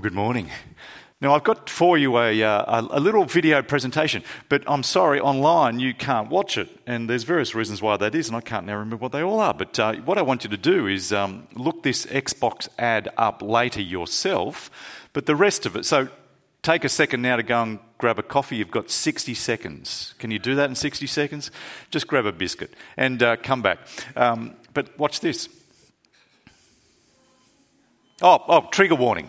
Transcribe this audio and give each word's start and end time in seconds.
Good 0.00 0.14
morning. 0.14 0.48
Now, 1.20 1.34
I've 1.34 1.44
got 1.44 1.68
for 1.68 1.98
you 1.98 2.16
a, 2.16 2.42
uh, 2.42 2.86
a 2.90 2.98
little 2.98 3.26
video 3.26 3.60
presentation, 3.60 4.22
but 4.48 4.62
I'm 4.66 4.82
sorry, 4.82 5.20
online 5.20 5.78
you 5.78 5.92
can't 5.92 6.30
watch 6.30 6.56
it, 6.56 6.70
and 6.86 7.10
there's 7.10 7.24
various 7.24 7.54
reasons 7.54 7.82
why 7.82 7.98
that 7.98 8.14
is, 8.14 8.26
and 8.26 8.34
I 8.34 8.40
can't 8.40 8.64
now 8.64 8.76
remember 8.76 8.96
what 8.96 9.12
they 9.12 9.20
all 9.20 9.40
are. 9.40 9.52
But 9.52 9.78
uh, 9.78 9.96
what 9.96 10.16
I 10.16 10.22
want 10.22 10.44
you 10.44 10.48
to 10.50 10.56
do 10.56 10.86
is 10.86 11.12
um, 11.12 11.46
look 11.54 11.82
this 11.82 12.06
Xbox 12.06 12.66
ad 12.78 13.10
up 13.18 13.42
later 13.42 13.82
yourself, 13.82 14.70
but 15.12 15.26
the 15.26 15.36
rest 15.36 15.66
of 15.66 15.76
it. 15.76 15.84
So 15.84 16.08
take 16.62 16.84
a 16.84 16.88
second 16.88 17.20
now 17.20 17.36
to 17.36 17.42
go 17.42 17.62
and 17.62 17.78
grab 17.98 18.18
a 18.18 18.22
coffee. 18.22 18.56
You've 18.56 18.70
got 18.70 18.90
60 18.90 19.34
seconds. 19.34 20.14
Can 20.18 20.30
you 20.30 20.38
do 20.38 20.54
that 20.54 20.70
in 20.70 20.76
60 20.76 21.06
seconds? 21.06 21.50
Just 21.90 22.06
grab 22.06 22.24
a 22.24 22.32
biscuit 22.32 22.72
and 22.96 23.22
uh, 23.22 23.36
come 23.36 23.60
back. 23.60 23.80
Um, 24.16 24.56
but 24.72 24.98
watch 24.98 25.20
this. 25.20 25.50
Oh, 28.22 28.42
oh, 28.48 28.68
trigger 28.70 28.94
warning. 28.94 29.28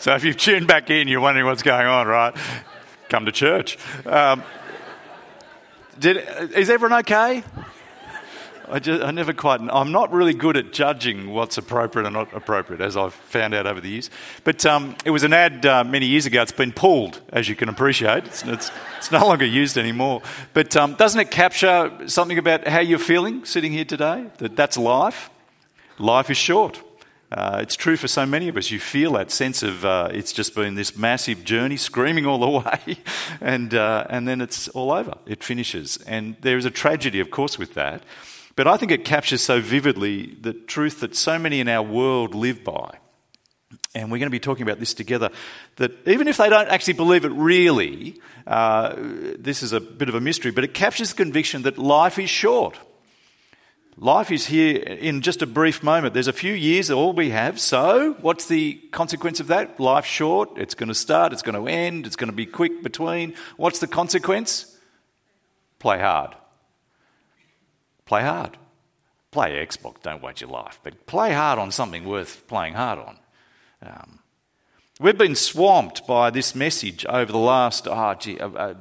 So 0.00 0.14
if 0.14 0.24
you've 0.24 0.38
tuned 0.38 0.66
back 0.66 0.88
in, 0.88 1.08
you're 1.08 1.20
wondering 1.20 1.44
what's 1.44 1.62
going 1.62 1.86
on, 1.86 2.06
right? 2.06 2.34
Come 3.10 3.26
to 3.26 3.32
church. 3.32 3.76
Um, 4.06 4.42
did, 5.98 6.16
is 6.56 6.70
everyone 6.70 7.00
okay? 7.00 7.44
I, 8.66 8.78
just, 8.78 9.04
I 9.04 9.10
never 9.10 9.34
quite. 9.34 9.60
I'm 9.60 9.92
not 9.92 10.10
really 10.10 10.32
good 10.32 10.56
at 10.56 10.72
judging 10.72 11.34
what's 11.34 11.58
appropriate 11.58 12.06
and 12.06 12.14
not 12.14 12.32
appropriate, 12.32 12.80
as 12.80 12.96
I've 12.96 13.12
found 13.12 13.52
out 13.52 13.66
over 13.66 13.78
the 13.78 13.90
years. 13.90 14.08
But 14.42 14.64
um, 14.64 14.96
it 15.04 15.10
was 15.10 15.22
an 15.22 15.34
ad 15.34 15.66
uh, 15.66 15.84
many 15.84 16.06
years 16.06 16.24
ago. 16.24 16.40
It's 16.40 16.50
been 16.50 16.72
pulled, 16.72 17.20
as 17.30 17.50
you 17.50 17.54
can 17.54 17.68
appreciate. 17.68 18.24
It's, 18.24 18.42
it's, 18.44 18.70
it's 18.96 19.12
no 19.12 19.26
longer 19.26 19.44
used 19.44 19.76
anymore. 19.76 20.22
But 20.54 20.74
um, 20.76 20.94
doesn't 20.94 21.20
it 21.20 21.30
capture 21.30 21.92
something 22.06 22.38
about 22.38 22.66
how 22.66 22.80
you're 22.80 22.98
feeling 22.98 23.44
sitting 23.44 23.72
here 23.72 23.84
today? 23.84 24.28
That 24.38 24.56
that's 24.56 24.78
life. 24.78 25.28
Life 25.98 26.30
is 26.30 26.38
short. 26.38 26.82
Uh, 27.30 27.60
it's 27.62 27.76
true 27.76 27.96
for 27.96 28.08
so 28.08 28.26
many 28.26 28.48
of 28.48 28.56
us. 28.56 28.70
You 28.70 28.80
feel 28.80 29.12
that 29.12 29.30
sense 29.30 29.62
of 29.62 29.84
uh, 29.84 30.08
it's 30.12 30.32
just 30.32 30.54
been 30.54 30.74
this 30.74 30.96
massive 30.96 31.44
journey, 31.44 31.76
screaming 31.76 32.26
all 32.26 32.38
the 32.38 32.48
way, 32.88 32.98
and, 33.40 33.72
uh, 33.72 34.06
and 34.10 34.26
then 34.26 34.40
it's 34.40 34.68
all 34.68 34.90
over. 34.90 35.16
It 35.26 35.44
finishes. 35.44 35.96
And 36.06 36.36
there 36.40 36.56
is 36.56 36.64
a 36.64 36.70
tragedy, 36.70 37.20
of 37.20 37.30
course, 37.30 37.58
with 37.58 37.74
that. 37.74 38.02
But 38.56 38.66
I 38.66 38.76
think 38.76 38.90
it 38.90 39.04
captures 39.04 39.42
so 39.42 39.60
vividly 39.60 40.36
the 40.40 40.52
truth 40.52 41.00
that 41.00 41.14
so 41.14 41.38
many 41.38 41.60
in 41.60 41.68
our 41.68 41.82
world 41.82 42.34
live 42.34 42.64
by. 42.64 42.98
And 43.94 44.10
we're 44.10 44.18
going 44.18 44.26
to 44.26 44.30
be 44.30 44.40
talking 44.40 44.62
about 44.64 44.80
this 44.80 44.94
together. 44.94 45.30
That 45.76 45.92
even 46.06 46.26
if 46.26 46.36
they 46.36 46.48
don't 46.48 46.68
actually 46.68 46.94
believe 46.94 47.24
it 47.24 47.32
really, 47.32 48.20
uh, 48.46 48.94
this 48.96 49.62
is 49.62 49.72
a 49.72 49.80
bit 49.80 50.08
of 50.08 50.16
a 50.16 50.20
mystery, 50.20 50.50
but 50.50 50.64
it 50.64 50.74
captures 50.74 51.10
the 51.10 51.16
conviction 51.16 51.62
that 51.62 51.78
life 51.78 52.18
is 52.18 52.28
short. 52.28 52.76
Life 54.02 54.30
is 54.30 54.46
here 54.46 54.78
in 54.78 55.20
just 55.20 55.42
a 55.42 55.46
brief 55.46 55.82
moment. 55.82 56.14
There's 56.14 56.26
a 56.26 56.32
few 56.32 56.54
years, 56.54 56.90
all 56.90 57.12
we 57.12 57.28
have. 57.28 57.60
So, 57.60 58.16
what's 58.22 58.46
the 58.46 58.80
consequence 58.92 59.40
of 59.40 59.48
that? 59.48 59.78
Life's 59.78 60.08
short. 60.08 60.56
It's 60.56 60.74
going 60.74 60.88
to 60.88 60.94
start. 60.94 61.34
It's 61.34 61.42
going 61.42 61.54
to 61.54 61.70
end. 61.70 62.06
It's 62.06 62.16
going 62.16 62.30
to 62.30 62.34
be 62.34 62.46
quick 62.46 62.82
between. 62.82 63.34
What's 63.58 63.78
the 63.78 63.86
consequence? 63.86 64.74
Play 65.78 65.98
hard. 65.98 66.34
Play 68.06 68.22
hard. 68.22 68.56
Play 69.32 69.66
Xbox. 69.66 70.00
Don't 70.00 70.22
waste 70.22 70.40
your 70.40 70.48
life. 70.48 70.80
But 70.82 71.04
play 71.04 71.34
hard 71.34 71.58
on 71.58 71.70
something 71.70 72.06
worth 72.06 72.46
playing 72.46 72.72
hard 72.72 73.00
on. 73.00 73.18
Um, 73.82 74.18
we've 74.98 75.18
been 75.18 75.36
swamped 75.36 76.06
by 76.06 76.30
this 76.30 76.54
message 76.54 77.04
over 77.04 77.30
the 77.30 77.36
last, 77.36 77.86
oh, 77.86 78.14
gee, 78.18 78.40
uh, 78.40 78.48
uh, 78.48 78.74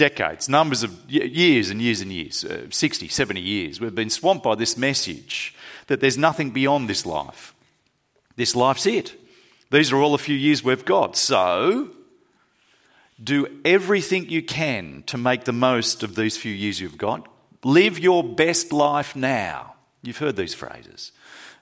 decades, 0.00 0.48
numbers 0.48 0.82
of 0.82 1.10
years 1.10 1.68
and 1.68 1.82
years 1.82 2.00
and 2.00 2.10
years, 2.10 2.42
uh, 2.42 2.64
60, 2.70 3.06
70 3.08 3.38
years, 3.38 3.80
we've 3.82 3.94
been 3.94 4.08
swamped 4.08 4.42
by 4.42 4.54
this 4.54 4.78
message 4.78 5.54
that 5.88 6.00
there's 6.00 6.16
nothing 6.16 6.52
beyond 6.52 6.88
this 6.88 7.04
life. 7.04 7.54
This 8.34 8.56
life's 8.56 8.86
it. 8.86 9.14
These 9.70 9.92
are 9.92 9.98
all 9.98 10.14
a 10.14 10.18
few 10.18 10.34
years 10.34 10.64
we've 10.64 10.86
got. 10.86 11.18
So, 11.18 11.90
do 13.22 13.46
everything 13.62 14.30
you 14.30 14.42
can 14.42 15.04
to 15.06 15.18
make 15.18 15.44
the 15.44 15.52
most 15.52 16.02
of 16.02 16.14
these 16.14 16.34
few 16.38 16.52
years 16.52 16.80
you've 16.80 16.96
got. 16.96 17.28
Live 17.62 17.98
your 17.98 18.24
best 18.24 18.72
life 18.72 19.14
now. 19.14 19.74
You've 20.02 20.16
heard 20.16 20.36
these 20.36 20.54
phrases. 20.54 21.12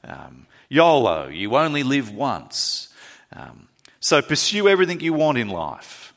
Um, 0.05 0.47
YOLO, 0.69 1.27
you 1.27 1.57
only 1.57 1.83
live 1.83 2.13
once. 2.13 2.95
Um, 3.33 3.67
so 3.99 4.23
pursue 4.23 4.69
everything 4.69 5.01
you 5.01 5.13
want 5.13 5.39
in 5.39 5.49
life 5.49 6.08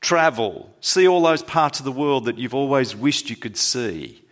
travel, 0.00 0.70
see 0.80 1.06
all 1.06 1.22
those 1.22 1.42
parts 1.42 1.78
of 1.78 1.84
the 1.84 1.92
world 1.92 2.24
that 2.24 2.38
you've 2.38 2.54
always 2.54 2.96
wished 2.96 3.30
you 3.30 3.36
could 3.36 3.56
see. 3.56 4.22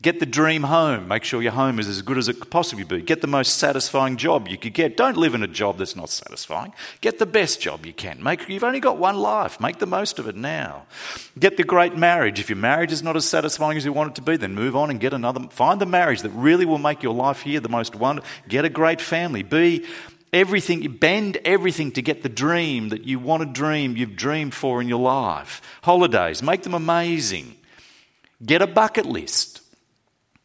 Get 0.00 0.20
the 0.20 0.26
dream 0.26 0.62
home. 0.62 1.08
Make 1.08 1.24
sure 1.24 1.42
your 1.42 1.50
home 1.50 1.80
is 1.80 1.88
as 1.88 2.02
good 2.02 2.18
as 2.18 2.28
it 2.28 2.38
could 2.38 2.52
possibly 2.52 2.84
be. 2.84 3.02
Get 3.02 3.20
the 3.20 3.26
most 3.26 3.56
satisfying 3.56 4.16
job 4.16 4.46
you 4.46 4.56
could 4.56 4.72
get. 4.72 4.96
Don't 4.96 5.16
live 5.16 5.34
in 5.34 5.42
a 5.42 5.48
job 5.48 5.76
that's 5.76 5.96
not 5.96 6.08
satisfying. 6.08 6.72
Get 7.00 7.18
the 7.18 7.26
best 7.26 7.60
job 7.60 7.84
you 7.84 7.92
can. 7.92 8.22
Make, 8.22 8.48
you've 8.48 8.62
only 8.62 8.78
got 8.78 8.98
one 8.98 9.16
life. 9.16 9.60
Make 9.60 9.80
the 9.80 9.86
most 9.86 10.20
of 10.20 10.28
it 10.28 10.36
now. 10.36 10.86
Get 11.36 11.56
the 11.56 11.64
great 11.64 11.96
marriage. 11.96 12.38
If 12.38 12.48
your 12.48 12.58
marriage 12.58 12.92
is 12.92 13.02
not 13.02 13.16
as 13.16 13.28
satisfying 13.28 13.76
as 13.76 13.84
you 13.84 13.92
want 13.92 14.12
it 14.12 14.14
to 14.16 14.22
be, 14.22 14.36
then 14.36 14.54
move 14.54 14.76
on 14.76 14.88
and 14.88 15.00
get 15.00 15.12
another. 15.12 15.48
Find 15.50 15.80
the 15.80 15.86
marriage 15.86 16.22
that 16.22 16.30
really 16.30 16.64
will 16.64 16.78
make 16.78 17.02
your 17.02 17.14
life 17.14 17.42
here 17.42 17.58
the 17.58 17.68
most 17.68 17.96
wonderful. 17.96 18.30
Get 18.46 18.64
a 18.64 18.68
great 18.68 19.00
family. 19.00 19.42
Be 19.42 19.84
everything, 20.32 20.82
you 20.82 20.88
bend 20.88 21.38
everything 21.44 21.92
to 21.92 22.02
get 22.02 22.22
the 22.22 22.28
dream 22.28 22.90
that 22.90 23.04
you 23.04 23.18
want 23.18 23.42
to 23.42 23.46
dream, 23.46 23.96
you've 23.96 24.16
dreamed 24.16 24.54
for 24.54 24.80
in 24.80 24.88
your 24.88 25.00
life. 25.00 25.60
Holidays, 25.82 26.42
make 26.42 26.62
them 26.62 26.74
amazing. 26.74 27.56
Get 28.44 28.62
a 28.62 28.66
bucket 28.66 29.06
list. 29.06 29.62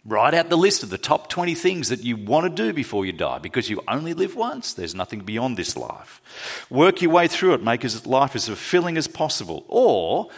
Write 0.06 0.34
out 0.34 0.50
the 0.50 0.58
list 0.58 0.84
of 0.84 0.90
the 0.90 0.98
top 0.98 1.30
20 1.30 1.56
things 1.56 1.88
that 1.90 2.04
you 2.04 2.18
want 2.18 2.44
to 2.44 2.64
do 2.64 2.74
before 2.74 3.06
you 3.06 3.14
die 3.14 3.38
because 3.38 3.70
you 3.70 3.82
only 3.88 4.14
live 4.14 4.36
once. 4.36 4.74
There's 4.74 4.94
nothing 4.94 5.22
beyond 5.22 5.56
this 5.56 5.78
life. 5.78 6.66
Work 6.70 7.02
your 7.02 7.12
way 7.12 7.30
through 7.30 7.54
it, 7.54 7.64
make 7.64 7.84
life 8.06 8.36
as 8.36 8.48
fulfilling 8.48 8.98
as 8.98 9.08
possible. 9.08 9.64
Or 9.70 10.30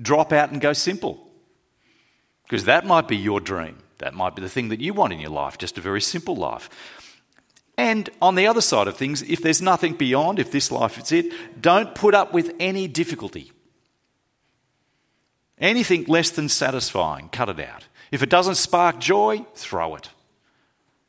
drop 0.00 0.32
out 0.32 0.50
and 0.50 0.60
go 0.60 0.72
simple 0.72 1.30
because 2.44 2.64
that 2.64 2.84
might 2.84 3.06
be 3.06 3.16
your 3.16 3.40
dream. 3.40 3.78
That 3.98 4.14
might 4.14 4.34
be 4.34 4.42
the 4.42 4.48
thing 4.48 4.70
that 4.70 4.80
you 4.80 4.92
want 4.92 5.12
in 5.12 5.20
your 5.20 5.30
life, 5.30 5.58
just 5.58 5.78
a 5.78 5.80
very 5.80 6.00
simple 6.00 6.34
life. 6.34 6.68
And 7.78 8.10
on 8.20 8.34
the 8.34 8.46
other 8.46 8.60
side 8.60 8.86
of 8.86 8.96
things, 8.96 9.22
if 9.22 9.40
there's 9.40 9.62
nothing 9.62 9.94
beyond, 9.94 10.38
if 10.38 10.50
this 10.50 10.70
life 10.70 10.98
is 10.98 11.10
it, 11.12 11.32
don't 11.60 11.94
put 11.94 12.14
up 12.14 12.32
with 12.32 12.54
any 12.60 12.86
difficulty. 12.86 13.52
Anything 15.58 16.04
less 16.04 16.30
than 16.30 16.48
satisfying, 16.48 17.28
cut 17.30 17.48
it 17.48 17.60
out. 17.60 17.86
If 18.10 18.22
it 18.22 18.28
doesn't 18.28 18.56
spark 18.56 18.98
joy, 18.98 19.46
throw 19.54 19.94
it. 19.94 20.10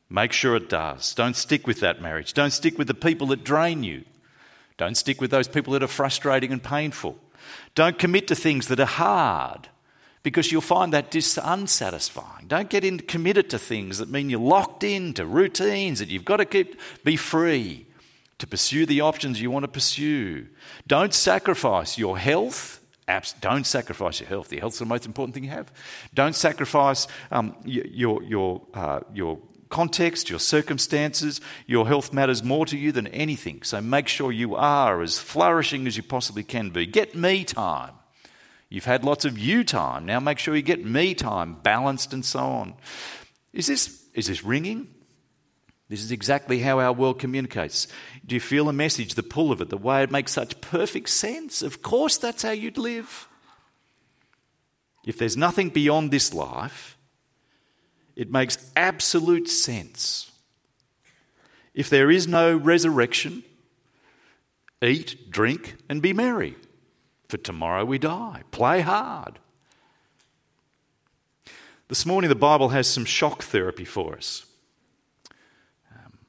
Make 0.09 0.31
sure 0.31 0.55
it 0.55 0.69
does. 0.69 1.13
Don't 1.15 1.35
stick 1.35 1.65
with 1.67 1.79
that 1.79 2.01
marriage. 2.01 2.33
Don't 2.33 2.51
stick 2.51 2.77
with 2.77 2.87
the 2.87 2.93
people 2.93 3.27
that 3.27 3.43
drain 3.43 3.83
you. 3.83 4.05
Don't 4.77 4.95
stick 4.95 5.19
with 5.19 5.31
those 5.31 5.47
people 5.47 5.73
that 5.73 5.83
are 5.83 5.87
frustrating 5.87 6.51
and 6.51 6.63
painful. 6.63 7.17
Don't 7.75 7.99
commit 7.99 8.27
to 8.27 8.35
things 8.35 8.67
that 8.67 8.79
are 8.79 8.85
hard 8.85 9.69
because 10.23 10.51
you'll 10.51 10.61
find 10.61 10.93
that 10.93 11.11
dis- 11.11 11.37
unsatisfying. 11.37 12.47
Don't 12.47 12.69
get 12.69 12.83
in, 12.83 12.99
committed 12.99 13.49
to 13.51 13.59
things 13.59 13.97
that 13.97 14.09
mean 14.09 14.29
you're 14.29 14.39
locked 14.39 14.83
into 14.83 15.25
routines 15.25 15.99
that 15.99 16.09
you've 16.09 16.25
got 16.25 16.37
to 16.37 16.45
keep, 16.45 16.79
be 17.03 17.17
free 17.17 17.85
to 18.39 18.47
pursue 18.47 18.85
the 18.85 19.01
options 19.01 19.41
you 19.41 19.51
want 19.51 19.63
to 19.63 19.67
pursue. 19.67 20.47
Don't 20.87 21.13
sacrifice 21.13 21.97
your 21.97 22.17
health. 22.17 22.79
Don't 23.41 23.67
sacrifice 23.67 24.21
your 24.21 24.29
health. 24.29 24.51
Your 24.51 24.61
health's 24.61 24.79
the 24.79 24.85
most 24.85 25.05
important 25.05 25.35
thing 25.35 25.43
you 25.43 25.49
have. 25.49 25.71
Don't 26.13 26.35
sacrifice 26.35 27.07
um, 27.31 27.55
your, 27.65 28.23
your, 28.23 28.61
uh, 28.73 29.01
your 29.13 29.39
context, 29.69 30.29
your 30.29 30.39
circumstances. 30.39 31.41
Your 31.67 31.85
health 31.85 32.13
matters 32.13 32.43
more 32.43 32.65
to 32.67 32.77
you 32.77 32.93
than 32.93 33.07
anything. 33.07 33.61
So 33.63 33.81
make 33.81 34.07
sure 34.07 34.31
you 34.31 34.55
are 34.55 35.01
as 35.01 35.19
flourishing 35.19 35.85
as 35.85 35.97
you 35.97 36.03
possibly 36.03 36.43
can 36.43 36.69
be. 36.69 36.85
Get 36.85 37.13
me 37.13 37.43
time. 37.43 37.91
You've 38.73 38.85
had 38.85 39.05
lots 39.05 39.23
of 39.23 39.37
you 39.37 39.63
time. 39.63 40.07
Now 40.07 40.19
make 40.19 40.39
sure 40.39 40.55
you 40.55 40.63
get 40.63 40.83
me 40.83 41.13
time, 41.13 41.57
balanced 41.61 42.11
and 42.11 42.25
so 42.25 42.39
on. 42.39 42.73
Is 43.53 43.67
this, 43.67 44.03
is 44.15 44.25
this 44.25 44.43
ringing? 44.43 44.87
This 45.89 46.03
is 46.03 46.11
exactly 46.11 46.57
how 46.57 46.79
our 46.79 46.91
world 46.91 47.19
communicates. 47.19 47.87
Do 48.25 48.33
you 48.33 48.41
feel 48.41 48.67
a 48.67 48.73
message, 48.73 49.13
the 49.13 49.21
pull 49.21 49.51
of 49.51 49.61
it, 49.61 49.69
the 49.69 49.77
way 49.77 50.01
it 50.01 50.09
makes 50.09 50.31
such 50.31 50.59
perfect 50.59 51.09
sense? 51.09 51.61
Of 51.61 51.83
course, 51.83 52.17
that's 52.17 52.41
how 52.41 52.49
you'd 52.49 52.79
live. 52.79 53.27
If 55.05 55.19
there's 55.19 55.37
nothing 55.37 55.69
beyond 55.69 56.09
this 56.09 56.33
life, 56.33 56.97
it 58.15 58.31
makes 58.31 58.71
absolute 58.75 59.49
sense. 59.49 60.31
If 61.75 61.91
there 61.91 62.09
is 62.09 62.27
no 62.27 62.57
resurrection, 62.57 63.43
eat, 64.81 65.29
drink, 65.29 65.75
and 65.87 66.01
be 66.01 66.11
merry. 66.11 66.55
For 67.33 67.37
tomorrow 67.39 67.83
we 67.83 67.97
die. 67.97 68.43
Play 68.51 68.81
hard. 68.81 69.39
This 71.87 72.05
morning, 72.05 72.29
the 72.29 72.35
Bible 72.35 72.69
has 72.69 72.87
some 72.87 73.05
shock 73.05 73.41
therapy 73.41 73.85
for 73.85 74.15
us. 74.15 74.45
Um, 75.91 76.19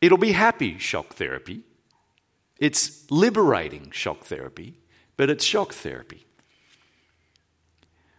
it'll 0.00 0.16
be 0.16 0.30
happy 0.30 0.78
shock 0.78 1.14
therapy. 1.14 1.62
It's 2.60 3.10
liberating 3.10 3.90
shock 3.90 4.26
therapy, 4.26 4.74
but 5.16 5.28
it's 5.28 5.42
shock 5.42 5.72
therapy. 5.72 6.24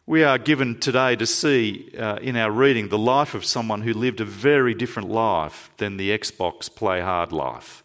We 0.05 0.25
are 0.25 0.38
given 0.38 0.77
today 0.81 1.15
to 1.15 1.25
see 1.25 1.89
uh, 1.97 2.17
in 2.17 2.35
our 2.35 2.51
reading 2.51 2.89
the 2.89 2.97
life 2.97 3.33
of 3.33 3.45
someone 3.45 3.83
who 3.83 3.93
lived 3.93 4.19
a 4.19 4.25
very 4.25 4.73
different 4.73 5.07
life 5.07 5.71
than 5.77 5.95
the 5.95 6.09
Xbox 6.09 6.69
play 6.69 6.99
hard 6.99 7.31
life. 7.31 7.81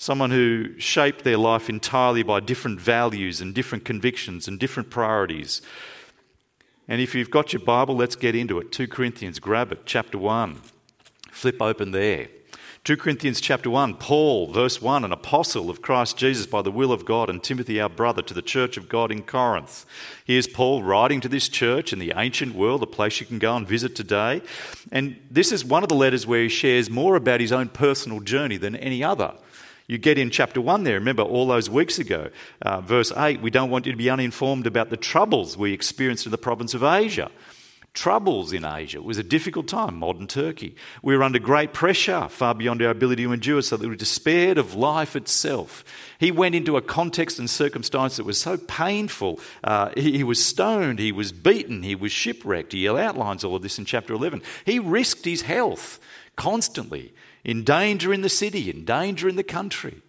Someone 0.00 0.30
who 0.30 0.78
shaped 0.78 1.24
their 1.24 1.36
life 1.36 1.68
entirely 1.68 2.22
by 2.22 2.40
different 2.40 2.80
values 2.80 3.42
and 3.42 3.54
different 3.54 3.84
convictions 3.84 4.48
and 4.48 4.58
different 4.58 4.88
priorities. 4.88 5.60
And 6.88 7.02
if 7.02 7.14
you've 7.14 7.30
got 7.30 7.52
your 7.52 7.60
Bible, 7.60 7.96
let's 7.96 8.16
get 8.16 8.34
into 8.34 8.58
it. 8.60 8.72
2 8.72 8.88
Corinthians, 8.88 9.38
grab 9.38 9.72
it, 9.72 9.80
chapter 9.84 10.16
1. 10.16 10.62
Flip 11.30 11.60
open 11.60 11.90
there. 11.90 12.28
2 12.84 12.96
Corinthians 12.96 13.42
chapter 13.42 13.68
1, 13.68 13.96
Paul, 13.96 14.50
verse 14.50 14.80
1, 14.80 15.04
an 15.04 15.12
apostle 15.12 15.68
of 15.68 15.82
Christ 15.82 16.16
Jesus 16.16 16.46
by 16.46 16.62
the 16.62 16.70
will 16.70 16.92
of 16.92 17.04
God, 17.04 17.28
and 17.28 17.42
Timothy, 17.42 17.78
our 17.78 17.90
brother, 17.90 18.22
to 18.22 18.32
the 18.32 18.40
church 18.40 18.78
of 18.78 18.88
God 18.88 19.12
in 19.12 19.22
Corinth. 19.22 19.84
Here's 20.24 20.46
Paul 20.46 20.82
writing 20.82 21.20
to 21.20 21.28
this 21.28 21.46
church 21.46 21.92
in 21.92 21.98
the 21.98 22.14
ancient 22.16 22.54
world, 22.54 22.82
a 22.82 22.86
place 22.86 23.20
you 23.20 23.26
can 23.26 23.38
go 23.38 23.54
and 23.54 23.68
visit 23.68 23.94
today. 23.94 24.40
And 24.90 25.20
this 25.30 25.52
is 25.52 25.62
one 25.62 25.82
of 25.82 25.90
the 25.90 25.94
letters 25.94 26.26
where 26.26 26.44
he 26.44 26.48
shares 26.48 26.88
more 26.88 27.16
about 27.16 27.40
his 27.40 27.52
own 27.52 27.68
personal 27.68 28.20
journey 28.20 28.56
than 28.56 28.74
any 28.76 29.04
other. 29.04 29.34
You 29.90 29.98
get 29.98 30.18
in 30.18 30.30
chapter 30.30 30.60
1 30.60 30.84
there, 30.84 30.94
remember 30.94 31.24
all 31.24 31.48
those 31.48 31.68
weeks 31.68 31.98
ago, 31.98 32.30
uh, 32.62 32.80
verse 32.80 33.10
8, 33.10 33.40
we 33.40 33.50
don't 33.50 33.70
want 33.70 33.86
you 33.86 33.92
to 33.92 33.98
be 33.98 34.08
uninformed 34.08 34.68
about 34.68 34.88
the 34.88 34.96
troubles 34.96 35.56
we 35.56 35.72
experienced 35.72 36.26
in 36.26 36.30
the 36.30 36.38
province 36.38 36.74
of 36.74 36.84
Asia. 36.84 37.28
Troubles 37.92 38.52
in 38.52 38.64
Asia. 38.64 38.98
It 38.98 39.04
was 39.04 39.18
a 39.18 39.24
difficult 39.24 39.66
time, 39.66 39.96
modern 39.96 40.28
Turkey. 40.28 40.76
We 41.02 41.16
were 41.16 41.24
under 41.24 41.40
great 41.40 41.72
pressure, 41.72 42.28
far 42.28 42.54
beyond 42.54 42.80
our 42.82 42.90
ability 42.90 43.24
to 43.24 43.32
endure, 43.32 43.62
so 43.62 43.76
that 43.76 43.88
we 43.88 43.96
despaired 43.96 44.58
of 44.58 44.76
life 44.76 45.16
itself. 45.16 45.84
He 46.18 46.30
went 46.30 46.54
into 46.54 46.76
a 46.76 46.82
context 46.82 47.40
and 47.40 47.50
circumstance 47.50 48.16
that 48.16 48.24
was 48.24 48.40
so 48.40 48.56
painful. 48.56 49.40
Uh, 49.64 49.90
he, 49.96 50.18
he 50.18 50.24
was 50.24 50.44
stoned, 50.44 51.00
he 51.00 51.10
was 51.10 51.32
beaten, 51.32 51.82
he 51.82 51.96
was 51.96 52.12
shipwrecked. 52.12 52.72
He 52.72 52.88
outlines 52.88 53.42
all 53.42 53.56
of 53.56 53.62
this 53.62 53.78
in 53.78 53.84
chapter 53.84 54.12
11. 54.12 54.42
He 54.64 54.78
risked 54.78 55.24
his 55.24 55.42
health 55.42 55.98
constantly 56.36 57.12
in 57.42 57.64
danger 57.64 58.12
in 58.12 58.20
the 58.20 58.28
city, 58.28 58.70
in 58.70 58.84
danger 58.84 59.28
in 59.28 59.34
the 59.34 59.42
country. 59.42 60.00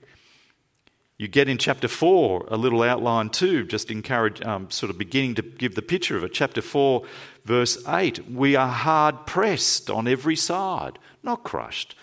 You 1.21 1.27
get 1.27 1.47
in 1.47 1.59
chapter 1.59 1.87
4 1.87 2.47
a 2.49 2.57
little 2.57 2.81
outline 2.81 3.29
too, 3.29 3.63
just 3.63 3.91
encourage, 3.91 4.41
um, 4.41 4.71
sort 4.71 4.89
of 4.89 4.97
beginning 4.97 5.35
to 5.35 5.43
give 5.43 5.75
the 5.75 5.83
picture 5.83 6.17
of 6.17 6.23
it. 6.23 6.33
Chapter 6.33 6.63
4, 6.63 7.03
verse 7.45 7.77
8 7.87 8.29
We 8.29 8.55
are 8.55 8.69
hard 8.69 9.25
pressed 9.25 9.89
on 9.89 10.07
every 10.07 10.35
side, 10.35 10.99
not 11.23 11.43
crushed. 11.43 11.95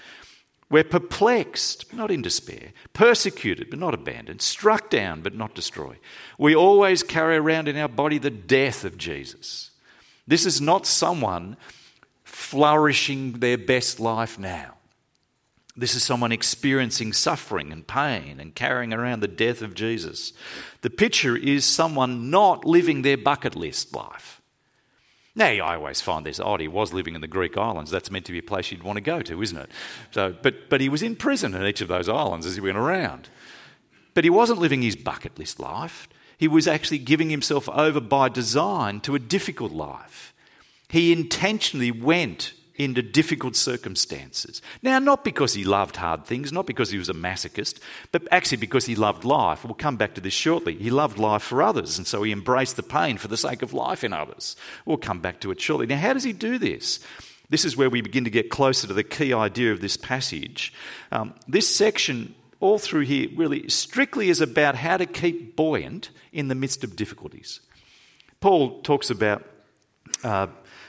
We're 0.70 0.85
perplexed, 0.85 1.94
not 1.94 2.11
in 2.11 2.20
despair, 2.20 2.73
persecuted, 2.93 3.70
but 3.70 3.79
not 3.79 3.94
abandoned, 3.94 4.43
struck 4.43 4.90
down, 4.90 5.23
but 5.23 5.35
not 5.35 5.55
destroyed. 5.55 5.99
We 6.37 6.55
always 6.55 7.02
carry 7.02 7.37
around 7.37 7.69
in 7.69 7.76
our 7.79 7.88
body 7.88 8.19
the 8.19 8.31
death 8.31 8.85
of 8.85 8.99
Jesus. 8.99 9.70
This 10.26 10.44
is 10.44 10.61
not 10.61 10.87
someone 10.87 11.56
flourishing 12.23 13.32
their 13.40 13.56
best 13.56 13.99
life 13.99 14.38
now. 14.38 14.75
This 15.75 15.94
is 15.94 16.02
someone 16.02 16.32
experiencing 16.32 17.12
suffering 17.12 17.73
and 17.73 17.87
pain 17.87 18.40
and 18.40 18.55
carrying 18.55 18.93
around 18.93 19.20
the 19.20 19.29
death 19.29 19.62
of 19.62 19.75
Jesus. 19.75 20.32
The 20.82 20.90
picture 20.90 21.37
is 21.37 21.64
someone 21.64 22.31
not 22.31 22.64
living 22.64 23.02
their 23.02 23.17
bucket 23.17 23.55
list 23.55 23.94
life. 23.94 24.38
Now, 25.38 25.46
I 25.46 25.76
always 25.76 26.00
find 26.00 26.26
this 26.26 26.40
odd. 26.40 26.61
He 26.61 26.67
was 26.67 26.93
living 26.93 27.14
in 27.14 27.20
the 27.20 27.29
Greek 27.29 27.56
islands. 27.56 27.93
That's 27.93 28.11
meant 28.11 28.25
to 28.25 28.32
be 28.32 28.38
a 28.38 28.43
place 28.43 28.73
you'd 28.73 28.82
want 28.82 28.96
to 28.96 29.00
go 29.00 29.23
to, 29.23 29.40
isn't 29.40 29.56
it? 29.56 29.70
So, 30.11 30.35
but, 30.43 30.69
but 30.69 30.81
he 30.81 30.88
was 30.88 31.00
in 31.00 31.14
prison 31.14 31.55
in 31.55 31.64
each 31.64 31.81
of 31.81 31.87
those 31.87 32.08
islands 32.08 32.44
as 32.44 32.56
he 32.56 32.61
went 32.61 32.76
around. 32.76 33.29
But 34.14 34.25
he 34.25 34.31
wasn't 34.31 34.58
living 34.58 34.82
his 34.82 34.96
bucket 34.96 35.38
list 35.38 35.61
life. 35.61 36.08
He 36.37 36.49
was 36.49 36.67
actually 36.67 36.99
giving 36.99 37.31
himself 37.31 37.69
over 37.69 38.00
by 38.00 38.29
design 38.29 38.99
to 39.02 39.14
a 39.14 39.20
difficult 39.20 39.70
life. 39.70 40.35
He 40.88 41.12
intentionally 41.12 41.93
went 41.93 42.52
into 42.78 43.02
difficult 43.02 43.56
circumstances. 43.56 44.62
Now, 44.82 45.00
not 45.00 45.25
because 45.25 45.54
he 45.54 45.64
loved 45.64 45.96
hard 45.96 46.25
things, 46.25 46.52
not 46.52 46.64
because 46.64 46.90
he 46.90 46.98
was 46.98 47.08
a 47.08 47.14
masochist, 47.14 47.80
but 48.12 48.26
actually 48.30 48.58
because 48.58 48.86
he 48.86 48.94
loved 48.94 49.25
life. 49.25 49.64
We'll 49.64 49.75
come 49.75 49.96
back 49.96 50.14
to 50.14 50.20
this 50.20 50.32
shortly. 50.32 50.76
He 50.76 50.90
loved 50.90 51.19
life 51.19 51.42
for 51.42 51.60
others, 51.60 51.98
and 51.98 52.06
so 52.06 52.22
he 52.22 52.30
embraced 52.32 52.76
the 52.76 52.82
pain 52.84 53.19
for 53.19 53.28
the 53.28 53.36
sake 53.36 53.62
of 53.62 53.75
life 53.75 54.04
in 54.04 54.12
others. 54.12 54.56
We'll 54.86 54.96
come 54.96 55.20
back 55.20 55.40
to 55.40 55.50
it 55.50 55.60
shortly. 55.60 55.86
Now, 55.86 55.98
how 55.98 56.12
does 56.12 56.25
he 56.25 56.32
do 56.32 56.56
this? 56.56 57.00
This 57.50 57.64
is 57.64 57.76
where 57.76 57.90
we 57.90 58.00
begin 58.00 58.25
to 58.25 58.30
get 58.30 58.50
closer 58.50 58.86
to 58.86 58.94
the 58.94 59.02
key 59.02 59.32
idea 59.32 59.72
of 59.72 59.80
this 59.80 59.96
passage. 59.96 60.72
Um, 61.10 61.34
this 61.48 61.75
section, 61.75 62.34
all 62.60 62.78
through 62.78 63.06
here, 63.06 63.28
really 63.34 63.69
strictly 63.69 64.28
is 64.28 64.40
about 64.40 64.76
how 64.76 64.98
to 64.98 65.06
keep 65.06 65.56
buoyant 65.56 66.10
in 66.32 66.48
the 66.48 66.54
midst 66.54 66.84
of 66.84 66.94
difficulties. 66.94 67.60
Paul 68.40 68.82
talks 68.82 69.10
about 69.10 69.44
uh, 70.22 70.46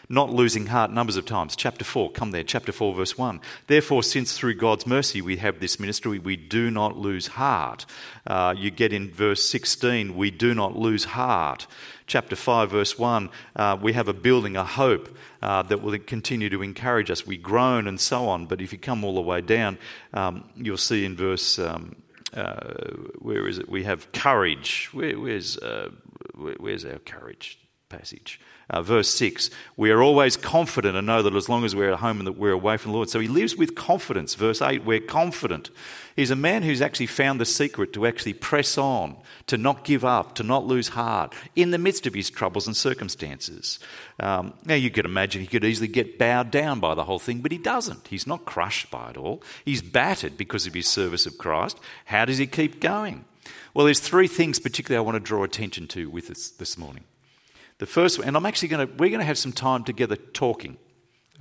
not 0.09 0.31
losing 0.31 0.65
heart 0.65 0.91
numbers 0.91 1.17
of 1.17 1.25
times. 1.25 1.55
Chapter 1.55 1.85
4, 1.85 2.11
come 2.11 2.31
there, 2.31 2.43
chapter 2.43 2.71
4, 2.71 2.95
verse 2.95 3.15
1. 3.15 3.39
Therefore, 3.67 4.01
since 4.01 4.35
through 4.35 4.55
God's 4.55 4.87
mercy 4.87 5.21
we 5.21 5.37
have 5.37 5.59
this 5.59 5.79
ministry, 5.79 6.17
we 6.17 6.35
do 6.35 6.71
not 6.71 6.97
lose 6.97 7.27
heart. 7.27 7.85
Uh, 8.25 8.55
you 8.57 8.71
get 8.71 8.91
in 8.91 9.11
verse 9.11 9.47
16, 9.47 10.15
we 10.15 10.31
do 10.31 10.55
not 10.55 10.75
lose 10.75 11.05
heart. 11.05 11.67
Chapter 12.07 12.35
5, 12.35 12.71
verse 12.71 12.97
1, 12.97 13.29
uh, 13.55 13.77
we 13.79 13.93
have 13.93 14.07
a 14.07 14.13
building, 14.13 14.57
a 14.57 14.63
hope 14.63 15.15
uh, 15.43 15.61
that 15.63 15.83
will 15.83 15.97
continue 15.99 16.49
to 16.49 16.63
encourage 16.63 17.11
us. 17.11 17.27
We 17.27 17.37
groan 17.37 17.87
and 17.87 17.99
so 17.99 18.27
on. 18.27 18.47
But 18.47 18.61
if 18.61 18.73
you 18.73 18.79
come 18.79 19.03
all 19.03 19.13
the 19.13 19.21
way 19.21 19.41
down, 19.41 19.77
um, 20.13 20.49
you'll 20.55 20.77
see 20.77 21.05
in 21.05 21.15
verse. 21.15 21.59
Um, 21.59 21.95
uh, 22.33 22.91
where 23.17 23.47
is 23.47 23.57
it? 23.57 23.67
We 23.67 23.85
have 23.85 24.11
courage. 24.11 24.89
Where, 24.91 25.19
where's, 25.19 25.57
uh, 25.57 25.89
where, 26.35 26.55
where's 26.59 26.85
our 26.85 26.99
courage 26.99 27.59
passage? 27.89 28.39
Uh, 28.69 28.81
verse 28.81 29.09
6, 29.15 29.49
we 29.77 29.89
are 29.89 30.01
always 30.01 30.37
confident 30.37 30.95
and 30.95 31.07
know 31.07 31.21
that 31.23 31.35
as 31.35 31.49
long 31.49 31.65
as 31.65 31.75
we're 31.75 31.91
at 31.91 31.99
home 31.99 32.19
and 32.19 32.27
that 32.27 32.37
we're 32.37 32.51
away 32.51 32.77
from 32.77 32.91
the 32.91 32.95
Lord. 32.95 33.09
So 33.09 33.19
he 33.19 33.27
lives 33.27 33.55
with 33.55 33.75
confidence. 33.75 34.35
Verse 34.35 34.61
8, 34.61 34.85
we're 34.85 34.99
confident. 34.99 35.71
He's 36.15 36.31
a 36.31 36.35
man 36.35 36.63
who's 36.63 36.81
actually 36.81 37.07
found 37.07 37.39
the 37.39 37.45
secret 37.45 37.93
to 37.93 38.05
actually 38.05 38.33
press 38.33 38.77
on, 38.77 39.17
to 39.47 39.57
not 39.57 39.85
give 39.85 40.05
up, 40.05 40.35
to 40.35 40.43
not 40.43 40.65
lose 40.65 40.89
heart 40.89 41.33
in 41.55 41.71
the 41.71 41.77
midst 41.77 42.05
of 42.05 42.13
his 42.13 42.29
troubles 42.29 42.67
and 42.67 42.75
circumstances. 42.75 43.79
Um, 44.19 44.53
now, 44.65 44.75
you 44.75 44.91
could 44.91 45.05
imagine 45.05 45.41
he 45.41 45.47
could 45.47 45.63
easily 45.63 45.87
get 45.87 46.19
bowed 46.19 46.51
down 46.51 46.79
by 46.79 46.93
the 46.93 47.05
whole 47.05 47.19
thing, 47.19 47.39
but 47.39 47.51
he 47.51 47.57
doesn't. 47.57 48.07
He's 48.09 48.27
not 48.27 48.45
crushed 48.45 48.91
by 48.91 49.11
it 49.11 49.17
all. 49.17 49.41
He's 49.65 49.81
battered 49.81 50.37
because 50.37 50.67
of 50.67 50.73
his 50.73 50.87
service 50.87 51.25
of 51.25 51.37
Christ. 51.37 51.79
How 52.05 52.25
does 52.25 52.37
he 52.37 52.47
keep 52.47 52.81
going? 52.81 53.25
Well, 53.73 53.85
there's 53.85 53.99
three 53.99 54.27
things 54.27 54.59
particularly 54.59 54.97
I 54.97 55.05
want 55.05 55.15
to 55.15 55.27
draw 55.27 55.43
attention 55.43 55.87
to 55.89 56.09
with 56.09 56.29
us 56.29 56.49
this 56.49 56.77
morning. 56.77 57.05
The 57.79 57.85
first, 57.85 58.19
and 58.19 58.37
I'm 58.37 58.45
actually 58.45 58.67
going 58.67 58.87
to, 58.87 58.93
we're 58.93 59.09
going 59.09 59.21
to 59.21 59.25
have 59.25 59.37
some 59.37 59.53
time 59.53 59.83
together 59.83 60.15
talking. 60.15 60.77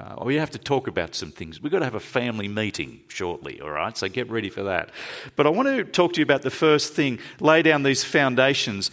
Uh, 0.00 0.23
we 0.25 0.37
have 0.37 0.50
to 0.52 0.59
talk 0.59 0.87
about 0.87 1.16
some 1.16 1.33
things. 1.33 1.61
We've 1.61 1.73
got 1.73 1.80
to 1.80 1.85
have 1.85 1.97
a 1.97 2.00
family 2.00 2.47
meeting 2.47 3.00
shortly, 3.09 3.61
all 3.61 3.71
right? 3.71 3.97
So 3.97 4.09
get 4.09 4.30
ready 4.30 4.49
for 4.49 4.62
that. 4.62 4.90
But 5.35 5.47
I 5.47 5.50
want 5.50 5.68
to 5.68 5.85
talk 5.85 6.12
to 6.12 6.21
you 6.21 6.23
about 6.23 6.42
the 6.42 6.50
first 6.50 6.95
thing, 6.95 7.18
lay 7.40 7.62
down 7.62 7.83
these 7.83 8.04
foundations 8.04 8.92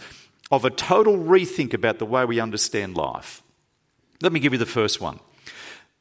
of 0.50 0.64
a 0.64 0.70
total 0.70 1.16
rethink 1.16 1.72
about 1.72 2.00
the 2.00 2.06
way 2.06 2.24
we 2.24 2.40
understand 2.40 2.96
life. 2.96 3.42
Let 4.20 4.32
me 4.32 4.40
give 4.40 4.52
you 4.52 4.58
the 4.58 4.66
first 4.66 5.00
one. 5.00 5.20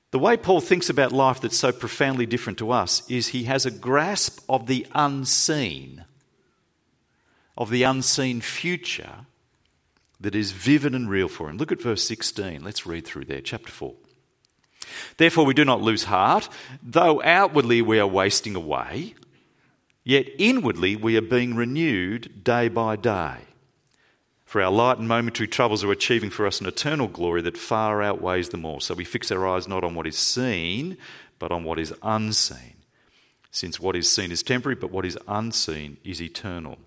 The 0.10 0.20
way 0.20 0.38
Paul 0.38 0.62
thinks 0.62 0.90
about 0.90 1.12
life 1.12 1.42
that's 1.42 1.58
so 1.58 1.72
profoundly 1.72 2.26
different 2.26 2.58
to 2.60 2.72
us 2.72 3.08
is 3.10 3.28
he 3.28 3.44
has 3.44 3.66
a 3.68 3.72
grasp 3.72 4.44
of 4.50 4.66
the 4.66 4.88
unseen, 4.96 6.06
of 7.56 7.70
the 7.70 7.84
unseen 7.84 8.42
future 8.42 9.28
that 10.26 10.36
is 10.36 10.52
vivid 10.52 10.96
and 10.96 11.08
real 11.08 11.28
for 11.28 11.50
him. 11.50 11.58
Look 11.58 11.72
at 11.72 11.82
verse 11.82 12.04
16. 12.04 12.64
Let's 12.64 12.88
read 12.88 13.06
through 13.06 13.26
there, 13.26 13.42
chapter 13.42 13.72
4. 13.72 13.94
Therefore, 15.18 15.46
we 15.46 15.54
do 15.54 15.64
not 15.64 15.82
lose 15.82 16.06
heart, 16.06 16.50
though 16.82 17.22
outwardly 17.22 17.84
we 17.84 18.00
are 18.00 18.08
wasting 18.08 18.56
away, 18.56 19.14
yet 20.04 20.28
inwardly 20.40 20.96
we 20.96 21.16
are 21.16 21.22
being 21.22 21.56
renewed 21.56 22.44
day 22.44 22.68
by 22.70 22.96
day. 22.96 23.38
For 24.46 24.62
our 24.62 24.72
light 24.72 24.98
and 24.98 25.08
momentary 25.08 25.48
troubles 25.48 25.84
are 25.84 25.92
achieving 25.92 26.32
for 26.32 26.48
us 26.48 26.60
an 26.60 26.68
eternal 26.68 27.08
glory 27.08 27.44
that 27.44 27.58
far 27.58 28.02
outweighs 28.02 28.50
them 28.50 28.66
all. 28.66 28.80
So 28.80 28.96
we 28.96 29.06
fix 29.06 29.32
our 29.32 29.48
eyes 29.48 29.68
not 29.68 29.84
on 29.84 29.94
what 29.94 30.08
is 30.08 30.18
seen, 30.18 30.98
but 31.38 31.52
on 31.52 31.64
what 31.64 31.78
is 31.78 31.94
unseen. 32.02 32.78
Since 33.52 33.80
what 33.80 33.96
is 33.96 34.12
seen 34.12 34.32
is 34.32 34.42
temporary, 34.42 34.76
but 34.76 34.92
what 34.92 35.06
is 35.06 35.20
unseen 35.28 35.98
is 36.04 36.20
eternal. 36.22 36.80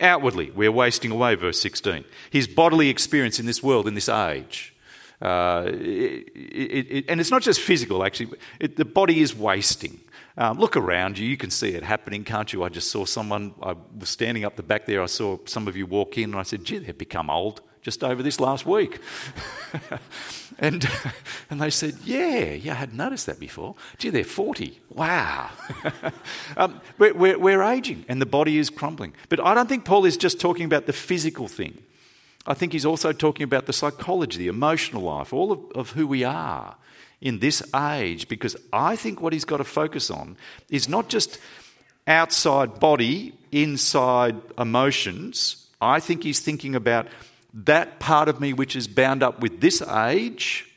Outwardly, 0.00 0.50
we're 0.52 0.72
wasting 0.72 1.10
away, 1.10 1.34
verse 1.34 1.60
16. 1.60 2.04
His 2.30 2.46
bodily 2.46 2.88
experience 2.88 3.40
in 3.40 3.46
this 3.46 3.62
world, 3.62 3.88
in 3.88 3.94
this 3.94 4.08
age. 4.08 4.74
Uh, 5.20 5.64
it, 5.66 6.28
it, 6.36 6.86
it, 6.90 7.04
and 7.08 7.20
it's 7.20 7.32
not 7.32 7.42
just 7.42 7.60
physical, 7.60 8.04
actually, 8.04 8.30
the 8.60 8.84
body 8.84 9.20
is 9.20 9.34
wasting. 9.34 9.98
Um, 10.36 10.58
look 10.58 10.76
around 10.76 11.18
you, 11.18 11.26
you 11.26 11.36
can 11.36 11.50
see 11.50 11.70
it 11.70 11.82
happening, 11.82 12.22
can't 12.22 12.52
you? 12.52 12.62
I 12.62 12.68
just 12.68 12.92
saw 12.92 13.04
someone, 13.04 13.54
I 13.60 13.74
was 13.98 14.08
standing 14.08 14.44
up 14.44 14.54
the 14.54 14.62
back 14.62 14.86
there, 14.86 15.02
I 15.02 15.06
saw 15.06 15.38
some 15.46 15.66
of 15.66 15.76
you 15.76 15.86
walk 15.86 16.16
in, 16.16 16.30
and 16.30 16.36
I 16.36 16.44
said, 16.44 16.64
gee, 16.64 16.78
they've 16.78 16.96
become 16.96 17.28
old 17.28 17.60
just 17.82 18.04
over 18.04 18.22
this 18.22 18.38
last 18.38 18.64
week. 18.64 19.00
and, 20.58 20.88
and 21.50 21.60
they 21.60 21.70
said, 21.70 21.96
Yeah, 22.04 22.52
yeah, 22.52 22.72
I 22.72 22.76
hadn't 22.76 22.96
noticed 22.96 23.26
that 23.26 23.38
before. 23.38 23.74
Gee, 23.98 24.10
they're 24.10 24.24
40. 24.24 24.80
Wow. 24.90 25.50
um, 26.56 26.80
we're, 26.98 27.14
we're, 27.14 27.38
we're 27.38 27.62
aging 27.62 28.04
and 28.08 28.20
the 28.20 28.26
body 28.26 28.58
is 28.58 28.70
crumbling. 28.70 29.14
But 29.28 29.40
I 29.40 29.54
don't 29.54 29.68
think 29.68 29.84
Paul 29.84 30.04
is 30.04 30.16
just 30.16 30.40
talking 30.40 30.64
about 30.64 30.86
the 30.86 30.92
physical 30.92 31.48
thing. 31.48 31.82
I 32.46 32.54
think 32.54 32.72
he's 32.72 32.86
also 32.86 33.12
talking 33.12 33.44
about 33.44 33.66
the 33.66 33.72
psychology, 33.72 34.38
the 34.38 34.48
emotional 34.48 35.02
life, 35.02 35.32
all 35.32 35.52
of, 35.52 35.60
of 35.74 35.90
who 35.90 36.06
we 36.06 36.24
are 36.24 36.76
in 37.20 37.40
this 37.40 37.62
age, 37.74 38.28
because 38.28 38.56
I 38.72 38.96
think 38.96 39.20
what 39.20 39.32
he's 39.32 39.44
got 39.44 39.58
to 39.58 39.64
focus 39.64 40.10
on 40.10 40.36
is 40.70 40.88
not 40.88 41.08
just 41.08 41.38
outside 42.06 42.80
body, 42.80 43.34
inside 43.52 44.36
emotions. 44.56 45.66
I 45.80 46.00
think 46.00 46.22
he's 46.22 46.40
thinking 46.40 46.74
about 46.74 47.06
that 47.52 47.98
part 47.98 48.28
of 48.28 48.40
me 48.40 48.52
which 48.52 48.76
is 48.76 48.86
bound 48.86 49.22
up 49.22 49.40
with 49.40 49.60
this 49.60 49.82
age 49.82 50.68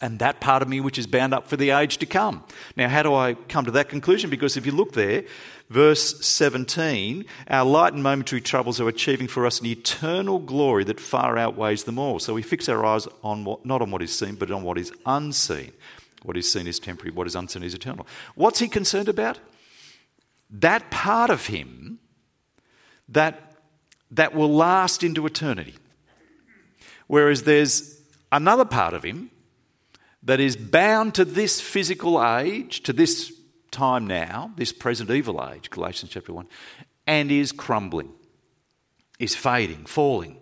and 0.00 0.18
that 0.20 0.40
part 0.40 0.62
of 0.62 0.68
me 0.68 0.80
which 0.80 0.98
is 0.98 1.06
bound 1.06 1.34
up 1.34 1.48
for 1.48 1.56
the 1.56 1.70
age 1.70 1.98
to 1.98 2.06
come. 2.06 2.44
Now, 2.76 2.88
how 2.88 3.02
do 3.02 3.14
I 3.14 3.34
come 3.34 3.64
to 3.64 3.70
that 3.72 3.88
conclusion? 3.88 4.30
Because 4.30 4.56
if 4.56 4.64
you 4.64 4.72
look 4.72 4.92
there, 4.92 5.24
verse 5.70 6.24
17, 6.24 7.24
our 7.48 7.64
light 7.64 7.94
and 7.94 8.02
momentary 8.02 8.40
troubles 8.40 8.80
are 8.80 8.88
achieving 8.88 9.26
for 9.26 9.44
us 9.44 9.60
an 9.60 9.66
eternal 9.66 10.38
glory 10.38 10.84
that 10.84 11.00
far 11.00 11.36
outweighs 11.36 11.84
them 11.84 11.98
all. 11.98 12.20
So 12.20 12.34
we 12.34 12.42
fix 12.42 12.68
our 12.68 12.84
eyes 12.86 13.08
on 13.24 13.44
what, 13.44 13.66
not 13.66 13.82
on 13.82 13.90
what 13.90 14.02
is 14.02 14.16
seen, 14.16 14.36
but 14.36 14.50
on 14.50 14.62
what 14.62 14.78
is 14.78 14.92
unseen. 15.04 15.72
What 16.22 16.36
is 16.36 16.50
seen 16.50 16.66
is 16.66 16.78
temporary, 16.78 17.12
what 17.12 17.26
is 17.26 17.34
unseen 17.34 17.62
is 17.62 17.74
eternal. 17.74 18.06
What's 18.34 18.58
he 18.60 18.68
concerned 18.68 19.08
about? 19.08 19.38
That 20.50 20.90
part 20.90 21.30
of 21.30 21.46
him 21.46 21.98
that, 23.08 23.56
that 24.10 24.34
will 24.34 24.52
last 24.52 25.02
into 25.02 25.26
eternity. 25.26 25.74
Whereas 27.08 27.42
there's 27.42 28.00
another 28.30 28.64
part 28.64 28.94
of 28.94 29.02
him 29.02 29.30
that 30.22 30.40
is 30.40 30.56
bound 30.56 31.14
to 31.14 31.24
this 31.24 31.60
physical 31.60 32.24
age, 32.24 32.82
to 32.84 32.92
this 32.92 33.32
time 33.70 34.06
now, 34.06 34.52
this 34.56 34.72
present 34.72 35.10
evil 35.10 35.46
age, 35.52 35.70
Galatians 35.70 36.12
chapter 36.12 36.32
1, 36.32 36.46
and 37.06 37.30
is 37.30 37.52
crumbling, 37.52 38.10
is 39.18 39.34
fading, 39.34 39.86
falling. 39.86 40.38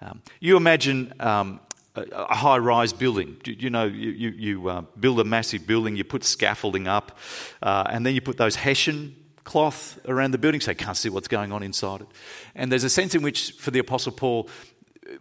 Um, 0.00 0.22
you 0.40 0.56
imagine 0.56 1.12
um, 1.20 1.60
a, 1.94 2.34
high 2.34 2.58
rise 2.58 2.92
building. 2.92 3.36
You, 3.44 3.56
you, 3.58 3.70
know, 3.70 3.84
you, 3.84 4.10
you, 4.10 4.30
you 4.30 4.68
uh, 4.68 4.82
build 4.98 5.20
a 5.20 5.24
massive 5.24 5.66
building, 5.66 5.96
you 5.96 6.04
put 6.04 6.24
scaffolding 6.24 6.88
up, 6.88 7.18
uh, 7.62 7.84
and 7.88 8.04
then 8.04 8.14
you 8.14 8.20
put 8.20 8.36
those 8.36 8.56
hessian 8.56 9.14
cloth 9.44 9.98
around 10.08 10.30
the 10.32 10.38
building 10.38 10.60
so 10.60 10.70
you 10.70 10.76
can't 10.76 10.96
see 10.96 11.10
what's 11.10 11.28
going 11.28 11.52
on 11.52 11.62
inside 11.62 12.00
it. 12.00 12.08
And 12.54 12.72
there's 12.72 12.84
a 12.84 12.90
sense 12.90 13.14
in 13.14 13.22
which, 13.22 13.52
for 13.52 13.70
the 13.70 13.78
Apostle 13.78 14.12
Paul, 14.12 14.48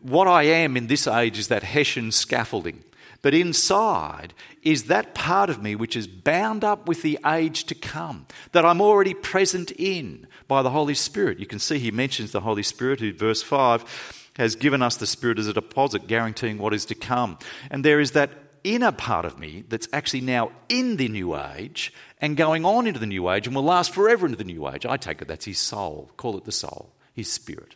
what 0.02 0.28
I 0.28 0.44
am 0.44 0.78
in 0.78 0.88
this 0.88 1.08
age 1.08 1.38
is 1.38 1.48
that 1.48 1.64
Hessian 1.64 2.12
scaffolding. 2.12 2.84
But 3.22 3.34
inside 3.34 4.34
is 4.64 4.84
that 4.86 5.16
part 5.16 5.50
of 5.50 5.64
me 5.64 5.76
which 5.76 5.96
is 5.96 6.08
bound 6.08 6.64
up 6.64 6.88
with 6.88 7.02
the 7.02 7.18
age 7.26 7.64
to 7.66 7.76
come, 7.76 8.28
that 8.52 8.66
I'm 8.66 8.82
already 8.82 9.14
present 9.14 9.72
in 9.72 10.28
by 10.48 10.62
the 10.62 10.72
Holy 10.72 10.94
Spirit. 10.94 11.40
You 11.40 11.46
can 11.46 11.60
see 11.60 11.80
he 11.80 11.90
mentions 11.90 12.32
the 12.32 12.42
Holy 12.42 12.64
Spirit, 12.64 13.00
who, 13.00 13.14
verse 13.14 13.42
5, 13.42 14.32
has 14.36 14.56
given 14.56 14.82
us 14.82 14.98
the 14.98 15.08
Spirit 15.08 15.40
as 15.40 15.48
a 15.48 15.54
deposit, 15.54 16.08
guaranteeing 16.08 16.58
what 16.58 16.74
is 16.74 16.86
to 16.86 16.96
come. 16.96 17.38
And 17.72 17.86
there 17.86 18.02
is 18.02 18.12
that 18.12 18.32
inner 18.64 18.92
part 18.92 19.26
of 19.26 19.40
me 19.40 19.64
that's 19.70 19.88
actually 19.94 20.22
now 20.22 20.52
in 20.70 20.98
the 20.98 21.08
new 21.08 21.36
age 21.38 21.94
and 22.20 22.38
going 22.38 22.66
on 22.66 22.88
into 22.88 23.00
the 23.00 23.06
new 23.06 23.30
age 23.30 23.48
and 23.48 23.56
will 23.56 23.64
last 23.64 23.94
forever 23.94 24.26
into 24.26 24.38
the 24.38 24.44
new 24.44 24.68
age. 24.68 24.86
I 24.86 24.98
take 24.98 25.22
it 25.22 25.28
that's 25.28 25.46
his 25.46 25.60
soul. 25.60 26.12
Call 26.18 26.38
it 26.38 26.46
the 26.46 26.52
soul, 26.52 26.94
his 27.14 27.32
spirit. 27.32 27.76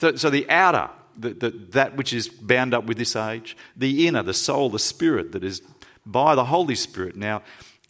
So, 0.00 0.16
so 0.16 0.30
the 0.30 0.48
outer 0.50 0.90
the, 1.16 1.30
the, 1.30 1.50
that 1.70 1.96
which 1.96 2.12
is 2.12 2.28
bound 2.28 2.74
up 2.74 2.84
with 2.84 2.98
this 2.98 3.16
age, 3.16 3.56
the 3.76 4.06
inner, 4.06 4.22
the 4.22 4.34
soul, 4.34 4.70
the 4.70 4.78
spirit 4.78 5.32
that 5.32 5.44
is 5.44 5.62
by 6.04 6.34
the 6.34 6.46
Holy 6.46 6.74
Spirit 6.74 7.16
now 7.16 7.42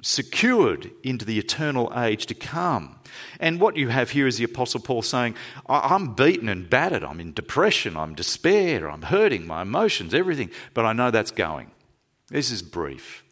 secured 0.02 0.90
into 1.04 1.24
the 1.24 1.38
eternal 1.38 1.92
age 1.96 2.26
to 2.26 2.34
come. 2.34 2.96
And 3.38 3.60
what 3.60 3.76
you 3.76 3.88
have 3.88 4.10
here 4.10 4.26
is 4.26 4.38
the 4.38 4.44
Apostle 4.44 4.80
Paul 4.80 5.02
saying, 5.02 5.36
I'm 5.68 6.14
beaten 6.14 6.48
and 6.48 6.68
battered, 6.68 7.04
I'm 7.04 7.20
in 7.20 7.32
depression, 7.32 7.96
I'm 7.96 8.14
despair, 8.14 8.90
I'm 8.90 9.02
hurting, 9.02 9.46
my 9.46 9.62
emotions, 9.62 10.12
everything, 10.12 10.50
but 10.74 10.84
I 10.84 10.92
know 10.92 11.10
that's 11.10 11.30
going. 11.30 11.70
This 12.28 12.50
is 12.50 12.62
brief. 12.62 13.24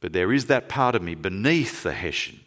But 0.00 0.12
there 0.12 0.32
is 0.32 0.46
that 0.46 0.68
part 0.68 0.94
of 0.94 1.02
me 1.02 1.14
beneath 1.14 1.82
the 1.82 1.92
Hessian. 1.92 2.40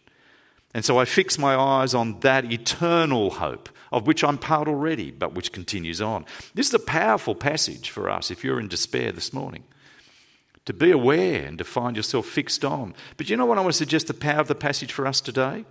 And 0.73 0.83
so 0.83 0.99
I 0.99 1.05
fix 1.05 1.39
my 1.39 1.55
eyes 1.55 1.93
on 1.93 2.19
that 2.19 2.51
eternal 2.51 3.31
hope 3.31 3.69
of 3.91 4.07
which 4.07 4.23
I'm 4.23 4.37
part 4.37 4.67
already, 4.67 5.11
but 5.11 5.33
which 5.33 5.51
continues 5.51 6.01
on. 6.01 6.25
This 6.53 6.67
is 6.67 6.73
a 6.73 6.79
powerful 6.79 7.35
passage 7.35 7.89
for 7.89 8.09
us 8.09 8.31
if 8.31 8.43
you're 8.43 8.59
in 8.59 8.67
despair 8.67 9.11
this 9.11 9.33
morning. 9.33 9.63
To 10.65 10.73
be 10.73 10.91
aware 10.91 11.45
and 11.45 11.57
to 11.59 11.63
find 11.63 11.95
yourself 11.95 12.25
fixed 12.25 12.65
on. 12.65 12.93
But 13.15 13.29
you 13.29 13.37
know 13.37 13.45
what 13.45 13.57
I 13.57 13.61
want 13.61 13.73
to 13.73 13.77
suggest 13.77 14.07
the 14.07 14.13
power 14.13 14.41
of 14.41 14.49
the 14.49 14.55
passage 14.55 14.91
for 14.91 15.07
us 15.07 15.21
today? 15.21 15.65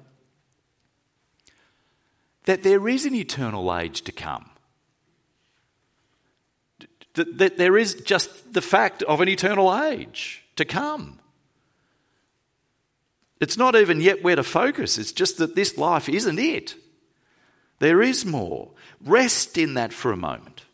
That 2.44 2.62
there 2.62 2.88
is 2.88 3.04
an 3.04 3.14
eternal 3.14 3.74
age 3.76 4.02
to 4.02 4.12
come. 4.12 4.50
That, 7.14 7.56
there 7.56 7.76
is 7.76 7.94
just 7.94 8.52
the 8.52 8.62
fact 8.62 9.02
of 9.02 9.20
an 9.20 9.28
eternal 9.28 9.74
age 9.74 10.44
to 10.56 10.64
come. 10.64 11.18
It's 13.40 13.56
not 13.56 13.76
even 13.76 14.00
yet 14.00 14.22
where 14.22 14.36
to 14.36 14.42
focus, 14.42 14.98
it's 14.98 15.12
just 15.12 15.38
that 15.38 15.54
this 15.54 15.76
life 15.76 16.08
isn't 16.08 16.38
it. 16.38 16.74
There 17.78 18.02
is 18.02 18.24
more. 18.24 18.70
Rest 19.04 19.58
in 19.58 19.74
that 19.74 19.92
for 19.92 20.12
a 20.12 20.16
moment. 20.16 20.64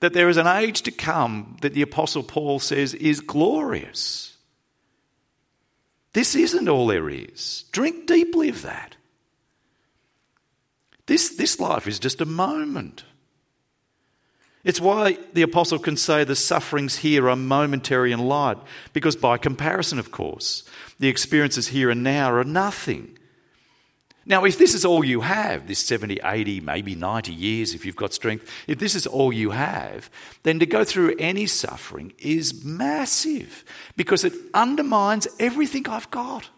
That 0.00 0.12
there 0.12 0.28
is 0.28 0.36
an 0.36 0.46
age 0.46 0.82
to 0.82 0.90
come 0.90 1.56
that 1.60 1.74
the 1.74 1.82
Apostle 1.82 2.22
Paul 2.22 2.58
says 2.58 2.94
is 2.94 3.20
glorious. 3.20 4.36
This 6.12 6.34
isn't 6.34 6.68
all 6.68 6.86
there 6.86 7.08
is. 7.08 7.64
Drink 7.72 8.06
deeply 8.06 8.48
of 8.48 8.62
that. 8.62 8.96
This, 11.06 11.36
this 11.36 11.60
life 11.60 11.86
is 11.86 11.98
just 11.98 12.20
a 12.20 12.26
moment. 12.26 13.04
It's 14.62 14.80
why 14.80 15.18
the 15.32 15.42
apostle 15.42 15.78
can 15.78 15.96
say 15.96 16.22
the 16.22 16.36
sufferings 16.36 16.98
here 16.98 17.28
are 17.30 17.36
momentary 17.36 18.12
and 18.12 18.28
light, 18.28 18.58
because 18.92 19.16
by 19.16 19.38
comparison, 19.38 19.98
of 19.98 20.10
course, 20.10 20.64
the 20.98 21.08
experiences 21.08 21.68
here 21.68 21.90
and 21.90 22.02
now 22.02 22.30
are 22.30 22.44
nothing 22.44 23.16
now, 24.26 24.44
if 24.44 24.58
this 24.58 24.74
is 24.74 24.84
all 24.84 25.04
you 25.04 25.22
have, 25.22 25.66
this 25.66 25.78
70, 25.78 26.20
80, 26.22 26.60
maybe 26.60 26.94
90 26.94 27.32
years, 27.32 27.74
if 27.74 27.86
you've 27.86 27.96
got 27.96 28.12
strength, 28.12 28.48
if 28.66 28.78
this 28.78 28.94
is 28.94 29.06
all 29.06 29.32
you 29.32 29.50
have, 29.50 30.10
then 30.42 30.58
to 30.58 30.66
go 30.66 30.84
through 30.84 31.16
any 31.18 31.46
suffering 31.46 32.12
is 32.18 32.62
massive 32.62 33.64
because 33.96 34.24
it 34.24 34.34
undermines 34.52 35.26
everything 35.38 35.88
I've 35.88 36.10
got. 36.10 36.50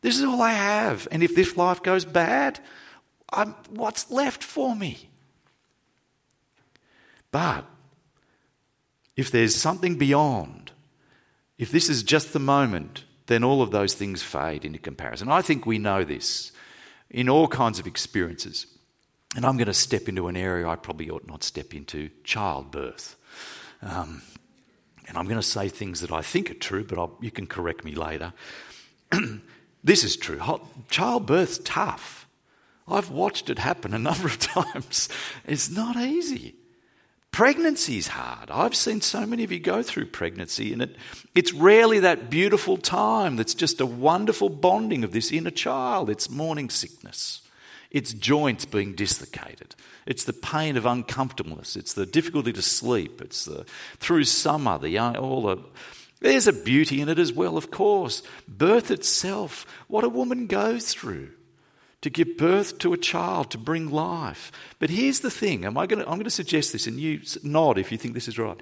This 0.00 0.18
is 0.18 0.24
all 0.24 0.42
I 0.42 0.52
have. 0.52 1.06
And 1.12 1.22
if 1.22 1.34
this 1.34 1.56
life 1.56 1.82
goes 1.82 2.04
bad, 2.04 2.58
I'm, 3.30 3.54
what's 3.70 4.10
left 4.10 4.42
for 4.42 4.74
me? 4.74 5.08
But 7.30 7.64
if 9.16 9.30
there's 9.30 9.54
something 9.54 9.96
beyond, 9.98 10.72
if 11.58 11.70
this 11.70 11.88
is 11.88 12.02
just 12.02 12.32
the 12.32 12.38
moment, 12.38 13.04
then 13.26 13.44
all 13.44 13.62
of 13.62 13.70
those 13.70 13.94
things 13.94 14.22
fade 14.22 14.64
into 14.64 14.78
comparison. 14.78 15.28
I 15.28 15.42
think 15.42 15.64
we 15.64 15.78
know 15.78 16.02
this 16.02 16.52
in 17.10 17.28
all 17.28 17.48
kinds 17.48 17.78
of 17.78 17.86
experiences. 17.86 18.66
And 19.36 19.44
I'm 19.44 19.56
going 19.56 19.66
to 19.66 19.74
step 19.74 20.08
into 20.08 20.28
an 20.28 20.36
area 20.36 20.68
I 20.68 20.76
probably 20.76 21.10
ought 21.10 21.26
not 21.26 21.44
step 21.44 21.74
into 21.74 22.10
childbirth. 22.24 23.16
Um, 23.82 24.22
and 25.06 25.16
I'm 25.16 25.24
going 25.24 25.36
to 25.36 25.42
say 25.42 25.68
things 25.68 26.00
that 26.00 26.12
I 26.12 26.22
think 26.22 26.50
are 26.50 26.54
true, 26.54 26.84
but 26.84 26.98
I'll, 26.98 27.16
you 27.20 27.30
can 27.30 27.46
correct 27.46 27.84
me 27.84 27.94
later. 27.94 28.32
this 29.84 30.04
is 30.04 30.16
true. 30.16 30.40
Childbirth's 30.90 31.60
tough. 31.64 32.26
I've 32.86 33.10
watched 33.10 33.50
it 33.50 33.58
happen 33.58 33.94
a 33.94 33.98
number 33.98 34.26
of 34.26 34.38
times. 34.38 35.08
It's 35.46 35.70
not 35.70 35.96
easy. 35.96 36.56
Pregnancy 37.30 37.98
is 37.98 38.08
hard. 38.08 38.50
I've 38.50 38.74
seen 38.74 39.00
so 39.00 39.24
many 39.24 39.44
of 39.44 39.52
you 39.52 39.60
go 39.60 39.82
through 39.82 40.06
pregnancy, 40.06 40.72
and 40.72 40.82
it, 40.82 40.96
it's 41.34 41.52
rarely 41.52 42.00
that 42.00 42.30
beautiful 42.30 42.76
time 42.76 43.36
that's 43.36 43.54
just 43.54 43.80
a 43.80 43.86
wonderful 43.86 44.48
bonding 44.48 45.04
of 45.04 45.12
this 45.12 45.30
inner 45.30 45.50
child. 45.50 46.10
It's 46.10 46.30
morning 46.30 46.68
sickness, 46.68 47.42
it's 47.90 48.12
joints 48.12 48.64
being 48.64 48.94
dislocated, 48.94 49.76
it's 50.04 50.24
the 50.24 50.32
pain 50.32 50.76
of 50.76 50.86
uncomfortableness, 50.86 51.76
it's 51.76 51.92
the 51.92 52.06
difficulty 52.06 52.52
to 52.52 52.62
sleep, 52.62 53.20
it's 53.20 53.44
the 53.44 53.64
through 53.98 54.24
summer, 54.24 54.78
the 54.78 54.98
uh, 54.98 55.20
all 55.20 55.42
the 55.42 55.58
There's 56.20 56.48
a 56.48 56.52
beauty 56.52 57.00
in 57.00 57.08
it 57.08 57.20
as 57.20 57.32
well, 57.32 57.56
of 57.56 57.70
course. 57.70 58.22
Birth 58.48 58.90
itself, 58.90 59.64
what 59.86 60.02
a 60.02 60.08
woman 60.08 60.48
goes 60.48 60.92
through 60.92 61.30
to 62.00 62.10
give 62.10 62.36
birth 62.36 62.78
to 62.78 62.92
a 62.92 62.98
child, 62.98 63.50
to 63.50 63.58
bring 63.58 63.90
life. 63.90 64.52
But 64.78 64.90
here's 64.90 65.20
the 65.20 65.30
thing 65.30 65.64
Am 65.64 65.76
I 65.76 65.86
going 65.86 66.02
to, 66.02 66.08
I'm 66.08 66.16
going 66.16 66.24
to 66.24 66.30
suggest 66.30 66.72
this, 66.72 66.86
and 66.86 66.98
you 66.98 67.20
nod 67.42 67.78
if 67.78 67.90
you 67.90 67.98
think 67.98 68.14
this 68.14 68.28
is 68.28 68.38
right. 68.38 68.60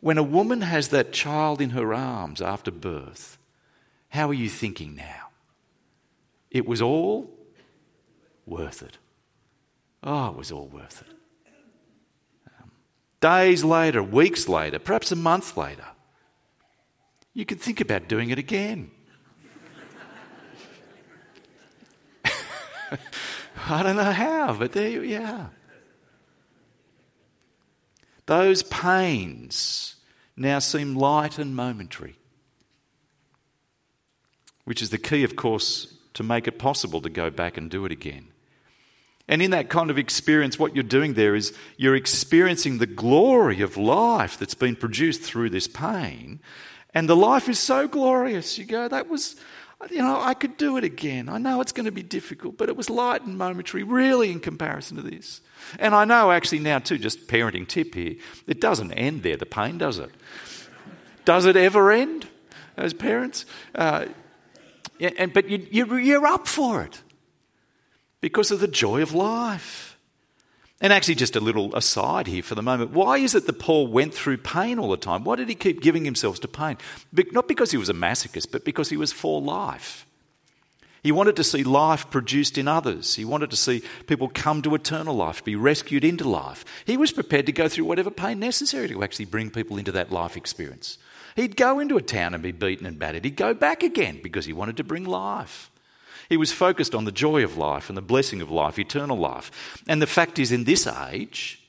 When 0.00 0.18
a 0.18 0.22
woman 0.22 0.60
has 0.60 0.88
that 0.88 1.12
child 1.12 1.60
in 1.60 1.70
her 1.70 1.94
arms 1.94 2.42
after 2.42 2.70
birth, 2.70 3.38
how 4.10 4.28
are 4.28 4.34
you 4.34 4.48
thinking 4.48 4.94
now? 4.94 5.30
It 6.50 6.66
was 6.66 6.82
all 6.82 7.30
worth 8.44 8.82
it. 8.82 8.98
Oh, 10.02 10.28
it 10.28 10.36
was 10.36 10.52
all 10.52 10.68
worth 10.68 11.02
it. 11.02 11.14
Um, 12.60 12.70
days 13.20 13.64
later, 13.64 14.02
weeks 14.02 14.48
later, 14.48 14.78
perhaps 14.78 15.10
a 15.10 15.16
month 15.16 15.56
later, 15.56 15.86
you 17.34 17.44
could 17.44 17.60
think 17.60 17.80
about 17.80 18.08
doing 18.08 18.30
it 18.30 18.38
again. 18.38 18.90
I 23.68 23.82
don't 23.82 23.96
know 23.96 24.12
how, 24.12 24.54
but 24.54 24.72
there 24.72 24.88
you 24.88 25.20
are. 25.20 25.50
Those 28.26 28.62
pains 28.64 29.96
now 30.36 30.58
seem 30.58 30.96
light 30.96 31.38
and 31.38 31.54
momentary, 31.54 32.16
which 34.64 34.82
is 34.82 34.90
the 34.90 34.98
key, 34.98 35.22
of 35.24 35.36
course, 35.36 35.94
to 36.14 36.22
make 36.22 36.48
it 36.48 36.58
possible 36.58 37.00
to 37.02 37.10
go 37.10 37.30
back 37.30 37.56
and 37.56 37.70
do 37.70 37.84
it 37.84 37.92
again. 37.92 38.28
And 39.28 39.42
in 39.42 39.50
that 39.50 39.68
kind 39.68 39.90
of 39.90 39.98
experience, 39.98 40.58
what 40.58 40.74
you're 40.74 40.84
doing 40.84 41.14
there 41.14 41.34
is 41.34 41.52
you're 41.76 41.96
experiencing 41.96 42.78
the 42.78 42.86
glory 42.86 43.60
of 43.60 43.76
life 43.76 44.38
that's 44.38 44.54
been 44.54 44.76
produced 44.76 45.22
through 45.22 45.50
this 45.50 45.66
pain. 45.66 46.40
And 46.94 47.08
the 47.08 47.16
life 47.16 47.48
is 47.48 47.58
so 47.58 47.88
glorious. 47.88 48.56
You 48.56 48.64
go, 48.64 48.88
that 48.88 49.08
was, 49.08 49.36
you 49.90 49.98
know, 49.98 50.20
I 50.20 50.34
could 50.34 50.56
do 50.56 50.76
it 50.76 50.84
again. 50.84 51.28
I 51.28 51.38
know 51.38 51.60
it's 51.60 51.72
going 51.72 51.84
to 51.84 51.92
be 51.92 52.02
difficult, 52.02 52.56
but 52.56 52.68
it 52.68 52.76
was 52.76 52.88
light 52.88 53.22
and 53.22 53.36
momentary, 53.36 53.82
really, 53.82 54.30
in 54.30 54.40
comparison 54.40 54.96
to 54.96 55.02
this. 55.02 55.42
And 55.78 55.94
I 55.94 56.04
know 56.04 56.32
actually 56.32 56.60
now, 56.60 56.78
too, 56.78 56.98
just 56.98 57.28
parenting 57.28 57.68
tip 57.68 57.94
here, 57.94 58.16
it 58.46 58.60
doesn't 58.60 58.92
end 58.92 59.22
there, 59.22 59.36
the 59.36 59.46
pain, 59.46 59.78
does 59.78 59.98
it? 59.98 60.10
Does 61.24 61.44
it 61.44 61.56
ever 61.56 61.92
end 61.92 62.26
as 62.76 62.94
parents? 62.94 63.44
Uh, 63.74 64.06
and, 64.98 65.32
but 65.32 65.48
you, 65.48 65.66
you, 65.70 65.96
you're 65.96 66.26
up 66.26 66.46
for 66.46 66.82
it 66.82 67.02
because 68.22 68.50
of 68.50 68.60
the 68.60 68.68
joy 68.68 69.02
of 69.02 69.12
life. 69.12 69.85
And 70.80 70.92
actually, 70.92 71.14
just 71.14 71.36
a 71.36 71.40
little 71.40 71.74
aside 71.74 72.26
here 72.26 72.42
for 72.42 72.54
the 72.54 72.62
moment. 72.62 72.90
Why 72.90 73.16
is 73.16 73.34
it 73.34 73.46
that 73.46 73.58
Paul 73.58 73.86
went 73.86 74.12
through 74.12 74.38
pain 74.38 74.78
all 74.78 74.90
the 74.90 74.98
time? 74.98 75.24
Why 75.24 75.36
did 75.36 75.48
he 75.48 75.54
keep 75.54 75.80
giving 75.80 76.04
himself 76.04 76.38
to 76.40 76.48
pain? 76.48 76.76
Not 77.32 77.48
because 77.48 77.70
he 77.70 77.78
was 77.78 77.88
a 77.88 77.94
masochist, 77.94 78.50
but 78.52 78.64
because 78.64 78.90
he 78.90 78.98
was 78.98 79.10
for 79.10 79.40
life. 79.40 80.06
He 81.02 81.12
wanted 81.12 81.36
to 81.36 81.44
see 81.44 81.62
life 81.62 82.10
produced 82.10 82.58
in 82.58 82.68
others. 82.68 83.14
He 83.14 83.24
wanted 83.24 83.50
to 83.50 83.56
see 83.56 83.82
people 84.06 84.28
come 84.28 84.60
to 84.62 84.74
eternal 84.74 85.14
life, 85.14 85.44
be 85.44 85.54
rescued 85.54 86.04
into 86.04 86.28
life. 86.28 86.64
He 86.84 86.96
was 86.96 87.12
prepared 87.12 87.46
to 87.46 87.52
go 87.52 87.68
through 87.68 87.84
whatever 87.84 88.10
pain 88.10 88.40
necessary 88.40 88.88
to 88.88 89.04
actually 89.04 89.26
bring 89.26 89.50
people 89.50 89.78
into 89.78 89.92
that 89.92 90.10
life 90.10 90.36
experience. 90.36 90.98
He'd 91.36 91.56
go 91.56 91.78
into 91.78 91.96
a 91.96 92.02
town 92.02 92.34
and 92.34 92.42
be 92.42 92.50
beaten 92.50 92.86
and 92.86 92.98
battered. 92.98 93.24
He'd 93.24 93.36
go 93.36 93.54
back 93.54 93.82
again 93.82 94.20
because 94.22 94.46
he 94.46 94.52
wanted 94.52 94.76
to 94.78 94.84
bring 94.84 95.04
life. 95.04 95.70
He 96.28 96.36
was 96.36 96.52
focused 96.52 96.94
on 96.94 97.04
the 97.04 97.12
joy 97.12 97.44
of 97.44 97.56
life 97.56 97.88
and 97.88 97.96
the 97.96 98.02
blessing 98.02 98.40
of 98.40 98.50
life, 98.50 98.78
eternal 98.78 99.16
life. 99.16 99.82
And 99.86 100.02
the 100.02 100.06
fact 100.06 100.38
is, 100.38 100.52
in 100.52 100.64
this 100.64 100.86
age, 100.86 101.62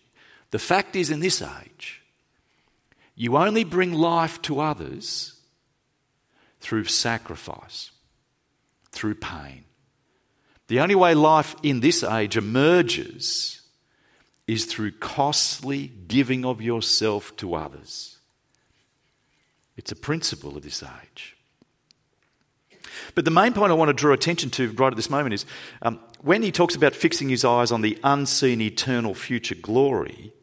the 0.51 0.59
fact 0.59 0.95
is, 0.95 1.11
in 1.11 1.19
this 1.19 1.41
age, 1.41 2.01
you 3.15 3.37
only 3.37 3.63
bring 3.63 3.93
life 3.93 4.41
to 4.43 4.59
others 4.59 5.39
through 6.59 6.85
sacrifice, 6.85 7.91
through 8.91 9.15
pain. 9.15 9.63
The 10.67 10.79
only 10.79 10.95
way 10.95 11.13
life 11.13 11.55
in 11.63 11.79
this 11.79 12.03
age 12.03 12.35
emerges 12.35 13.61
is 14.47 14.65
through 14.65 14.91
costly 14.91 15.87
giving 16.07 16.45
of 16.45 16.61
yourself 16.61 17.35
to 17.37 17.53
others. 17.55 18.17
It's 19.75 19.91
a 19.91 19.95
principle 19.95 20.57
of 20.57 20.63
this 20.63 20.83
age. 20.83 21.36
But 23.15 23.25
the 23.25 23.31
main 23.31 23.53
point 23.53 23.71
I 23.71 23.75
want 23.75 23.89
to 23.89 23.93
draw 23.93 24.13
attention 24.13 24.49
to 24.51 24.71
right 24.71 24.91
at 24.91 24.95
this 24.95 25.09
moment 25.09 25.33
is 25.33 25.45
um, 25.81 25.99
when 26.21 26.43
he 26.43 26.51
talks 26.51 26.75
about 26.75 26.95
fixing 26.95 27.29
his 27.29 27.45
eyes 27.45 27.71
on 27.71 27.81
the 27.81 27.97
unseen 28.03 28.61
eternal 28.61 29.13
future 29.13 29.55
glory, 29.55 30.33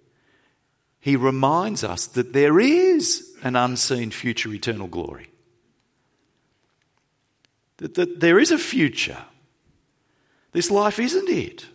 he 1.01 1.17
reminds 1.17 1.85
us 1.85 2.07
that 2.09 2.33
there 2.33 2.59
is 2.59 3.37
an 3.43 3.57
unseen 3.57 4.11
future 4.11 4.53
eternal 4.53 4.87
glory. 4.87 5.31
That, 7.79 7.95
that 7.95 8.21
there 8.21 8.39
is 8.39 8.51
a 8.51 8.59
future. 8.59 9.25
This 10.53 10.71
life 10.71 10.99
isn't 10.99 11.29
it. 11.29 11.67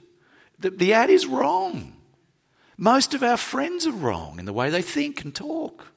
The, 0.60 0.72
the 0.72 0.94
ad 0.94 1.10
is 1.10 1.26
wrong. 1.26 1.94
Most 2.78 3.14
of 3.14 3.24
our 3.24 3.38
friends 3.38 3.86
are 3.86 3.92
wrong 3.92 4.40
in 4.40 4.46
the 4.46 4.54
way 4.54 4.70
they 4.70 4.82
think 4.82 5.24
and 5.24 5.36
talk. 5.36 5.92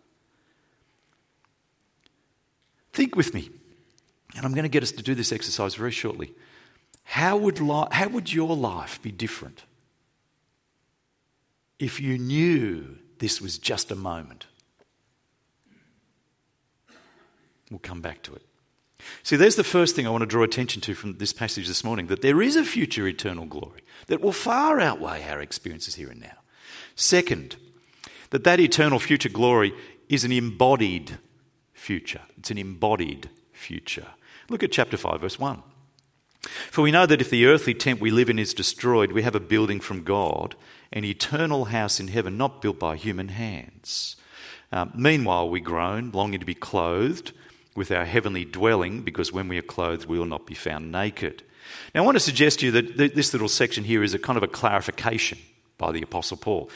Think 2.92 3.16
with 3.16 3.32
me. 3.32 3.50
And 4.36 4.46
I'm 4.46 4.52
going 4.52 4.64
to 4.64 4.68
get 4.68 4.82
us 4.82 4.92
to 4.92 5.02
do 5.02 5.14
this 5.14 5.32
exercise 5.32 5.74
very 5.74 5.90
shortly. 5.90 6.32
How 7.04 7.36
would, 7.36 7.60
li- 7.60 7.88
how 7.90 8.08
would 8.08 8.32
your 8.32 8.56
life 8.56 9.00
be 9.02 9.10
different 9.10 9.64
if 11.78 12.00
you 12.00 12.16
knew 12.16 12.98
this 13.18 13.40
was 13.40 13.58
just 13.58 13.90
a 13.90 13.96
moment? 13.96 14.46
We'll 17.70 17.78
come 17.78 18.00
back 18.00 18.22
to 18.22 18.34
it. 18.34 18.42
See, 19.22 19.36
there's 19.36 19.56
the 19.56 19.64
first 19.64 19.96
thing 19.96 20.06
I 20.06 20.10
want 20.10 20.22
to 20.22 20.26
draw 20.26 20.44
attention 20.44 20.80
to 20.82 20.94
from 20.94 21.18
this 21.18 21.32
passage 21.32 21.66
this 21.66 21.82
morning 21.82 22.06
that 22.06 22.22
there 22.22 22.40
is 22.40 22.54
a 22.54 22.64
future 22.64 23.06
eternal 23.08 23.46
glory 23.46 23.82
that 24.06 24.20
will 24.20 24.32
far 24.32 24.78
outweigh 24.78 25.26
our 25.28 25.40
experiences 25.40 25.96
here 25.96 26.08
and 26.08 26.20
now. 26.20 26.36
Second, 26.94 27.56
that 28.30 28.44
that 28.44 28.60
eternal 28.60 28.98
future 28.98 29.28
glory 29.28 29.72
is 30.08 30.24
an 30.24 30.32
embodied 30.32 31.18
future. 31.72 32.22
It's 32.38 32.50
an 32.50 32.58
embodied 32.58 33.30
future. 33.52 34.06
Look 34.48 34.62
at 34.62 34.72
chapter 34.72 34.96
5, 34.96 35.20
verse 35.20 35.38
1. 35.38 35.62
For 36.70 36.82
we 36.82 36.90
know 36.90 37.06
that 37.06 37.20
if 37.20 37.30
the 37.30 37.46
earthly 37.46 37.74
tent 37.74 38.00
we 38.00 38.10
live 38.10 38.28
in 38.28 38.38
is 38.38 38.54
destroyed, 38.54 39.12
we 39.12 39.22
have 39.22 39.34
a 39.34 39.40
building 39.40 39.80
from 39.80 40.02
God, 40.02 40.56
an 40.92 41.04
eternal 41.04 41.66
house 41.66 42.00
in 42.00 42.08
heaven, 42.08 42.36
not 42.36 42.60
built 42.60 42.78
by 42.78 42.96
human 42.96 43.28
hands. 43.28 44.16
Um, 44.72 44.92
meanwhile, 44.94 45.48
we 45.48 45.60
groan, 45.60 46.10
longing 46.10 46.40
to 46.40 46.46
be 46.46 46.54
clothed 46.54 47.32
with 47.76 47.90
our 47.90 48.04
heavenly 48.04 48.44
dwelling, 48.44 49.02
because 49.02 49.32
when 49.32 49.48
we 49.48 49.58
are 49.58 49.62
clothed, 49.62 50.06
we 50.06 50.18
will 50.18 50.26
not 50.26 50.46
be 50.46 50.54
found 50.54 50.90
naked. 50.90 51.42
Now, 51.94 52.02
I 52.02 52.04
want 52.04 52.16
to 52.16 52.20
suggest 52.20 52.60
to 52.60 52.66
you 52.66 52.72
that 52.72 52.96
th- 52.96 53.14
this 53.14 53.32
little 53.32 53.48
section 53.48 53.84
here 53.84 54.02
is 54.02 54.14
a 54.14 54.18
kind 54.18 54.36
of 54.36 54.42
a 54.42 54.48
clarification 54.48 55.38
by 55.78 55.92
the 55.92 56.02
Apostle 56.02 56.36
Paul. 56.36 56.70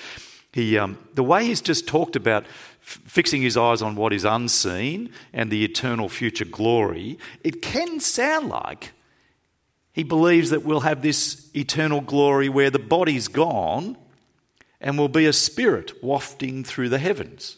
He, 0.52 0.78
um, 0.78 0.98
the 1.14 1.24
way 1.24 1.44
he's 1.44 1.60
just 1.60 1.86
talked 1.86 2.16
about 2.16 2.46
fixing 2.86 3.42
his 3.42 3.56
eyes 3.56 3.82
on 3.82 3.96
what 3.96 4.12
is 4.12 4.24
unseen 4.24 5.10
and 5.32 5.50
the 5.50 5.64
eternal 5.64 6.08
future 6.08 6.44
glory, 6.44 7.18
it 7.42 7.60
can 7.60 7.98
sound 7.98 8.48
like 8.48 8.92
he 9.92 10.04
believes 10.04 10.50
that 10.50 10.62
we'll 10.62 10.80
have 10.80 11.02
this 11.02 11.50
eternal 11.56 12.00
glory 12.00 12.48
where 12.48 12.70
the 12.70 12.78
body's 12.78 13.26
gone 13.26 13.96
and 14.80 14.96
will 14.96 15.08
be 15.08 15.26
a 15.26 15.32
spirit 15.32 16.00
wafting 16.00 16.62
through 16.62 16.88
the 16.88 16.98
heavens. 16.98 17.56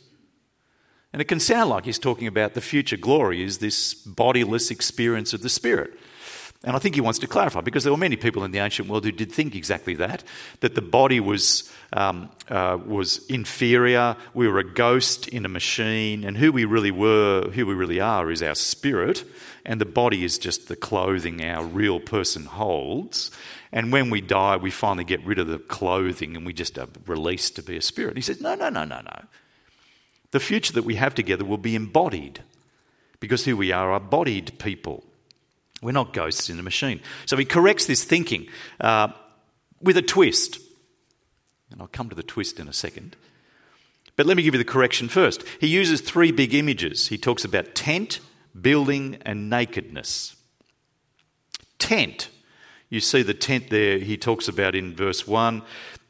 And 1.12 1.20
it 1.20 1.26
can 1.26 1.40
sound 1.40 1.68
like 1.68 1.84
he's 1.84 1.98
talking 1.98 2.26
about 2.26 2.54
the 2.54 2.60
future 2.62 2.96
glory 2.96 3.42
is 3.42 3.58
this 3.58 3.92
bodiless 3.92 4.70
experience 4.70 5.34
of 5.34 5.42
the 5.42 5.48
spirit. 5.50 5.98
And 6.64 6.74
I 6.74 6.80
think 6.80 6.96
he 6.96 7.00
wants 7.00 7.20
to 7.20 7.28
clarify 7.28 7.60
because 7.60 7.84
there 7.84 7.92
were 7.92 7.98
many 7.98 8.16
people 8.16 8.42
in 8.42 8.50
the 8.50 8.58
ancient 8.58 8.88
world 8.88 9.04
who 9.04 9.12
did 9.12 9.30
think 9.30 9.54
exactly 9.54 9.94
that 9.94 10.24
that 10.58 10.74
the 10.74 10.82
body 10.82 11.20
was, 11.20 11.70
um, 11.92 12.30
uh, 12.48 12.76
was 12.84 13.24
inferior, 13.28 14.16
we 14.34 14.48
were 14.48 14.58
a 14.58 14.64
ghost 14.64 15.28
in 15.28 15.44
a 15.44 15.48
machine, 15.48 16.24
and 16.24 16.36
who 16.36 16.50
we 16.50 16.64
really 16.64 16.90
were, 16.90 17.48
who 17.54 17.64
we 17.64 17.74
really 17.74 18.00
are, 18.00 18.32
is 18.32 18.42
our 18.42 18.56
spirit, 18.56 19.24
and 19.64 19.80
the 19.80 19.86
body 19.86 20.24
is 20.24 20.36
just 20.36 20.66
the 20.66 20.74
clothing 20.74 21.44
our 21.44 21.64
real 21.64 22.00
person 22.00 22.46
holds. 22.46 23.30
And 23.70 23.92
when 23.92 24.10
we 24.10 24.20
die, 24.20 24.56
we 24.56 24.70
finally 24.70 25.04
get 25.04 25.24
rid 25.24 25.38
of 25.38 25.46
the 25.46 25.58
clothing 25.58 26.36
and 26.36 26.44
we 26.44 26.52
just 26.52 26.78
are 26.78 26.88
released 27.06 27.54
to 27.56 27.62
be 27.62 27.76
a 27.76 27.82
spirit. 27.82 28.16
He 28.16 28.22
says, 28.22 28.40
No, 28.40 28.54
no, 28.54 28.68
no, 28.68 28.84
no, 28.84 29.00
no. 29.00 29.22
The 30.30 30.40
future 30.40 30.72
that 30.72 30.84
we 30.84 30.96
have 30.96 31.14
together 31.14 31.44
will 31.44 31.58
be 31.58 31.76
embodied 31.76 32.42
because 33.20 33.44
who 33.44 33.56
we 33.56 33.70
are 33.72 33.92
are 33.92 34.00
bodied 34.00 34.58
people. 34.58 35.04
We're 35.82 35.92
not 35.92 36.12
ghosts 36.12 36.50
in 36.50 36.58
a 36.58 36.62
machine. 36.62 37.00
So 37.26 37.36
he 37.36 37.44
corrects 37.44 37.86
this 37.86 38.04
thinking 38.04 38.48
uh, 38.80 39.08
with 39.80 39.96
a 39.96 40.02
twist. 40.02 40.58
And 41.70 41.80
I'll 41.80 41.88
come 41.88 42.08
to 42.08 42.16
the 42.16 42.22
twist 42.22 42.58
in 42.58 42.68
a 42.68 42.72
second. 42.72 43.16
But 44.16 44.26
let 44.26 44.36
me 44.36 44.42
give 44.42 44.54
you 44.54 44.58
the 44.58 44.64
correction 44.64 45.08
first. 45.08 45.44
He 45.60 45.68
uses 45.68 46.00
three 46.00 46.32
big 46.32 46.52
images. 46.52 47.08
He 47.08 47.18
talks 47.18 47.44
about 47.44 47.74
tent, 47.76 48.18
building, 48.60 49.18
and 49.22 49.48
nakedness. 49.48 50.34
Tent. 51.78 52.28
You 52.90 53.00
see 53.00 53.22
the 53.22 53.34
tent 53.34 53.70
there, 53.70 53.98
he 53.98 54.16
talks 54.16 54.48
about 54.48 54.74
in 54.74 54.96
verse 54.96 55.26
1, 55.26 55.62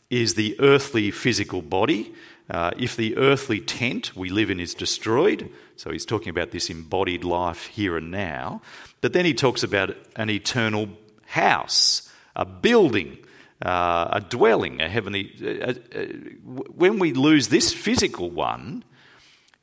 is 0.09 0.35
the 0.35 0.57
earthly 0.59 1.11
physical 1.11 1.61
body. 1.61 2.15
Uh, 2.49 2.71
if 2.79 2.97
the 2.97 3.15
earthly 3.19 3.61
tent 3.61 4.17
we 4.17 4.31
live 4.31 4.51
in 4.51 4.59
is 4.59 4.73
destroyed, 4.73 5.51
so 5.77 5.91
he's 5.91 6.07
talking 6.07 6.31
about 6.31 6.51
this 6.51 6.71
embodied 6.71 7.25
life 7.25 7.67
here 7.67 7.99
and 7.99 8.11
now, 8.11 8.63
but 9.01 9.13
then 9.13 9.25
he 9.25 9.35
talks 9.35 9.63
about 9.63 9.97
an 10.17 10.31
eternal 10.31 10.89
house, 11.27 12.11
a 12.35 12.45
building, 12.45 13.19
uh, 13.65 14.09
a 14.13 14.21
dwelling, 14.21 14.81
a 14.81 14.89
heavenly. 14.89 15.33
Uh, 15.43 15.75
uh, 15.97 16.05
when 16.45 16.99
we 16.99 17.13
lose 17.13 17.49
this 17.49 17.73
physical 17.73 18.31
one, 18.31 18.85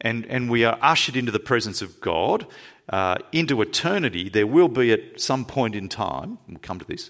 and, 0.01 0.25
and 0.25 0.49
we 0.49 0.63
are 0.63 0.77
ushered 0.81 1.15
into 1.15 1.31
the 1.31 1.39
presence 1.39 1.81
of 1.81 1.99
God, 2.01 2.45
uh, 2.89 3.15
into 3.31 3.61
eternity, 3.61 4.29
there 4.29 4.47
will 4.47 4.67
be 4.67 4.91
at 4.91 5.19
some 5.19 5.45
point 5.45 5.75
in 5.75 5.89
time, 5.89 6.37
we'll 6.47 6.59
come 6.59 6.79
to 6.79 6.85
this, 6.85 7.09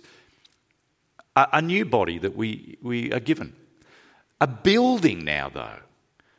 a, 1.35 1.47
a 1.53 1.61
new 1.61 1.85
body 1.85 2.17
that 2.19 2.35
we, 2.35 2.77
we 2.81 3.11
are 3.11 3.19
given. 3.19 3.53
A 4.39 4.47
building 4.47 5.23
now, 5.25 5.49
though, 5.49 5.79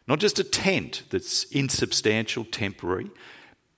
not 0.06 0.20
just 0.20 0.38
a 0.38 0.44
tent 0.44 1.02
that's 1.10 1.44
insubstantial, 1.44 2.44
temporary, 2.44 3.10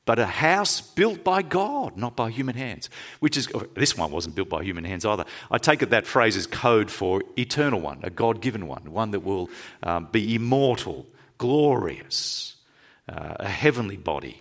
but 0.08 0.18
a 0.18 0.24
house 0.24 0.80
built 0.80 1.22
by 1.22 1.42
God, 1.42 1.98
not 1.98 2.16
by 2.16 2.30
human 2.30 2.56
hands. 2.56 2.88
Which 3.20 3.36
is, 3.36 3.46
oh, 3.52 3.66
this 3.74 3.94
one 3.94 4.10
wasn't 4.10 4.36
built 4.36 4.48
by 4.48 4.64
human 4.64 4.84
hands 4.84 5.04
either. 5.04 5.26
I 5.50 5.58
take 5.58 5.82
it 5.82 5.90
that 5.90 6.06
phrase 6.06 6.34
is 6.34 6.46
code 6.46 6.90
for 6.90 7.22
eternal 7.36 7.82
one, 7.82 8.00
a 8.02 8.08
God 8.08 8.40
given 8.40 8.66
one, 8.66 8.90
one 8.90 9.10
that 9.10 9.20
will 9.20 9.50
um, 9.82 10.08
be 10.10 10.34
immortal, 10.34 11.04
glorious, 11.36 12.56
uh, 13.06 13.34
a 13.38 13.48
heavenly 13.48 13.98
body. 13.98 14.40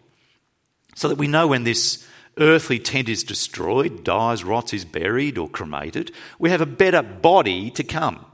So 0.95 1.09
that 1.09 1.17
we 1.17 1.27
know 1.27 1.47
when 1.47 1.65
this 1.65 2.07
earthly 2.37 2.79
tent 2.79 3.09
is 3.09 3.25
destroyed, 3.25 4.05
dies, 4.05 4.45
rots, 4.45 4.73
is 4.73 4.85
buried, 4.85 5.37
or 5.37 5.49
cremated, 5.49 6.13
we 6.39 6.49
have 6.49 6.61
a 6.61 6.65
better 6.65 7.01
body 7.03 7.71
to 7.71 7.83
come. 7.83 8.25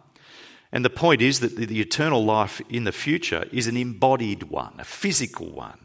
And 0.72 0.86
the 0.86 0.92
point 0.92 1.24
is 1.24 1.40
that 1.40 1.56
the, 1.56 1.66
the 1.66 1.82
eternal 1.82 2.24
life 2.24 2.62
in 2.70 2.84
the 2.84 2.92
future 2.92 3.46
is 3.52 3.66
an 3.66 3.76
embodied 3.76 4.44
one, 4.44 4.76
a 4.78 4.86
physical 4.86 5.50
one. 5.50 5.83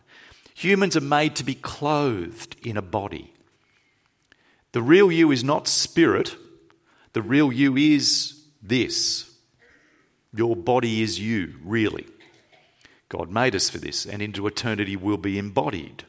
Humans 0.58 0.96
are 0.96 1.00
made 1.00 1.36
to 1.36 1.44
be 1.44 1.54
clothed 1.54 2.56
in 2.66 2.76
a 2.76 2.82
body. 2.82 3.32
The 4.72 4.82
real 4.82 5.12
you 5.12 5.30
is 5.30 5.44
not 5.44 5.68
spirit, 5.68 6.34
the 7.12 7.22
real 7.22 7.52
you 7.52 7.76
is 7.76 8.42
this. 8.60 9.32
Your 10.34 10.56
body 10.56 11.00
is 11.00 11.20
you, 11.20 11.54
really. 11.62 12.08
God 13.08 13.30
made 13.30 13.54
us 13.54 13.70
for 13.70 13.78
this, 13.78 14.04
and 14.04 14.20
into 14.20 14.48
eternity 14.48 14.96
we'll 14.96 15.16
be 15.16 15.38
embodied. 15.38 16.02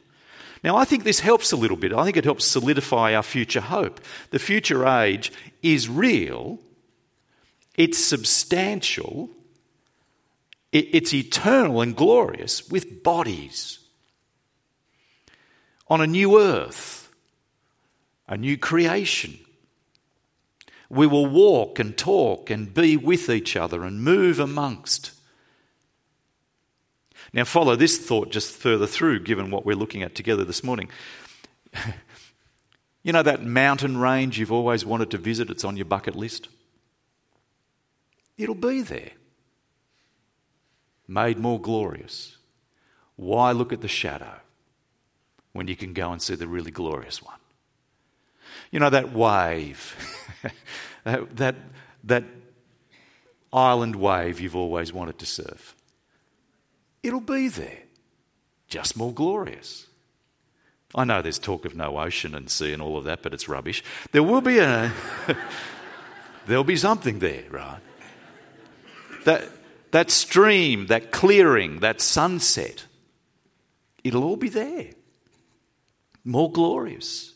Now, 0.64 0.76
I 0.76 0.84
think 0.84 1.04
this 1.04 1.20
helps 1.20 1.52
a 1.52 1.56
little 1.56 1.76
bit. 1.76 1.92
I 1.92 2.02
think 2.02 2.16
it 2.16 2.24
helps 2.24 2.44
solidify 2.44 3.14
our 3.14 3.22
future 3.22 3.60
hope. 3.60 4.00
The 4.30 4.40
future 4.40 4.84
age 4.84 5.30
is 5.62 5.88
real, 5.88 6.58
it's 7.76 7.98
substantial, 7.98 9.30
it's 10.72 11.14
eternal 11.14 11.80
and 11.82 11.94
glorious 11.94 12.68
with 12.68 13.04
bodies 13.04 13.79
on 15.90 16.00
a 16.00 16.06
new 16.06 16.40
earth, 16.40 17.10
a 18.28 18.36
new 18.36 18.56
creation. 18.56 19.36
We 20.88 21.06
will 21.06 21.26
walk 21.26 21.80
and 21.80 21.98
talk 21.98 22.48
and 22.48 22.72
be 22.72 22.96
with 22.96 23.28
each 23.28 23.56
other 23.56 23.82
and 23.82 24.02
move 24.02 24.38
amongst. 24.38 25.12
Now, 27.32 27.44
follow 27.44 27.76
this 27.76 27.98
thought 27.98 28.30
just 28.30 28.56
further 28.56 28.86
through, 28.86 29.20
given 29.20 29.50
what 29.50 29.66
we're 29.66 29.76
looking 29.76 30.02
at 30.02 30.14
together 30.14 30.44
this 30.44 30.64
morning. 30.64 30.88
you 33.02 33.12
know 33.12 33.22
that 33.22 33.44
mountain 33.44 33.96
range 33.98 34.38
you've 34.38 34.52
always 34.52 34.84
wanted 34.84 35.10
to 35.10 35.18
visit, 35.18 35.50
it's 35.50 35.64
on 35.64 35.76
your 35.76 35.84
bucket 35.84 36.16
list? 36.16 36.48
It'll 38.36 38.54
be 38.54 38.80
there, 38.82 39.10
made 41.06 41.38
more 41.38 41.60
glorious. 41.60 42.36
Why 43.16 43.52
look 43.52 43.72
at 43.72 43.82
the 43.82 43.88
shadow 43.88 44.40
when 45.52 45.68
you 45.68 45.76
can 45.76 45.92
go 45.92 46.12
and 46.12 46.20
see 46.20 46.34
the 46.34 46.46
really 46.46 46.70
glorious 46.70 47.22
one? 47.22 47.36
You 48.70 48.80
know 48.80 48.90
that 48.90 49.12
wave, 49.12 49.96
that, 51.04 51.56
that, 52.04 52.24
island 53.52 53.96
wave 53.96 54.38
you've 54.38 54.54
always 54.54 54.92
wanted 54.92 55.18
to 55.18 55.26
surf? 55.26 55.74
It'll 57.02 57.20
be 57.20 57.48
there, 57.48 57.82
just 58.68 58.96
more 58.96 59.12
glorious. 59.12 59.86
I 60.94 61.04
know 61.04 61.22
there's 61.22 61.38
talk 61.38 61.64
of 61.64 61.74
no 61.74 61.98
ocean 61.98 62.34
and 62.34 62.50
sea 62.50 62.72
and 62.72 62.82
all 62.82 62.96
of 62.96 63.04
that, 63.04 63.22
but 63.22 63.32
it's 63.32 63.48
rubbish. 63.48 63.82
There 64.12 64.22
will 64.22 64.40
be 64.40 64.58
a. 64.58 64.92
there'll 66.46 66.64
be 66.64 66.76
something 66.76 67.20
there, 67.20 67.44
right? 67.50 67.80
That, 69.24 69.48
that 69.92 70.10
stream, 70.10 70.86
that 70.86 71.12
clearing, 71.12 71.80
that 71.80 72.00
sunset, 72.00 72.86
it'll 74.02 74.24
all 74.24 74.36
be 74.36 74.48
there. 74.48 74.90
More 76.24 76.50
glorious. 76.50 77.34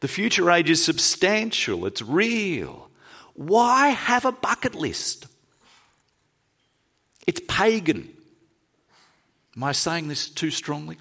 The 0.00 0.08
future 0.08 0.50
age 0.50 0.70
is 0.70 0.84
substantial, 0.84 1.86
it's 1.86 2.02
real. 2.02 2.90
Why 3.34 3.88
have 3.88 4.24
a 4.24 4.32
bucket 4.32 4.74
list? 4.74 5.26
It's 7.26 7.40
pagan. 7.48 8.10
Am 9.56 9.64
I 9.64 9.72
saying 9.72 10.08
this 10.08 10.28
too 10.28 10.50
strongly? 10.50 10.98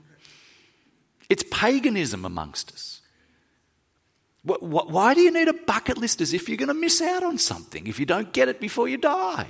It's 1.30 1.44
paganism 1.52 2.26
amongst 2.26 2.72
us. 2.72 3.02
Why 4.44 5.14
do 5.14 5.22
you 5.22 5.32
need 5.32 5.48
a 5.48 5.54
bucket 5.54 5.98
list 5.98 6.20
as 6.20 6.34
if 6.34 6.50
you're 6.50 6.58
going 6.58 6.68
to 6.68 6.74
miss 6.74 7.02
out 7.02 7.24
on 7.24 7.38
something 7.38 7.88
if 7.88 8.00
you 8.00 8.06
don't 8.06 8.34
get 8.34 8.50
it 8.50 8.60
before 8.60 8.90
you 8.90 8.98
die? 8.98 9.48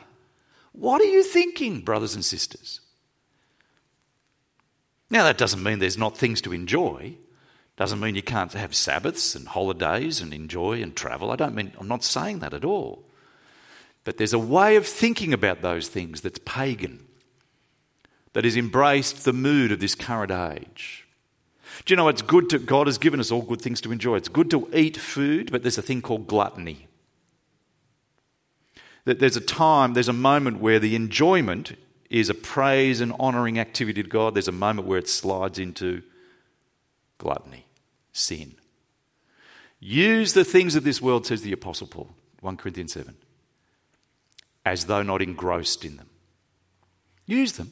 What 0.71 1.01
are 1.01 1.05
you 1.05 1.23
thinking, 1.23 1.81
brothers 1.81 2.15
and 2.15 2.23
sisters? 2.23 2.79
Now, 5.09 5.23
that 5.23 5.37
doesn't 5.37 5.61
mean 5.61 5.79
there's 5.79 5.97
not 5.97 6.17
things 6.17 6.41
to 6.41 6.53
enjoy. 6.53 7.15
Doesn't 7.75 7.99
mean 7.99 8.15
you 8.15 8.21
can't 8.21 8.53
have 8.53 8.75
Sabbaths 8.75 9.35
and 9.35 9.47
holidays 9.47 10.21
and 10.21 10.33
enjoy 10.33 10.81
and 10.81 10.95
travel. 10.95 11.31
I 11.31 11.35
don't 11.35 11.55
mean, 11.55 11.71
I'm 11.79 11.87
not 11.87 12.03
saying 12.03 12.39
that 12.39 12.53
at 12.53 12.65
all. 12.65 13.03
But 14.03 14.17
there's 14.17 14.33
a 14.33 14.39
way 14.39 14.75
of 14.75 14.85
thinking 14.85 15.33
about 15.33 15.61
those 15.61 15.87
things 15.87 16.21
that's 16.21 16.39
pagan 16.45 17.05
that 18.33 18.43
has 18.43 18.57
embraced 18.57 19.25
the 19.25 19.33
mood 19.33 19.71
of 19.71 19.79
this 19.79 19.95
current 19.95 20.31
age. 20.31 21.07
Do 21.85 21.93
you 21.93 21.95
know 21.95 22.07
it's 22.07 22.21
good 22.21 22.49
to, 22.49 22.59
God 22.59 22.87
has 22.87 22.97
given 22.97 23.19
us 23.19 23.31
all 23.31 23.41
good 23.41 23.61
things 23.61 23.81
to 23.81 23.91
enjoy. 23.91 24.17
It's 24.17 24.29
good 24.29 24.51
to 24.51 24.69
eat 24.73 24.97
food, 24.97 25.51
but 25.51 25.63
there's 25.63 25.77
a 25.77 25.83
thing 25.83 26.01
called 26.01 26.27
gluttony. 26.27 26.87
That 29.05 29.19
there's 29.19 29.35
a 29.35 29.41
time, 29.41 29.93
there's 29.93 30.09
a 30.09 30.13
moment 30.13 30.59
where 30.59 30.79
the 30.79 30.95
enjoyment 30.95 31.75
is 32.09 32.29
a 32.29 32.35
praise 32.35 33.01
and 33.01 33.11
honouring 33.13 33.57
activity 33.57 34.03
to 34.03 34.09
God. 34.09 34.35
There's 34.35 34.47
a 34.47 34.51
moment 34.51 34.87
where 34.87 34.99
it 34.99 35.09
slides 35.09 35.57
into 35.57 36.03
gluttony, 37.23 37.65
sin. 38.11 38.55
Use 39.79 40.33
the 40.33 40.45
things 40.45 40.75
of 40.75 40.83
this 40.83 41.01
world, 41.01 41.25
says 41.25 41.41
the 41.41 41.51
Apostle 41.51 41.87
Paul, 41.87 42.09
1 42.41 42.57
Corinthians 42.57 42.93
7, 42.93 43.15
as 44.65 44.85
though 44.85 45.03
not 45.03 45.21
engrossed 45.21 45.83
in 45.83 45.97
them. 45.97 46.09
Use 47.25 47.53
them 47.53 47.71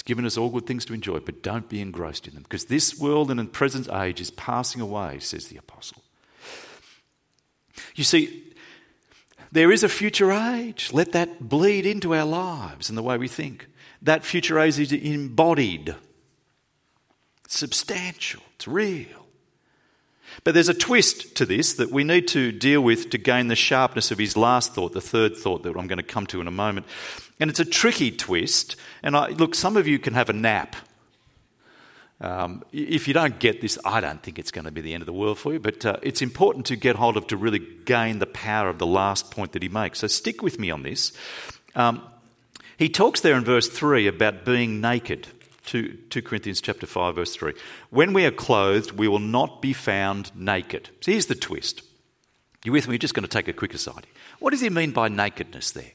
it's 0.00 0.06
given 0.06 0.24
us 0.24 0.38
all 0.38 0.48
good 0.48 0.66
things 0.66 0.86
to 0.86 0.94
enjoy, 0.94 1.18
but 1.18 1.42
don't 1.42 1.68
be 1.68 1.82
engrossed 1.82 2.26
in 2.26 2.32
them 2.32 2.42
because 2.42 2.64
this 2.64 2.98
world 2.98 3.30
and 3.30 3.38
the 3.38 3.44
present 3.44 3.86
age 3.92 4.18
is 4.18 4.30
passing 4.30 4.80
away, 4.80 5.18
says 5.18 5.48
the 5.48 5.58
apostle. 5.58 6.02
You 7.94 8.04
see, 8.04 8.44
there 9.52 9.70
is 9.70 9.84
a 9.84 9.90
future 9.90 10.32
age. 10.32 10.90
Let 10.94 11.12
that 11.12 11.50
bleed 11.50 11.84
into 11.84 12.14
our 12.14 12.24
lives 12.24 12.88
and 12.88 12.96
the 12.96 13.02
way 13.02 13.18
we 13.18 13.28
think. 13.28 13.66
That 14.00 14.24
future 14.24 14.58
age 14.58 14.78
is 14.78 14.90
embodied, 14.90 15.94
it's 17.50 17.58
substantial, 17.58 18.42
it's 18.54 18.68
real. 18.68 19.26
But 20.44 20.54
there's 20.54 20.68
a 20.68 20.74
twist 20.74 21.34
to 21.34 21.44
this 21.44 21.72
that 21.74 21.90
we 21.90 22.04
need 22.04 22.28
to 22.28 22.52
deal 22.52 22.80
with 22.80 23.10
to 23.10 23.18
gain 23.18 23.48
the 23.48 23.56
sharpness 23.56 24.12
of 24.12 24.18
his 24.18 24.36
last 24.36 24.72
thought, 24.72 24.92
the 24.92 25.00
third 25.00 25.36
thought 25.36 25.64
that 25.64 25.76
I'm 25.76 25.88
going 25.88 25.98
to 25.98 26.04
come 26.04 26.28
to 26.28 26.40
in 26.40 26.46
a 26.46 26.52
moment. 26.52 26.86
And 27.40 27.50
it's 27.50 27.58
a 27.58 27.64
tricky 27.64 28.12
twist. 28.12 28.76
And 29.02 29.16
I, 29.16 29.30
look, 29.30 29.56
some 29.56 29.76
of 29.76 29.88
you 29.88 29.98
can 29.98 30.14
have 30.14 30.28
a 30.28 30.32
nap. 30.32 30.76
Um, 32.20 32.62
if 32.70 33.08
you 33.08 33.14
don't 33.14 33.40
get 33.40 33.60
this, 33.60 33.76
I 33.84 34.00
don't 34.00 34.22
think 34.22 34.38
it's 34.38 34.52
going 34.52 34.66
to 34.66 34.70
be 34.70 34.80
the 34.80 34.94
end 34.94 35.02
of 35.02 35.06
the 35.06 35.12
world 35.12 35.36
for 35.36 35.52
you, 35.52 35.58
but 35.58 35.84
uh, 35.84 35.96
it's 36.02 36.22
important 36.22 36.66
to 36.66 36.76
get 36.76 36.94
hold 36.94 37.16
of 37.16 37.26
to 37.28 37.36
really 37.36 37.66
gain 37.84 38.20
the 38.20 38.26
power 38.26 38.68
of 38.68 38.78
the 38.78 38.86
last 38.86 39.32
point 39.32 39.50
that 39.52 39.62
he 39.64 39.68
makes. 39.68 39.98
So 39.98 40.06
stick 40.06 40.40
with 40.40 40.60
me 40.60 40.70
on 40.70 40.84
this. 40.84 41.12
Um, 41.74 42.00
he 42.78 42.88
talks 42.88 43.22
there 43.22 43.34
in 43.34 43.42
verse 43.42 43.68
3 43.68 44.06
about 44.06 44.44
being 44.44 44.80
naked. 44.80 45.26
2, 45.70 45.98
2 46.10 46.22
Corinthians 46.22 46.60
chapter 46.60 46.84
5 46.84 47.14
verse 47.14 47.36
3. 47.36 47.52
When 47.90 48.12
we 48.12 48.24
are 48.26 48.32
clothed, 48.32 48.90
we 48.90 49.06
will 49.06 49.20
not 49.20 49.62
be 49.62 49.72
found 49.72 50.34
naked. 50.34 50.90
So 51.00 51.12
here's 51.12 51.26
the 51.26 51.36
twist. 51.36 51.82
You 52.64 52.72
with 52.72 52.88
me? 52.88 52.94
We're 52.94 52.98
just 52.98 53.14
going 53.14 53.22
to 53.22 53.28
take 53.28 53.46
a 53.46 53.52
quick 53.52 53.72
aside. 53.72 54.08
What 54.40 54.50
does 54.50 54.62
he 54.62 54.68
mean 54.68 54.90
by 54.90 55.08
nakedness 55.08 55.70
there? 55.70 55.92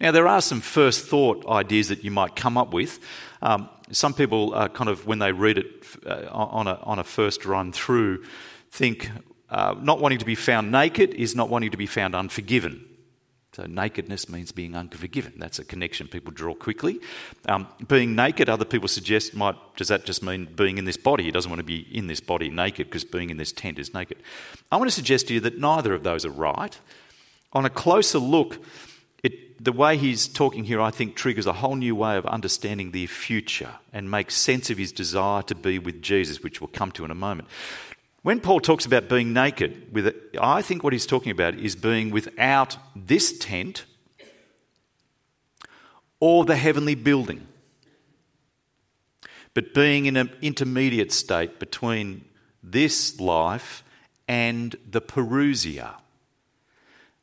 Now, 0.00 0.10
there 0.10 0.26
are 0.26 0.40
some 0.40 0.60
first 0.60 1.06
thought 1.06 1.46
ideas 1.46 1.88
that 1.88 2.02
you 2.02 2.10
might 2.10 2.34
come 2.34 2.58
up 2.58 2.74
with. 2.74 2.98
Um, 3.42 3.68
some 3.92 4.12
people, 4.12 4.54
uh, 4.54 4.66
kind 4.66 4.90
of, 4.90 5.06
when 5.06 5.20
they 5.20 5.30
read 5.30 5.58
it 5.58 5.86
uh, 6.04 6.26
on, 6.32 6.66
a, 6.66 6.80
on 6.82 6.98
a 6.98 7.04
first 7.04 7.46
run 7.46 7.70
through, 7.70 8.24
think 8.70 9.08
uh, 9.50 9.76
not 9.80 10.00
wanting 10.00 10.18
to 10.18 10.24
be 10.24 10.34
found 10.34 10.72
naked 10.72 11.14
is 11.14 11.36
not 11.36 11.48
wanting 11.48 11.70
to 11.70 11.76
be 11.76 11.86
found 11.86 12.16
unforgiven. 12.16 12.84
So, 13.54 13.64
nakedness 13.64 14.30
means 14.30 14.50
being 14.50 14.74
unforgiven. 14.74 15.34
That's 15.36 15.58
a 15.58 15.64
connection 15.64 16.08
people 16.08 16.32
draw 16.32 16.54
quickly. 16.54 17.00
Um, 17.46 17.68
being 17.86 18.14
naked, 18.16 18.48
other 18.48 18.64
people 18.64 18.88
suggest, 18.88 19.34
might 19.34 19.56
does 19.76 19.88
that 19.88 20.06
just 20.06 20.22
mean 20.22 20.48
being 20.56 20.78
in 20.78 20.86
this 20.86 20.96
body? 20.96 21.24
He 21.24 21.30
doesn't 21.30 21.50
want 21.50 21.60
to 21.60 21.64
be 21.64 21.86
in 21.94 22.06
this 22.06 22.20
body 22.20 22.48
naked 22.48 22.86
because 22.86 23.04
being 23.04 23.28
in 23.28 23.36
this 23.36 23.52
tent 23.52 23.78
is 23.78 23.92
naked. 23.92 24.22
I 24.70 24.76
want 24.76 24.88
to 24.88 24.94
suggest 24.94 25.28
to 25.28 25.34
you 25.34 25.40
that 25.40 25.58
neither 25.58 25.92
of 25.92 26.02
those 26.02 26.24
are 26.24 26.30
right. 26.30 26.78
On 27.52 27.66
a 27.66 27.70
closer 27.70 28.18
look, 28.18 28.58
it, 29.22 29.62
the 29.62 29.72
way 29.72 29.98
he's 29.98 30.28
talking 30.28 30.64
here, 30.64 30.80
I 30.80 30.90
think, 30.90 31.14
triggers 31.14 31.46
a 31.46 31.52
whole 31.52 31.76
new 31.76 31.94
way 31.94 32.16
of 32.16 32.24
understanding 32.24 32.92
the 32.92 33.06
future 33.06 33.74
and 33.92 34.10
makes 34.10 34.34
sense 34.34 34.70
of 34.70 34.78
his 34.78 34.92
desire 34.92 35.42
to 35.42 35.54
be 35.54 35.78
with 35.78 36.00
Jesus, 36.00 36.42
which 36.42 36.62
we'll 36.62 36.68
come 36.68 36.90
to 36.92 37.04
in 37.04 37.10
a 37.10 37.14
moment. 37.14 37.48
When 38.22 38.38
Paul 38.38 38.60
talks 38.60 38.86
about 38.86 39.08
being 39.08 39.32
naked, 39.32 39.92
with 39.92 40.06
it, 40.06 40.16
I 40.40 40.62
think 40.62 40.84
what 40.84 40.92
he's 40.92 41.06
talking 41.06 41.32
about 41.32 41.54
is 41.54 41.74
being 41.74 42.10
without 42.10 42.76
this 42.94 43.36
tent 43.36 43.84
or 46.20 46.44
the 46.44 46.54
heavenly 46.54 46.94
building, 46.94 47.48
but 49.54 49.74
being 49.74 50.06
in 50.06 50.16
an 50.16 50.30
intermediate 50.40 51.10
state 51.10 51.58
between 51.58 52.24
this 52.62 53.18
life 53.18 53.82
and 54.28 54.76
the 54.88 55.00
parousia. 55.00 55.96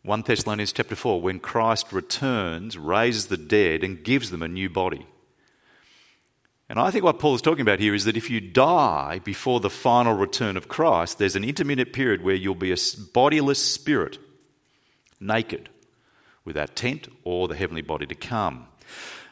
1 0.04 0.24
Thessalonians 0.24 0.74
chapter 0.74 0.96
4, 0.96 1.22
when 1.22 1.40
Christ 1.40 1.94
returns, 1.94 2.78
raises 2.78 3.28
the 3.28 3.38
dead, 3.38 3.86
and 3.86 4.04
gives 4.04 4.32
them 4.32 4.42
a 4.42 4.50
new 4.50 4.70
body. 4.70 5.08
And 6.69 6.79
I 6.79 6.91
think 6.91 7.03
what 7.03 7.17
Paul 7.17 7.34
is 7.34 7.41
talking 7.41 7.62
about 7.62 7.79
here 7.79 7.95
is 7.95 8.05
that 8.05 8.15
if 8.15 8.29
you 8.29 8.39
die 8.39 9.19
before 9.23 9.60
the 9.60 9.71
final 9.71 10.13
return 10.13 10.55
of 10.55 10.67
Christ, 10.67 11.17
there's 11.17 11.36
an 11.36 11.43
intermittent 11.43 11.93
period 11.93 12.23
where 12.23 12.36
you'll 12.36 12.53
be 12.53 12.71
a 12.71 12.77
bodiless 13.12 13.60
spirit, 13.60 14.19
naked, 15.19 15.69
without 16.45 16.75
tent 16.75 17.08
or 17.23 17.47
the 17.47 17.55
heavenly 17.55 17.82
body 17.82 18.05
to 18.05 18.15
come. 18.15 18.67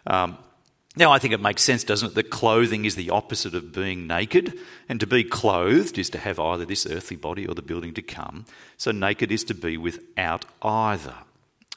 Um, 0.08 0.39
now, 0.95 1.12
I 1.12 1.19
think 1.19 1.32
it 1.32 1.39
makes 1.39 1.62
sense, 1.62 1.84
doesn't 1.84 2.10
it, 2.10 2.15
that 2.15 2.32
clothing 2.32 2.86
is 2.86 2.95
the 2.95 3.12
opposite 3.12 3.54
of 3.54 3.71
being 3.71 4.08
naked, 4.08 4.58
and 4.89 5.00
to 5.00 5.06
be 5.06 5.23
clothed 5.23 6.00
is 6.00 6.10
to 6.10 6.17
have 6.17 6.39
either 6.39 6.65
this 6.65 6.88
earthly 6.88 7.17
body 7.17 7.47
or 7.47 7.54
the 7.54 7.62
building 7.62 7.93
to 7.93 8.02
come. 8.02 8.45
So, 8.78 8.91
naked 8.91 9.32
is 9.32 9.43
to 9.45 9.54
be 9.54 9.78
without 9.78 10.45
either. 10.63 11.13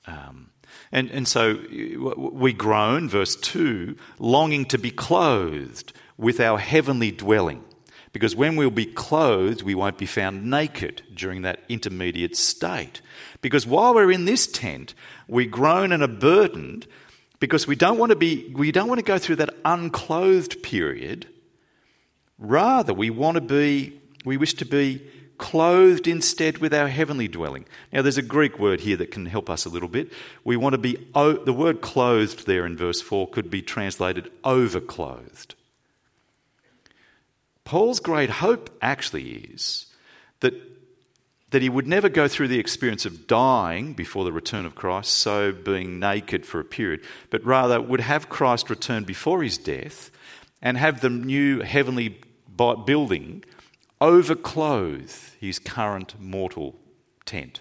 Um, 0.06 0.49
and, 0.92 1.10
and 1.10 1.28
so 1.28 1.60
we 2.16 2.52
groan, 2.52 3.08
verse 3.08 3.36
2, 3.36 3.96
longing 4.18 4.64
to 4.66 4.78
be 4.78 4.90
clothed 4.90 5.92
with 6.16 6.40
our 6.40 6.58
heavenly 6.58 7.12
dwelling. 7.12 7.64
Because 8.12 8.34
when 8.34 8.56
we'll 8.56 8.70
be 8.70 8.86
clothed, 8.86 9.62
we 9.62 9.76
won't 9.76 9.96
be 9.96 10.06
found 10.06 10.50
naked 10.50 11.02
during 11.14 11.42
that 11.42 11.60
intermediate 11.68 12.36
state. 12.36 13.00
Because 13.40 13.68
while 13.68 13.94
we're 13.94 14.10
in 14.10 14.24
this 14.24 14.48
tent, 14.48 14.94
we 15.28 15.46
groan 15.46 15.92
and 15.92 16.02
are 16.02 16.08
burdened 16.08 16.88
because 17.38 17.68
we 17.68 17.76
don't 17.76 17.98
want 17.98 18.10
to 18.10 18.16
be 18.16 18.52
we 18.54 18.72
don't 18.72 18.88
want 18.88 18.98
to 18.98 19.04
go 19.04 19.16
through 19.16 19.36
that 19.36 19.54
unclothed 19.64 20.62
period. 20.62 21.28
Rather, 22.36 22.92
we 22.92 23.10
want 23.10 23.36
to 23.36 23.40
be 23.40 24.00
we 24.24 24.36
wish 24.36 24.54
to 24.54 24.64
be 24.64 25.08
clothed 25.40 26.06
instead 26.06 26.58
with 26.58 26.72
our 26.72 26.86
heavenly 26.86 27.26
dwelling. 27.26 27.64
Now, 27.92 28.02
there's 28.02 28.18
a 28.18 28.22
Greek 28.22 28.58
word 28.58 28.80
here 28.80 28.96
that 28.98 29.10
can 29.10 29.26
help 29.26 29.50
us 29.50 29.64
a 29.64 29.70
little 29.70 29.88
bit. 29.88 30.12
We 30.44 30.56
want 30.56 30.74
to 30.74 30.78
be, 30.78 30.98
the 31.14 31.54
word 31.56 31.80
clothed 31.80 32.46
there 32.46 32.66
in 32.66 32.76
verse 32.76 33.00
4 33.00 33.28
could 33.30 33.50
be 33.50 33.62
translated 33.62 34.30
overclothed. 34.44 35.54
Paul's 37.64 38.00
great 38.00 38.30
hope 38.30 38.70
actually 38.82 39.30
is 39.30 39.86
that, 40.40 40.54
that 41.50 41.62
he 41.62 41.68
would 41.68 41.86
never 41.86 42.08
go 42.08 42.28
through 42.28 42.48
the 42.48 42.60
experience 42.60 43.06
of 43.06 43.26
dying 43.26 43.94
before 43.94 44.24
the 44.24 44.32
return 44.32 44.66
of 44.66 44.74
Christ, 44.74 45.14
so 45.14 45.52
being 45.52 45.98
naked 45.98 46.44
for 46.44 46.60
a 46.60 46.64
period, 46.64 47.00
but 47.30 47.44
rather 47.44 47.80
would 47.80 48.00
have 48.00 48.28
Christ 48.28 48.68
return 48.68 49.04
before 49.04 49.42
his 49.42 49.56
death 49.56 50.10
and 50.60 50.76
have 50.76 51.00
the 51.00 51.10
new 51.10 51.60
heavenly 51.60 52.20
building 52.56 53.42
overclothe 54.00 55.36
his 55.38 55.58
current 55.58 56.14
mortal 56.20 56.76
tent, 57.24 57.60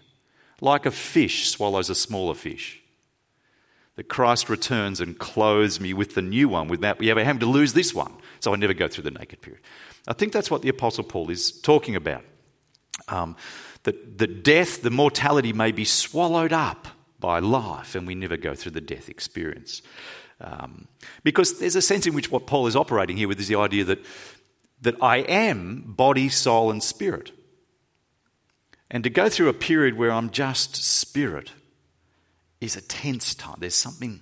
like 0.61 0.85
a 0.85 0.91
fish 0.91 1.49
swallows 1.49 1.89
a 1.89 1.95
smaller 1.95 2.33
fish. 2.33 2.81
That 3.95 4.07
Christ 4.07 4.49
returns 4.49 5.01
and 5.01 5.19
clothes 5.19 5.79
me 5.81 5.93
with 5.93 6.15
the 6.15 6.21
new 6.21 6.47
one 6.47 6.69
without 6.69 6.99
me 6.99 7.11
ever 7.11 7.23
having 7.23 7.41
to 7.41 7.45
lose 7.45 7.73
this 7.73 7.93
one, 7.93 8.13
so 8.39 8.53
I 8.53 8.55
never 8.55 8.73
go 8.73 8.87
through 8.87 9.03
the 9.03 9.11
naked 9.11 9.41
period. 9.41 9.61
I 10.07 10.13
think 10.13 10.31
that's 10.31 10.49
what 10.49 10.61
the 10.61 10.69
Apostle 10.69 11.03
Paul 11.03 11.29
is 11.29 11.51
talking 11.51 11.95
about. 11.95 12.23
Um, 13.09 13.35
that 13.83 14.17
the 14.17 14.27
death, 14.27 14.81
the 14.81 14.89
mortality 14.89 15.53
may 15.53 15.71
be 15.71 15.85
swallowed 15.85 16.53
up 16.53 16.87
by 17.19 17.39
life, 17.39 17.95
and 17.95 18.07
we 18.07 18.15
never 18.15 18.37
go 18.37 18.55
through 18.55 18.71
the 18.71 18.81
death 18.81 19.09
experience. 19.09 19.81
Um, 20.41 20.87
because 21.23 21.59
there's 21.59 21.75
a 21.75 21.81
sense 21.81 22.07
in 22.07 22.13
which 22.13 22.31
what 22.31 22.47
Paul 22.47 22.67
is 22.67 22.75
operating 22.75 23.17
here 23.17 23.27
with 23.27 23.39
is 23.39 23.49
the 23.49 23.55
idea 23.55 23.83
that 23.85 23.99
that 24.81 25.01
I 25.01 25.17
am 25.17 25.83
body, 25.87 26.29
soul, 26.29 26.71
and 26.71 26.81
spirit. 26.81 27.31
And 28.91 29.03
to 29.03 29.09
go 29.09 29.29
through 29.29 29.49
a 29.49 29.53
period 29.53 29.97
where 29.97 30.11
I'm 30.11 30.29
just 30.29 30.75
spirit 30.75 31.51
is 32.59 32.75
a 32.75 32.81
tense 32.81 33.35
time. 33.35 33.57
There's 33.59 33.75
something 33.75 34.21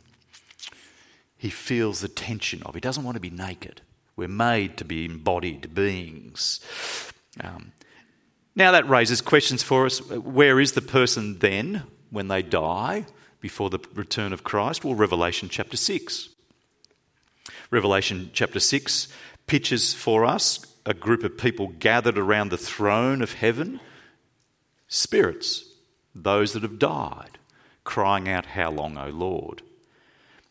he 1.38 1.50
feels 1.50 2.02
the 2.02 2.08
tension 2.08 2.64
of. 2.64 2.74
He 2.74 2.82
doesn't 2.82 3.04
want 3.04 3.16
to 3.16 3.22
be 3.22 3.30
naked. 3.30 3.82
We're 4.16 4.28
made 4.28 4.78
to 4.78 4.86
be 4.86 5.06
embodied 5.06 5.74
beings. 5.74 6.60
Um, 7.40 7.72
now 8.56 8.72
that 8.72 8.90
raises 8.90 9.22
questions 9.22 9.62
for 9.62 9.86
us. 9.86 10.00
Where 10.02 10.60
is 10.60 10.72
the 10.72 10.82
person 10.82 11.40
then 11.40 11.84
when 12.10 12.28
they 12.28 12.42
die 12.42 13.06
before 13.40 13.70
the 13.70 13.80
return 13.94 14.34
of 14.34 14.44
Christ? 14.44 14.84
Well, 14.84 14.96
Revelation 14.96 15.48
chapter 15.50 15.78
6. 15.78 16.30
Revelation 17.70 18.32
chapter 18.34 18.60
6 18.60 19.08
pictures 19.48 19.94
for 19.94 20.26
us 20.26 20.66
a 20.86 20.94
group 20.94 21.24
of 21.24 21.38
people 21.38 21.68
gathered 21.80 22.18
around 22.18 22.50
the 22.50 22.58
throne 22.58 23.22
of 23.22 23.34
heaven, 23.34 23.80
spirits, 24.88 25.66
those 26.16 26.54
that 26.54 26.64
have 26.64 26.80
died, 26.80 27.38
crying 27.84 28.30
out, 28.30 28.46
How 28.46 28.72
long, 28.72 28.98
O 28.98 29.10
Lord? 29.10 29.62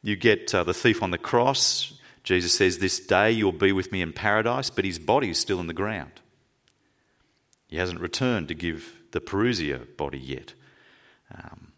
You 0.03 0.15
get 0.15 0.55
uh, 0.55 0.63
the 0.63 0.75
thief 0.75 1.03
on 1.03 1.11
the 1.11 1.19
cross. 1.19 1.99
Jesus 2.23 2.55
says, 2.55 2.79
This 2.79 3.01
day 3.01 3.31
you'll 3.31 3.53
be 3.53 3.73
with 3.73 3.91
me 3.93 4.03
in 4.03 4.13
paradise, 4.13 4.69
but 4.69 4.85
his 4.85 4.99
body 4.99 5.31
is 5.31 5.39
still 5.39 5.59
in 5.59 5.69
the 5.69 5.73
ground. 5.73 6.21
He 7.67 7.79
hasn't 7.79 8.01
returned 8.01 8.49
to 8.49 8.55
give 8.55 8.93
the 9.13 9.21
Parousia 9.21 9.97
body 9.97 10.19
yet. 10.19 10.53
Um, 11.35 11.73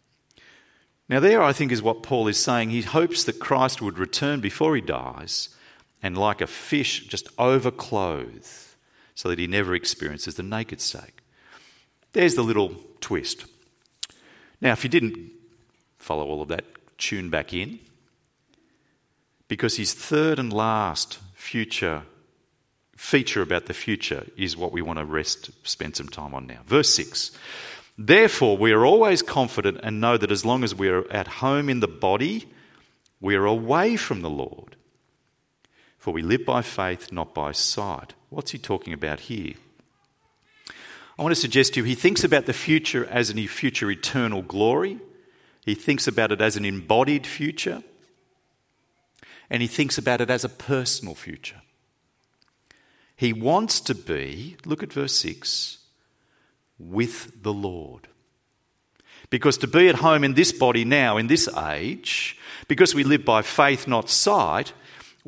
now, 1.07 1.19
there 1.19 1.41
I 1.41 1.53
think 1.53 1.71
is 1.71 1.81
what 1.81 2.03
Paul 2.03 2.27
is 2.27 2.37
saying. 2.37 2.69
He 2.69 2.81
hopes 2.81 3.23
that 3.23 3.39
Christ 3.39 3.81
would 3.81 3.97
return 3.97 4.41
before 4.41 4.75
he 4.75 4.81
dies 4.81 5.49
and 6.01 6.17
like 6.17 6.41
a 6.41 6.47
fish 6.47 7.05
just 7.07 7.27
overclothed 7.37 8.47
so 9.15 9.29
that 9.29 9.39
he 9.39 9.47
never 9.47 9.75
experiences 9.75 10.35
the 10.35 10.43
naked 10.43 10.79
state. 10.81 11.21
There's 12.13 12.35
the 12.35 12.41
little 12.41 12.75
twist. 13.01 13.45
Now, 14.61 14.71
if 14.71 14.83
you 14.83 14.89
didn't 14.89 15.31
follow 15.97 16.25
all 16.25 16.41
of 16.41 16.47
that, 16.49 16.65
tune 16.97 17.29
back 17.29 17.53
in. 17.53 17.79
Because 19.47 19.77
his 19.77 19.93
third 19.93 20.39
and 20.39 20.53
last 20.53 21.19
future 21.33 22.03
feature 22.99 23.41
about 23.41 23.67
the 23.67 23.73
future 23.73 24.25
is 24.35 24.57
what 24.57 24.73
we 24.73 24.81
want 24.81 24.99
to 24.99 25.05
rest, 25.05 25.51
spend 25.65 25.95
some 25.95 26.09
time 26.09 26.35
on 26.35 26.45
now. 26.45 26.59
Verse 26.65 26.93
6 26.93 27.31
Therefore, 27.97 28.57
we 28.57 28.71
are 28.71 28.85
always 28.85 29.21
confident 29.21 29.79
and 29.83 30.01
know 30.01 30.17
that 30.17 30.31
as 30.31 30.45
long 30.45 30.63
as 30.63 30.75
we 30.75 30.89
are 30.89 31.09
at 31.11 31.27
home 31.27 31.69
in 31.69 31.79
the 31.79 31.87
body, 31.87 32.45
we 33.21 33.35
are 33.35 33.45
away 33.45 33.95
from 33.95 34.21
the 34.21 34.29
Lord. 34.29 34.75
For 35.99 36.11
we 36.13 36.21
live 36.21 36.45
by 36.45 36.61
faith, 36.61 37.11
not 37.11 37.35
by 37.35 37.51
sight. 37.51 38.13
What's 38.29 38.51
he 38.51 38.57
talking 38.57 38.93
about 38.93 39.19
here? 39.21 39.53
I 41.17 41.21
want 41.21 41.35
to 41.35 41.41
suggest 41.41 41.73
to 41.73 41.81
you 41.81 41.83
he 41.83 41.95
thinks 41.95 42.23
about 42.23 42.45
the 42.45 42.53
future 42.53 43.05
as 43.05 43.29
a 43.29 43.47
future 43.47 43.91
eternal 43.91 44.41
glory. 44.41 44.99
He 45.65 45.75
thinks 45.75 46.07
about 46.07 46.31
it 46.31 46.39
as 46.39 46.55
an 46.55 46.63
embodied 46.63 47.27
future. 47.27 47.83
And 49.49 49.61
he 49.61 49.67
thinks 49.67 49.97
about 49.97 50.21
it 50.21 50.29
as 50.29 50.45
a 50.45 50.49
personal 50.49 51.15
future. 51.15 51.61
He 53.17 53.33
wants 53.33 53.81
to 53.81 53.93
be, 53.93 54.55
look 54.63 54.81
at 54.81 54.93
verse 54.93 55.15
6, 55.15 55.79
with 56.79 57.43
the 57.43 57.51
Lord. 57.51 58.07
Because 59.29 59.57
to 59.57 59.67
be 59.67 59.89
at 59.89 59.95
home 59.95 60.23
in 60.23 60.35
this 60.35 60.53
body 60.53 60.85
now, 60.85 61.17
in 61.17 61.27
this 61.27 61.49
age, 61.57 62.37
because 62.69 62.95
we 62.95 63.03
live 63.03 63.25
by 63.25 63.41
faith, 63.41 63.85
not 63.85 64.09
sight, 64.09 64.71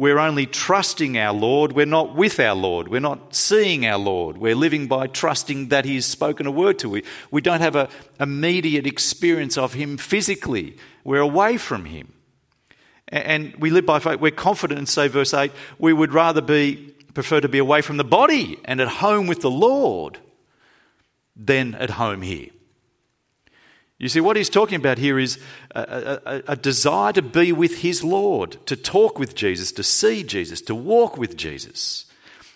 we're 0.01 0.17
only 0.17 0.47
trusting 0.47 1.15
our 1.19 1.31
Lord. 1.31 1.73
We're 1.73 1.85
not 1.85 2.15
with 2.15 2.39
our 2.39 2.55
Lord. 2.55 2.87
We're 2.87 2.99
not 2.99 3.35
seeing 3.35 3.85
our 3.85 3.99
Lord. 3.99 4.39
We're 4.39 4.55
living 4.55 4.87
by 4.87 5.05
trusting 5.05 5.67
that 5.67 5.85
He's 5.85 6.07
spoken 6.07 6.47
a 6.47 6.51
word 6.51 6.79
to 6.79 6.97
us. 6.97 7.03
We 7.29 7.39
don't 7.39 7.61
have 7.61 7.75
an 7.75 7.87
immediate 8.19 8.87
experience 8.87 9.59
of 9.59 9.73
Him 9.75 9.97
physically. 9.97 10.75
We're 11.03 11.19
away 11.19 11.57
from 11.57 11.85
Him. 11.85 12.13
And 13.09 13.55
we 13.57 13.69
live 13.69 13.85
by 13.85 13.99
faith. 13.99 14.19
We're 14.19 14.31
confident 14.31 14.79
and 14.79 14.89
say, 14.89 15.07
verse 15.07 15.35
8, 15.35 15.51
we 15.77 15.93
would 15.93 16.13
rather 16.13 16.41
be, 16.41 16.95
prefer 17.13 17.39
to 17.39 17.47
be 17.47 17.59
away 17.59 17.83
from 17.83 17.97
the 17.97 18.03
body 18.03 18.57
and 18.65 18.81
at 18.81 18.87
home 18.87 19.27
with 19.27 19.41
the 19.41 19.51
Lord 19.51 20.17
than 21.35 21.75
at 21.75 21.91
home 21.91 22.23
here. 22.23 22.49
You 24.01 24.09
see, 24.09 24.19
what 24.19 24.35
he's 24.35 24.49
talking 24.49 24.77
about 24.77 24.97
here 24.97 25.19
is 25.19 25.37
a, 25.75 26.19
a, 26.25 26.41
a, 26.53 26.55
desire 26.55 27.13
to 27.13 27.21
be 27.21 27.51
with 27.51 27.81
his 27.81 28.03
Lord, 28.03 28.57
to 28.65 28.75
talk 28.75 29.19
with 29.19 29.35
Jesus, 29.35 29.71
to 29.73 29.83
see 29.83 30.23
Jesus, 30.23 30.59
to 30.61 30.73
walk 30.73 31.19
with 31.19 31.37
Jesus. 31.37 32.05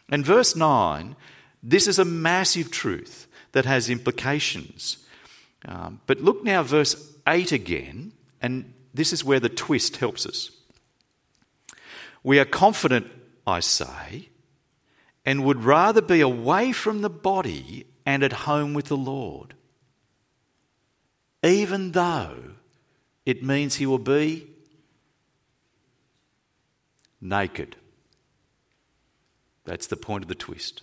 And 0.09 0.25
verse 0.25 0.55
9, 0.55 1.15
this 1.61 1.87
is 1.87 1.99
a 1.99 2.05
massive 2.05 2.71
truth 2.71 3.27
that 3.51 3.65
has 3.65 3.91
implications. 3.91 4.97
Um, 5.65 6.01
but 6.07 6.19
look 6.19 6.43
now, 6.43 6.63
verse 6.63 7.13
8 7.27 7.51
again, 7.51 8.13
and 8.41 8.73
this 8.91 9.13
is 9.13 9.23
where 9.23 9.39
the 9.39 9.47
twist 9.47 9.97
helps 9.97 10.25
us. 10.25 10.49
We 12.23 12.39
are 12.39 12.45
confident, 12.45 13.11
I 13.45 13.59
say, 13.59 14.29
and 15.23 15.45
would 15.45 15.63
rather 15.63 16.01
be 16.01 16.21
away 16.21 16.71
from 16.71 17.03
the 17.03 17.09
body 17.11 17.85
and 18.03 18.23
at 18.23 18.33
home 18.33 18.73
with 18.73 18.85
the 18.85 18.97
Lord 18.97 19.54
even 21.45 21.91
though 21.91 22.35
it 23.25 23.43
means 23.43 23.75
he 23.75 23.85
will 23.85 23.99
be 23.99 24.47
naked. 27.21 27.75
That's 29.63 29.87
the 29.87 29.95
point 29.95 30.23
of 30.23 30.27
the 30.27 30.35
twist. 30.35 30.81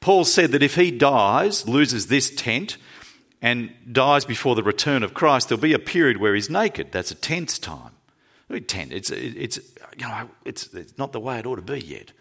Paul 0.00 0.24
said 0.24 0.52
that 0.52 0.62
if 0.62 0.74
he 0.74 0.90
dies, 0.90 1.66
loses 1.66 2.08
this 2.08 2.30
tent, 2.34 2.76
and 3.40 3.72
dies 3.90 4.24
before 4.24 4.56
the 4.56 4.62
return 4.62 5.02
of 5.02 5.14
Christ, 5.14 5.48
there'll 5.48 5.62
be 5.62 5.72
a 5.72 5.78
period 5.78 6.18
where 6.18 6.34
he's 6.34 6.50
naked. 6.50 6.90
That's 6.90 7.12
a 7.12 7.14
tense 7.14 7.58
time. 7.58 7.92
Tent. 8.66 8.92
It's, 8.92 9.10
it's, 9.10 9.58
you 9.96 10.06
know, 10.06 10.30
it's, 10.44 10.72
it's 10.72 10.96
not 10.98 11.12
the 11.12 11.20
way 11.20 11.38
it 11.38 11.46
ought 11.46 11.56
to 11.56 11.62
be 11.62 11.80
yet. 11.80 12.12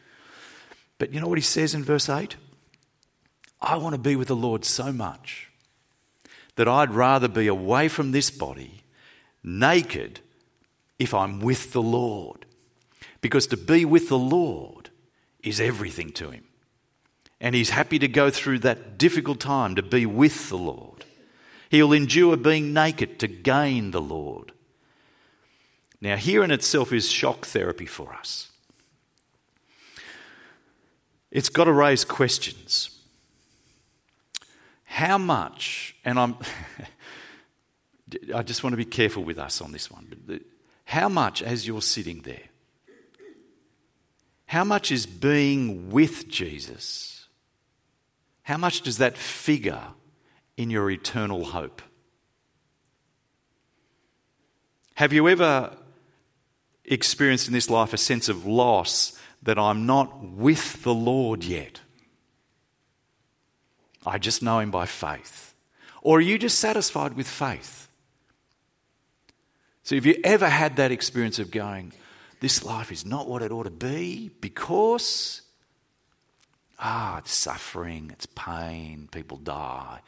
But 1.00 1.14
you 1.14 1.22
know 1.22 1.28
what 1.28 1.38
he 1.38 1.44
says 1.44 1.74
in 1.74 1.84
verse 1.84 2.10
8? 2.10 2.36
I 3.62 3.78
want 3.78 3.94
to 3.94 4.00
be 4.00 4.16
with 4.16 4.28
the 4.28 4.36
Lord 4.36 4.66
so 4.66 4.92
much 4.92 5.47
that 6.58 6.68
I'd 6.68 6.94
rather 6.94 7.28
be 7.28 7.48
away 7.48 7.88
from 7.88 8.12
this 8.12 8.30
body, 8.30 8.82
naked, 9.44 10.20
if 11.00 11.14
I'm 11.14 11.40
with 11.40 11.72
the 11.72 11.82
Lord. 11.82 12.46
Because 13.22 13.48
to 13.48 13.58
be 13.58 13.86
with 13.86 14.10
the 14.10 14.18
Lord 14.18 14.90
is 15.42 15.62
everything 15.62 16.12
to 16.14 16.32
him. 16.32 16.44
And 17.40 17.54
he's 17.54 17.70
happy 17.70 18.00
to 18.00 18.08
go 18.08 18.32
through 18.32 18.60
that 18.60 18.98
difficult 18.98 19.40
time 19.40 19.76
to 19.76 19.84
be 19.84 20.08
with 20.08 20.50
the 20.50 20.58
Lord. 20.58 21.06
He'll 21.70 21.94
endure 21.94 22.36
being 22.36 22.74
naked 22.74 23.20
to 23.20 23.28
gain 23.28 23.92
the 23.92 24.02
Lord. 24.02 24.52
Now, 26.02 26.16
here 26.16 26.44
in 26.44 26.50
itself 26.50 26.92
is 26.92 27.12
shock 27.12 27.46
therapy 27.46 27.86
for 27.86 28.14
us. 28.14 28.50
It's 31.30 31.50
got 31.50 31.66
to 31.66 31.74
raise 31.74 32.04
questions 32.04 32.97
how 34.90 35.18
much, 35.18 35.96
and 36.06 36.18
I'm, 36.18 36.38
I 38.34 38.42
just 38.42 38.64
want 38.64 38.74
to 38.74 38.78
be 38.78 38.86
careful 38.86 39.24
with 39.24 39.38
us 39.38 39.62
on 39.62 39.74
this 39.74 39.92
one, 39.92 40.42
how 40.86 41.10
much 41.10 41.44
as 41.44 41.68
you're 41.68 41.82
sitting 41.82 42.22
there, 42.22 42.48
how 44.46 44.64
much 44.64 44.92
is 44.92 45.06
being 45.06 45.92
with 45.92 46.30
Jesus, 46.30 47.28
how 48.44 48.56
much 48.56 48.82
does 48.82 48.98
that 48.98 49.18
figure 49.18 49.84
in 50.56 50.70
your 50.70 50.90
eternal 50.90 51.44
hope? 51.44 51.82
Have 54.96 55.12
you 55.12 55.28
ever 55.28 55.76
experienced 56.86 57.48
in 57.48 57.54
this 57.54 57.70
life 57.70 57.92
a 57.92 57.98
sense 57.98 58.30
of 58.30 58.46
loss 58.46 59.20
that 59.44 59.60
I'm 59.60 59.86
not 59.86 60.24
with 60.24 60.82
the 60.84 60.94
Lord 60.94 61.44
yet? 61.44 61.82
I 64.08 64.18
just 64.18 64.42
know 64.42 64.60
him 64.60 64.72
by 64.72 64.86
faith? 64.86 65.54
Or 66.02 66.18
are 66.18 66.22
you 66.22 66.38
just 66.38 66.60
satisfied 66.60 67.14
with 67.14 67.28
faith? 67.28 67.90
So, 69.84 69.96
have 69.96 70.06
you 70.06 70.20
ever 70.24 70.50
had 70.50 70.78
that 70.78 70.92
experience 70.92 71.40
of 71.40 71.52
going, 71.52 71.94
this 72.40 72.64
life 72.64 72.92
is 72.92 73.06
not 73.06 73.28
what 73.28 73.42
it 73.42 73.52
ought 73.52 73.64
to 73.64 73.72
be 73.72 74.30
because, 74.42 75.42
ah, 76.80 77.18
it's 77.20 77.34
suffering, 77.34 78.10
it's 78.12 78.26
pain, 78.26 79.10
people 79.12 79.38
die? 79.38 80.02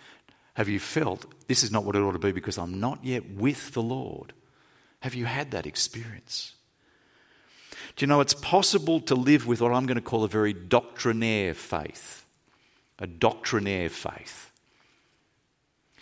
Have 0.55 0.67
you 0.67 0.79
felt 0.79 1.25
this 1.47 1.63
is 1.63 1.71
not 1.71 1.85
what 1.85 1.95
it 1.95 1.99
ought 1.99 2.11
to 2.11 2.19
be 2.19 2.31
because 2.31 2.57
I'm 2.57 2.79
not 2.79 3.03
yet 3.03 3.29
with 3.31 3.73
the 3.73 3.81
Lord? 3.81 4.33
Have 5.01 5.15
you 5.15 5.25
had 5.25 5.51
that 5.51 5.65
experience? 5.65 6.55
Do 7.95 8.03
you 8.03 8.07
know 8.07 8.19
it's 8.19 8.33
possible 8.33 8.99
to 9.01 9.15
live 9.15 9.47
with 9.47 9.61
what 9.61 9.73
I'm 9.73 9.85
going 9.85 9.95
to 9.95 10.01
call 10.01 10.23
a 10.23 10.27
very 10.27 10.53
doctrinaire 10.53 11.53
faith? 11.53 12.25
A 12.99 13.07
doctrinaire 13.07 13.89
faith. 13.89 14.51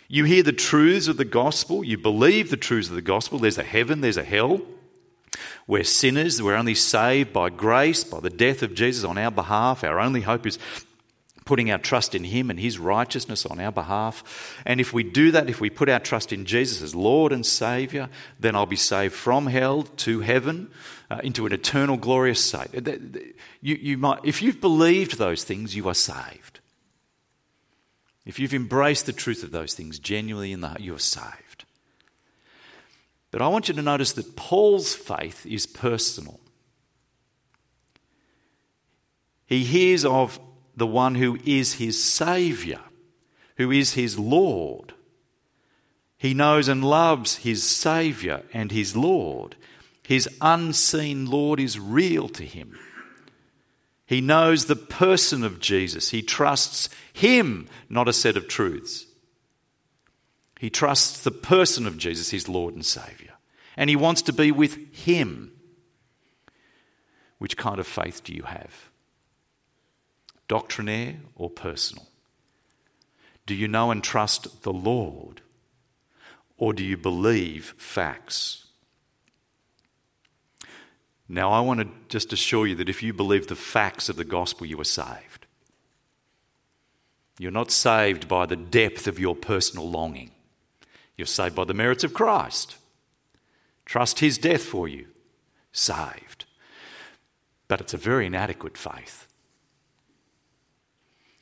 You 0.08 0.24
hear 0.24 0.42
the 0.42 0.52
truths 0.52 1.08
of 1.08 1.18
the 1.18 1.24
gospel, 1.24 1.84
you 1.84 1.98
believe 1.98 2.50
the 2.50 2.56
truths 2.56 2.88
of 2.88 2.94
the 2.94 3.02
gospel. 3.02 3.38
There's 3.38 3.58
a 3.58 3.62
heaven, 3.62 4.00
there's 4.00 4.16
a 4.16 4.24
hell. 4.24 4.60
We're 5.66 5.84
sinners, 5.84 6.42
we're 6.42 6.54
only 6.54 6.74
saved 6.74 7.32
by 7.32 7.50
grace, 7.50 8.04
by 8.04 8.20
the 8.20 8.30
death 8.30 8.62
of 8.62 8.74
Jesus 8.74 9.04
on 9.04 9.18
our 9.18 9.30
behalf. 9.30 9.84
Our 9.84 10.00
only 10.00 10.22
hope 10.22 10.46
is 10.46 10.58
putting 11.44 11.70
our 11.70 11.78
trust 11.78 12.14
in 12.14 12.24
Him 12.24 12.50
and 12.50 12.58
His 12.58 12.78
righteousness 12.78 13.46
on 13.46 13.60
our 13.60 13.72
behalf. 13.72 14.62
And 14.64 14.80
if 14.80 14.92
we 14.92 15.02
do 15.02 15.30
that, 15.30 15.48
if 15.48 15.60
we 15.60 15.70
put 15.70 15.88
our 15.88 16.00
trust 16.00 16.32
in 16.32 16.44
Jesus 16.44 16.82
as 16.82 16.94
Lord 16.94 17.32
and 17.32 17.44
Saviour, 17.44 18.08
then 18.40 18.54
I'll 18.56 18.66
be 18.66 18.76
saved 18.76 19.14
from 19.14 19.46
hell 19.46 19.82
to 19.82 20.20
heaven 20.20 20.70
uh, 21.10 21.20
into 21.22 21.46
an 21.46 21.52
eternal, 21.52 21.96
glorious 21.96 22.44
state. 22.44 22.68
You, 23.60 23.76
you 23.76 23.98
might, 23.98 24.20
if 24.24 24.42
you've 24.42 24.60
believed 24.60 25.16
those 25.18 25.44
things, 25.44 25.74
you 25.74 25.88
are 25.88 25.94
saved. 25.94 26.57
If 28.28 28.38
you've 28.38 28.52
embraced 28.52 29.06
the 29.06 29.14
truth 29.14 29.42
of 29.42 29.52
those 29.52 29.72
things 29.72 29.98
genuinely 29.98 30.52
in 30.52 30.60
the 30.60 30.68
heart, 30.68 30.82
you're 30.82 30.98
saved. 30.98 31.64
But 33.30 33.40
I 33.40 33.48
want 33.48 33.68
you 33.68 33.74
to 33.74 33.80
notice 33.80 34.12
that 34.12 34.36
Paul's 34.36 34.94
faith 34.94 35.46
is 35.46 35.66
personal. 35.66 36.38
He 39.46 39.64
hears 39.64 40.04
of 40.04 40.38
the 40.76 40.86
one 40.86 41.14
who 41.14 41.38
is 41.46 41.74
his 41.74 42.04
Saviour, 42.04 42.80
who 43.56 43.70
is 43.70 43.94
his 43.94 44.18
Lord. 44.18 44.92
He 46.18 46.34
knows 46.34 46.68
and 46.68 46.84
loves 46.84 47.36
his 47.36 47.62
Saviour 47.62 48.42
and 48.52 48.70
his 48.70 48.94
Lord. 48.94 49.56
His 50.06 50.28
unseen 50.42 51.24
Lord 51.24 51.58
is 51.58 51.80
real 51.80 52.28
to 52.28 52.44
him. 52.44 52.78
He 54.08 54.22
knows 54.22 54.64
the 54.64 54.74
person 54.74 55.44
of 55.44 55.60
Jesus. 55.60 56.08
He 56.08 56.22
trusts 56.22 56.88
Him, 57.12 57.68
not 57.90 58.08
a 58.08 58.12
set 58.14 58.38
of 58.38 58.48
truths. 58.48 59.04
He 60.58 60.70
trusts 60.70 61.22
the 61.22 61.30
person 61.30 61.86
of 61.86 61.98
Jesus, 61.98 62.30
his 62.30 62.48
Lord 62.48 62.72
and 62.72 62.86
Saviour. 62.86 63.34
And 63.76 63.90
he 63.90 63.96
wants 63.96 64.22
to 64.22 64.32
be 64.32 64.50
with 64.50 64.78
Him. 64.94 65.52
Which 67.36 67.58
kind 67.58 67.78
of 67.78 67.86
faith 67.86 68.24
do 68.24 68.32
you 68.32 68.44
have? 68.44 68.88
Doctrinaire 70.48 71.16
or 71.36 71.50
personal? 71.50 72.08
Do 73.44 73.54
you 73.54 73.68
know 73.68 73.90
and 73.90 74.02
trust 74.02 74.62
the 74.62 74.72
Lord? 74.72 75.42
Or 76.56 76.72
do 76.72 76.82
you 76.82 76.96
believe 76.96 77.74
facts? 77.76 78.67
Now, 81.28 81.50
I 81.50 81.60
want 81.60 81.80
to 81.80 81.88
just 82.08 82.32
assure 82.32 82.66
you 82.66 82.74
that 82.76 82.88
if 82.88 83.02
you 83.02 83.12
believe 83.12 83.46
the 83.46 83.56
facts 83.56 84.08
of 84.08 84.16
the 84.16 84.24
gospel, 84.24 84.66
you 84.66 84.80
are 84.80 84.84
saved. 84.84 85.46
You're 87.38 87.50
not 87.50 87.70
saved 87.70 88.28
by 88.28 88.46
the 88.46 88.56
depth 88.56 89.06
of 89.06 89.18
your 89.18 89.36
personal 89.36 89.88
longing. 89.88 90.30
You're 91.16 91.26
saved 91.26 91.54
by 91.54 91.64
the 91.64 91.74
merits 91.74 92.02
of 92.04 92.14
Christ. 92.14 92.76
Trust 93.84 94.20
his 94.20 94.38
death 94.38 94.62
for 94.62 94.88
you. 94.88 95.06
Saved. 95.72 96.46
But 97.68 97.80
it's 97.80 97.94
a 97.94 97.98
very 97.98 98.26
inadequate 98.26 98.78
faith. 98.78 99.26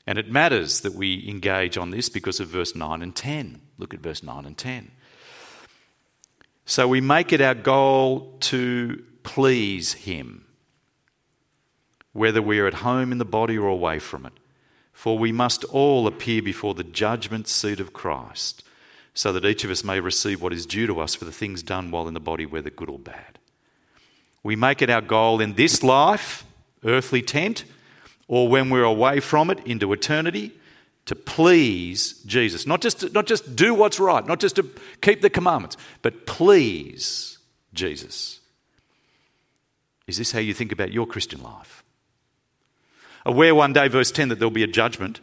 And 0.06 0.18
it 0.18 0.30
matters 0.30 0.80
that 0.80 0.94
we 0.94 1.28
engage 1.28 1.76
on 1.76 1.90
this 1.90 2.08
because 2.08 2.40
of 2.40 2.48
verse 2.48 2.74
9 2.74 3.02
and 3.02 3.14
10. 3.14 3.60
Look 3.78 3.94
at 3.94 4.00
verse 4.00 4.22
9 4.22 4.44
and 4.44 4.56
10. 4.56 4.90
So 6.64 6.88
we 6.88 7.00
make 7.00 7.32
it 7.32 7.40
our 7.40 7.54
goal 7.54 8.36
to 8.40 9.02
please 9.26 9.92
Him, 9.92 10.46
whether 12.12 12.40
we 12.40 12.58
are 12.60 12.66
at 12.66 12.74
home 12.74 13.12
in 13.12 13.18
the 13.18 13.24
body 13.24 13.58
or 13.58 13.66
away 13.66 13.98
from 13.98 14.24
it. 14.24 14.32
For 14.92 15.18
we 15.18 15.32
must 15.32 15.64
all 15.64 16.06
appear 16.06 16.40
before 16.40 16.72
the 16.72 16.84
judgment 16.84 17.48
seat 17.48 17.80
of 17.80 17.92
Christ, 17.92 18.64
so 19.12 19.32
that 19.32 19.44
each 19.44 19.64
of 19.64 19.70
us 19.70 19.84
may 19.84 20.00
receive 20.00 20.40
what 20.40 20.54
is 20.54 20.64
due 20.64 20.86
to 20.86 21.00
us 21.00 21.14
for 21.14 21.26
the 21.26 21.32
things 21.32 21.62
done 21.62 21.90
while 21.90 22.08
in 22.08 22.14
the 22.14 22.20
body, 22.20 22.46
whether 22.46 22.70
good 22.70 22.88
or 22.88 22.98
bad. 22.98 23.38
We 24.42 24.56
make 24.56 24.80
it 24.80 24.88
our 24.88 25.02
goal 25.02 25.40
in 25.40 25.54
this 25.54 25.82
life, 25.82 26.46
earthly 26.82 27.20
tent, 27.20 27.64
or 28.28 28.48
when 28.48 28.70
we're 28.70 28.84
away 28.84 29.20
from 29.20 29.50
it 29.50 29.58
into 29.66 29.92
eternity, 29.92 30.52
to 31.06 31.14
please 31.14 32.22
Jesus. 32.24 32.66
Not 32.66 32.80
just, 32.80 33.12
not 33.12 33.26
just 33.26 33.54
do 33.54 33.74
what's 33.74 34.00
right, 34.00 34.26
not 34.26 34.40
just 34.40 34.56
to 34.56 34.70
keep 35.02 35.20
the 35.20 35.30
commandments, 35.30 35.76
but 36.00 36.26
please 36.26 37.38
Jesus. 37.74 38.40
Is 40.06 40.18
this 40.18 40.32
how 40.32 40.38
you 40.38 40.54
think 40.54 40.72
about 40.72 40.92
your 40.92 41.06
Christian 41.06 41.42
life? 41.42 41.82
Aware 43.24 43.54
one 43.54 43.72
day, 43.72 43.88
verse 43.88 44.12
10, 44.12 44.28
that 44.28 44.38
there'll 44.38 44.50
be 44.50 44.62
a 44.62 44.68
judgment, 44.68 45.20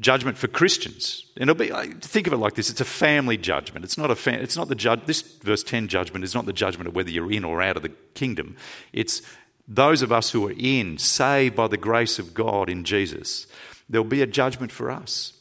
judgment 0.00 0.38
for 0.38 0.48
Christians. 0.48 1.26
And 1.36 1.50
it'll 1.50 1.58
be, 1.58 1.92
think 2.00 2.26
of 2.26 2.32
it 2.32 2.38
like 2.38 2.54
this 2.54 2.70
it's 2.70 2.80
a 2.80 2.84
family 2.84 3.36
judgment. 3.36 3.84
It's 3.84 3.98
not, 3.98 4.10
a 4.10 4.16
fam- 4.16 4.40
it's 4.40 4.56
not 4.56 4.68
the 4.68 4.74
judge, 4.74 5.04
this 5.04 5.20
verse 5.20 5.62
10 5.62 5.88
judgment 5.88 6.24
is 6.24 6.34
not 6.34 6.46
the 6.46 6.54
judgment 6.54 6.88
of 6.88 6.94
whether 6.94 7.10
you're 7.10 7.30
in 7.30 7.44
or 7.44 7.60
out 7.60 7.76
of 7.76 7.82
the 7.82 7.92
kingdom. 8.14 8.56
It's 8.94 9.20
those 9.68 10.00
of 10.00 10.12
us 10.12 10.30
who 10.30 10.48
are 10.48 10.54
in, 10.56 10.96
saved 10.96 11.54
by 11.54 11.68
the 11.68 11.76
grace 11.76 12.18
of 12.18 12.32
God 12.32 12.70
in 12.70 12.84
Jesus. 12.84 13.46
There'll 13.88 14.06
be 14.06 14.22
a 14.22 14.26
judgment 14.26 14.72
for 14.72 14.90
us 14.90 15.34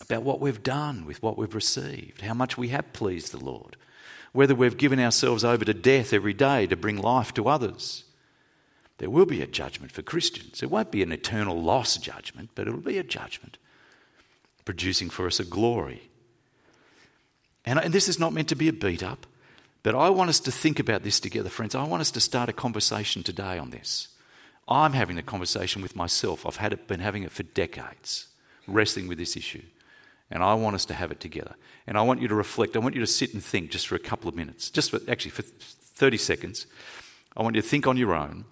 about 0.00 0.22
what 0.22 0.40
we've 0.40 0.62
done 0.62 1.04
with 1.06 1.22
what 1.22 1.36
we've 1.36 1.54
received, 1.54 2.20
how 2.20 2.34
much 2.34 2.56
we 2.56 2.68
have 2.68 2.92
pleased 2.92 3.32
the 3.32 3.44
Lord, 3.44 3.76
whether 4.32 4.54
we've 4.54 4.76
given 4.76 5.00
ourselves 5.00 5.44
over 5.44 5.64
to 5.64 5.74
death 5.74 6.12
every 6.12 6.34
day 6.34 6.66
to 6.66 6.76
bring 6.76 6.98
life 6.98 7.32
to 7.34 7.48
others. 7.48 8.04
There 8.98 9.10
will 9.10 9.26
be 9.26 9.42
a 9.42 9.46
judgment 9.46 9.92
for 9.92 10.02
Christians. 10.02 10.62
It 10.62 10.70
won't 10.70 10.90
be 10.90 11.02
an 11.02 11.12
eternal 11.12 11.60
loss 11.60 11.96
judgment, 11.96 12.50
but 12.54 12.66
it'll 12.66 12.80
be 12.80 12.98
a 12.98 13.04
judgment 13.04 13.58
producing 14.64 15.08
for 15.08 15.26
us 15.26 15.40
a 15.40 15.44
glory. 15.44 16.10
And, 17.64 17.78
and 17.78 17.94
this 17.94 18.08
is 18.08 18.18
not 18.18 18.32
meant 18.32 18.48
to 18.48 18.56
be 18.56 18.68
a 18.68 18.72
beat 18.72 19.02
up, 19.02 19.26
but 19.82 19.94
I 19.94 20.10
want 20.10 20.30
us 20.30 20.40
to 20.40 20.50
think 20.50 20.78
about 20.78 21.04
this 21.04 21.20
together, 21.20 21.48
friends. 21.48 21.74
I 21.74 21.84
want 21.84 22.00
us 22.00 22.10
to 22.10 22.20
start 22.20 22.48
a 22.48 22.52
conversation 22.52 23.22
today 23.22 23.56
on 23.56 23.70
this. 23.70 24.08
I'm 24.66 24.92
having 24.92 25.16
a 25.16 25.22
conversation 25.22 25.80
with 25.80 25.96
myself. 25.96 26.44
I've 26.44 26.56
had 26.56 26.72
it, 26.72 26.86
been 26.86 27.00
having 27.00 27.22
it 27.22 27.32
for 27.32 27.44
decades, 27.44 28.26
wrestling 28.66 29.08
with 29.08 29.16
this 29.16 29.36
issue. 29.36 29.62
And 30.30 30.42
I 30.42 30.54
want 30.54 30.74
us 30.74 30.84
to 30.86 30.94
have 30.94 31.10
it 31.10 31.20
together. 31.20 31.54
And 31.86 31.96
I 31.96 32.02
want 32.02 32.20
you 32.20 32.28
to 32.28 32.34
reflect. 32.34 32.76
I 32.76 32.80
want 32.80 32.94
you 32.94 33.00
to 33.00 33.06
sit 33.06 33.32
and 33.32 33.42
think 33.42 33.70
just 33.70 33.86
for 33.86 33.94
a 33.94 34.00
couple 34.00 34.28
of 34.28 34.34
minutes, 34.34 34.70
just 34.70 34.90
for, 34.90 35.00
actually 35.08 35.30
for 35.30 35.42
30 35.42 36.16
seconds. 36.18 36.66
I 37.36 37.42
want 37.42 37.56
you 37.56 37.62
to 37.62 37.68
think 37.68 37.86
on 37.86 37.96
your 37.96 38.14
own 38.14 38.44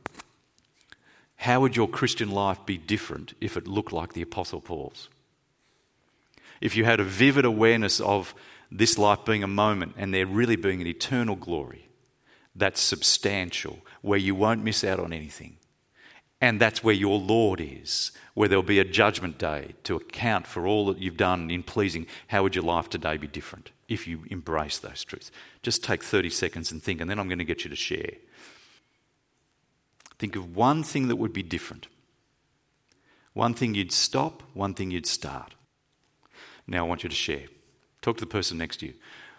how 1.37 1.61
would 1.61 1.77
your 1.77 1.89
Christian 1.89 2.31
life 2.31 2.64
be 2.64 2.79
different 2.79 3.35
if 3.41 3.57
it 3.57 3.68
looked 3.68 3.93
like 3.93 4.14
the 4.14 4.22
Apostle 4.22 4.61
Paul's? 4.61 5.09
If 6.61 6.77
you 6.77 6.85
had 6.85 6.99
a 6.99 7.05
vivid 7.05 7.45
awareness 7.45 8.01
of 8.01 8.35
this 8.72 8.99
life 8.99 9.24
being 9.24 9.43
a 9.43 9.49
moment 9.49 9.95
and 9.97 10.12
there 10.12 10.27
really 10.27 10.57
being 10.57 10.81
an 10.81 10.87
eternal 10.87 11.37
glory 11.37 11.89
that's 12.55 12.81
substantial, 12.81 13.79
where 14.01 14.18
you 14.18 14.35
won't 14.35 14.64
miss 14.64 14.83
out 14.83 14.99
on 14.99 15.12
anything. 15.12 15.59
And 16.41 16.61
that's 16.61 16.84
where 16.84 16.95
your 16.95 17.18
Lord 17.18 17.61
is, 17.61 18.12
where 18.34 18.49
there'll 18.49 18.62
be 18.62 18.78
a 18.78 18.84
judgment 18.84 19.39
day 19.39 19.74
to 19.84 19.97
account 19.97 20.47
for 20.47 20.66
all 20.66 20.87
that 20.87 20.99
you've 20.99 21.16
done 21.16 21.51
in 21.51 21.62
pleasing. 21.62 22.07
How 22.28 22.43
would 22.43 22.55
your 22.55 22.64
life 22.64 22.91
today 22.91 23.16
be 23.16 23.26
different 23.26 23.70
if 23.89 24.07
you 24.07 24.24
embrace 24.30 24.78
those 24.78 25.03
truths? 25.03 25.30
Just 25.62 25.82
take 25.82 26.03
30 26.03 26.28
seconds 26.28 26.70
and 26.70 26.82
think, 26.82 27.01
and 27.01 27.09
then 27.09 27.18
I'm 27.18 27.28
going 27.28 27.39
to 27.39 27.45
get 27.45 27.64
you 27.64 27.70
to 27.70 27.76
share. 27.76 28.12
Think 30.18 30.37
of 30.37 30.55
one 30.55 30.82
thing 30.82 31.09
that 31.09 31.16
would 31.16 31.32
be 31.32 31.43
different. 31.43 31.89
One 33.32 33.55
thing 33.55 33.74
you'd 33.74 33.93
stop, 33.93 34.43
one 34.55 34.74
thing 34.74 34.91
you'd 34.91 35.07
start. 35.07 35.55
Now 36.66 36.84
I 36.84 36.89
want 36.89 37.03
you 37.03 37.09
to 37.09 37.14
share. 37.14 37.45
Talk 38.03 38.16
to 38.18 38.24
the 38.24 38.30
person 38.30 38.59
next 38.59 38.78
to 38.78 38.87
you. 38.87 38.95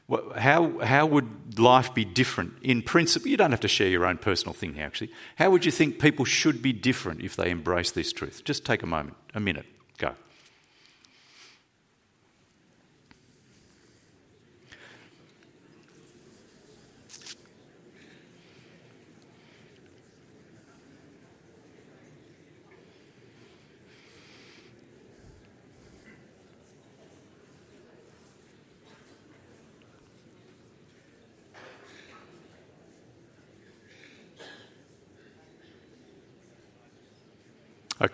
How, 0.10 0.80
how 0.80 1.06
would 1.06 1.60
life 1.60 1.94
be 1.94 2.06
different 2.06 2.54
in 2.62 2.82
principle? 2.82 3.30
You 3.30 3.36
don't 3.36 3.52
have 3.52 3.60
to 3.62 3.68
share 3.68 3.90
your 3.90 4.06
own 4.06 4.18
personal 4.18 4.54
thing 4.54 4.74
here, 4.74 4.86
actually. 4.86 5.12
How 5.36 5.50
would 5.50 5.66
you 5.66 5.72
think 5.72 6.00
people 6.00 6.24
should 6.24 6.62
be 6.62 6.72
different 6.72 7.22
if 7.22 7.36
they 7.36 7.50
embrace 7.50 7.92
this 7.92 8.14
truth? 8.14 8.44
Just 8.46 8.66
take 8.66 8.84
a 8.84 8.86
moment, 8.86 9.18
a 9.34 9.42
minute, 9.42 9.66
go. 9.98 10.14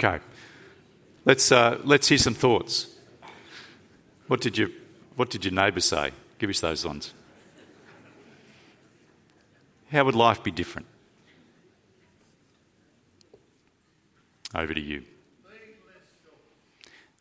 Okay. 0.03 0.21
Let's, 1.23 1.51
uh, 1.51 1.79
let's 1.85 2.09
hear 2.09 2.17
some 2.17 2.33
thoughts. 2.33 2.87
What 4.27 4.41
did, 4.41 4.57
you, 4.57 4.69
what 5.15 5.29
did 5.29 5.45
your 5.45 5.53
neighbour 5.53 5.79
say? 5.79 6.11
Give 6.39 6.49
us 6.49 6.59
those 6.59 6.85
ones. 6.85 7.13
How 9.89 10.03
would 10.03 10.15
life 10.15 10.43
be 10.43 10.51
different? 10.51 10.87
Over 14.53 14.73
to 14.73 14.81
you. 14.81 15.03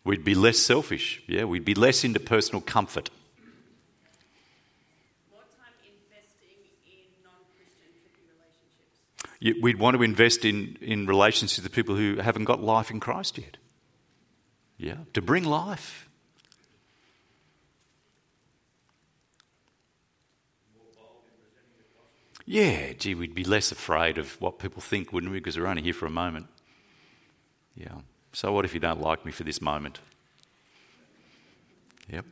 We'd 0.04 0.24
be 0.24 0.34
less 0.34 0.58
selfish. 0.58 1.22
Yeah, 1.28 1.44
we'd 1.44 1.64
be 1.64 1.74
less 1.74 2.02
into 2.02 2.18
personal 2.18 2.60
comfort. 2.60 3.10
We'd 9.60 9.78
want 9.78 9.96
to 9.96 10.02
invest 10.02 10.44
in, 10.44 10.76
in 10.80 11.06
relationships 11.06 11.62
with 11.62 11.72
people 11.72 11.96
who 11.96 12.16
haven't 12.16 12.44
got 12.44 12.62
life 12.62 12.90
in 12.90 13.00
Christ 13.00 13.38
yet. 13.38 13.56
Yeah, 14.78 14.96
to 15.14 15.22
bring 15.22 15.44
life. 15.44 16.08
Yeah, 22.44 22.92
gee, 22.94 23.14
we'd 23.14 23.34
be 23.34 23.44
less 23.44 23.70
afraid 23.70 24.18
of 24.18 24.40
what 24.40 24.58
people 24.58 24.82
think, 24.82 25.12
wouldn't 25.12 25.32
we? 25.32 25.38
Because 25.38 25.56
we're 25.58 25.66
only 25.66 25.82
here 25.82 25.94
for 25.94 26.06
a 26.06 26.10
moment. 26.10 26.46
Yeah. 27.76 28.00
So 28.32 28.52
what 28.52 28.64
if 28.64 28.74
you 28.74 28.80
don't 28.80 29.00
like 29.00 29.24
me 29.24 29.32
for 29.32 29.44
this 29.44 29.60
moment? 29.60 30.00
Yep. 32.10 32.24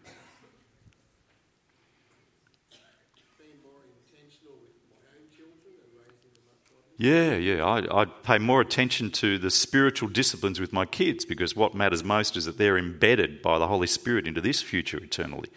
Yeah, 7.00 7.36
yeah. 7.36 7.64
I, 7.64 8.00
would 8.00 8.22
pay 8.22 8.36
more 8.36 8.60
attention 8.60 9.10
to 9.12 9.38
the 9.38 9.50
spiritual 9.50 10.10
disciplines 10.10 10.60
with 10.60 10.70
my 10.70 10.84
kids 10.84 11.24
because 11.24 11.56
what 11.56 11.74
matters 11.74 12.04
most 12.04 12.36
is 12.36 12.44
that 12.44 12.58
they're 12.58 12.76
embedded 12.76 13.40
by 13.40 13.58
the 13.58 13.68
Holy 13.68 13.86
Spirit 13.86 14.26
into 14.26 14.42
this 14.42 14.60
future 14.60 14.98
eternally. 14.98 15.48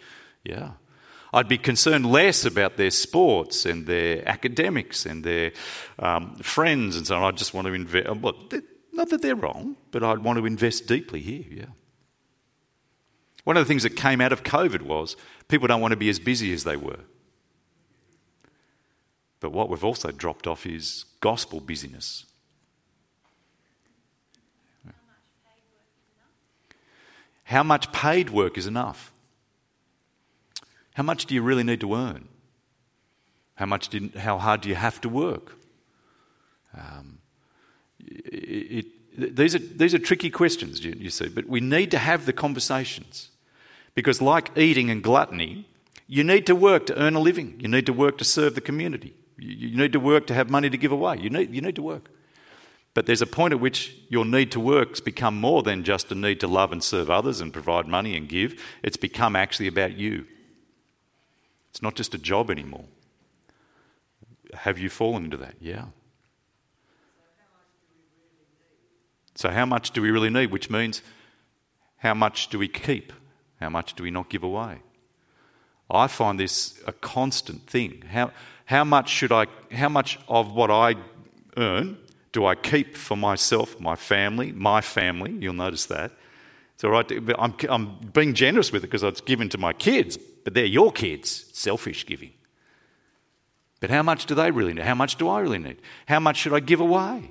Yeah. 0.42 0.70
I'd 1.34 1.46
be 1.46 1.58
concerned 1.58 2.06
less 2.06 2.46
about 2.46 2.78
their 2.78 2.90
sports 2.90 3.66
and 3.66 3.86
their 3.86 4.26
academics 4.26 5.04
and 5.04 5.22
their 5.22 5.52
um, 5.98 6.36
friends 6.36 6.96
and 6.96 7.06
so 7.06 7.16
on. 7.16 7.24
I 7.24 7.30
just 7.32 7.52
want 7.52 7.66
to 7.66 7.74
invest. 7.74 8.08
Uh, 8.08 8.14
well, 8.14 8.36
not 8.94 9.10
that 9.10 9.20
they're 9.20 9.36
wrong, 9.36 9.76
but 9.90 10.02
I'd 10.02 10.20
want 10.20 10.38
to 10.38 10.46
invest 10.46 10.86
deeply 10.86 11.20
here. 11.20 11.44
Yeah. 11.50 11.66
One 13.42 13.58
of 13.58 13.62
the 13.62 13.68
things 13.68 13.82
that 13.82 13.96
came 13.96 14.22
out 14.22 14.32
of 14.32 14.44
COVID 14.44 14.80
was 14.80 15.14
people 15.48 15.68
don't 15.68 15.82
want 15.82 15.92
to 15.92 15.96
be 15.96 16.08
as 16.08 16.18
busy 16.18 16.54
as 16.54 16.64
they 16.64 16.76
were. 16.76 17.00
But 19.44 19.52
what 19.52 19.68
we've 19.68 19.84
also 19.84 20.10
dropped 20.10 20.46
off 20.46 20.64
is 20.64 21.04
gospel 21.20 21.60
busyness. 21.60 22.24
How 27.42 27.62
much 27.62 27.92
paid 27.92 28.30
work 28.30 28.56
is 28.56 28.66
enough? 28.66 29.12
How 30.94 31.02
much 31.02 31.26
do 31.26 31.34
you 31.34 31.42
really 31.42 31.62
need 31.62 31.80
to 31.80 31.94
earn? 31.94 32.28
How 33.56 33.66
much 33.66 33.90
did, 33.90 34.14
how 34.14 34.38
hard 34.38 34.62
do 34.62 34.70
you 34.70 34.76
have 34.76 34.98
to 35.02 35.10
work? 35.10 35.52
Um, 36.74 37.18
it, 38.00 38.86
it, 39.14 39.36
these, 39.36 39.54
are, 39.54 39.58
these 39.58 39.92
are 39.92 39.98
tricky 39.98 40.30
questions, 40.30 40.82
you, 40.82 40.94
you 40.98 41.10
see, 41.10 41.28
but 41.28 41.46
we 41.46 41.60
need 41.60 41.90
to 41.90 41.98
have 41.98 42.24
the 42.24 42.32
conversations. 42.32 43.28
Because, 43.94 44.22
like 44.22 44.56
eating 44.56 44.88
and 44.88 45.02
gluttony, 45.02 45.68
you 46.06 46.24
need 46.24 46.46
to 46.46 46.54
work 46.54 46.86
to 46.86 46.98
earn 46.98 47.14
a 47.14 47.20
living, 47.20 47.60
you 47.60 47.68
need 47.68 47.84
to 47.84 47.92
work 47.92 48.16
to 48.16 48.24
serve 48.24 48.54
the 48.54 48.62
community. 48.62 49.12
You 49.36 49.76
need 49.76 49.92
to 49.92 50.00
work 50.00 50.26
to 50.28 50.34
have 50.34 50.50
money 50.50 50.70
to 50.70 50.76
give 50.76 50.92
away. 50.92 51.18
You 51.18 51.30
need, 51.30 51.54
you 51.54 51.60
need 51.60 51.76
to 51.76 51.82
work. 51.82 52.10
But 52.94 53.06
there's 53.06 53.22
a 53.22 53.26
point 53.26 53.52
at 53.52 53.60
which 53.60 53.96
your 54.08 54.24
need 54.24 54.52
to 54.52 54.60
work's 54.60 55.00
become 55.00 55.40
more 55.40 55.62
than 55.62 55.82
just 55.82 56.12
a 56.12 56.14
need 56.14 56.38
to 56.40 56.46
love 56.46 56.70
and 56.70 56.82
serve 56.82 57.10
others 57.10 57.40
and 57.40 57.52
provide 57.52 57.88
money 57.88 58.16
and 58.16 58.28
give. 58.28 58.62
It's 58.84 58.96
become 58.96 59.34
actually 59.34 59.66
about 59.66 59.96
you. 59.98 60.26
It's 61.70 61.82
not 61.82 61.96
just 61.96 62.14
a 62.14 62.18
job 62.18 62.50
anymore. 62.50 62.84
Have 64.54 64.78
you 64.78 64.88
fallen 64.88 65.24
into 65.24 65.36
that? 65.38 65.56
Yeah. 65.60 65.86
So, 69.34 69.50
how 69.50 69.66
much 69.66 69.90
do 69.90 70.00
we 70.00 70.12
really 70.12 70.30
need? 70.30 70.52
Which 70.52 70.70
means, 70.70 71.02
how 71.96 72.14
much 72.14 72.48
do 72.48 72.60
we 72.60 72.68
keep? 72.68 73.12
How 73.60 73.68
much 73.68 73.94
do 73.94 74.04
we 74.04 74.12
not 74.12 74.28
give 74.28 74.44
away? 74.44 74.82
I 75.90 76.06
find 76.06 76.38
this 76.38 76.80
a 76.86 76.92
constant 76.92 77.66
thing. 77.66 78.02
How, 78.12 78.30
how 78.66 78.84
much 78.84 79.08
should 79.08 79.32
I, 79.32 79.46
how 79.72 79.88
much 79.88 80.18
of 80.28 80.52
what 80.52 80.70
I 80.70 80.96
earn 81.56 81.98
do 82.32 82.46
I 82.46 82.54
keep 82.54 82.96
for 82.96 83.16
myself, 83.16 83.78
my 83.78 83.96
family, 83.96 84.52
my 84.52 84.80
family? 84.80 85.32
You'll 85.32 85.54
notice 85.54 85.86
that. 85.86 86.12
It's 86.74 86.84
all 86.84 86.90
right. 86.90 87.10
I'm, 87.38 87.54
I'm 87.68 87.96
being 88.12 88.34
generous 88.34 88.72
with 88.72 88.82
it 88.82 88.88
because 88.88 89.02
it's 89.02 89.20
given 89.20 89.48
to 89.50 89.58
my 89.58 89.72
kids, 89.72 90.16
but 90.16 90.54
they're 90.54 90.64
your 90.64 90.90
kids. 90.90 91.50
Selfish 91.52 92.06
giving. 92.06 92.32
But 93.80 93.90
how 93.90 94.02
much 94.02 94.26
do 94.26 94.34
they 94.34 94.50
really 94.50 94.72
need? 94.72 94.84
How 94.84 94.94
much 94.94 95.16
do 95.16 95.28
I 95.28 95.40
really 95.40 95.58
need? 95.58 95.76
How 96.06 96.18
much 96.18 96.38
should 96.38 96.54
I 96.54 96.60
give 96.60 96.80
away? 96.80 97.30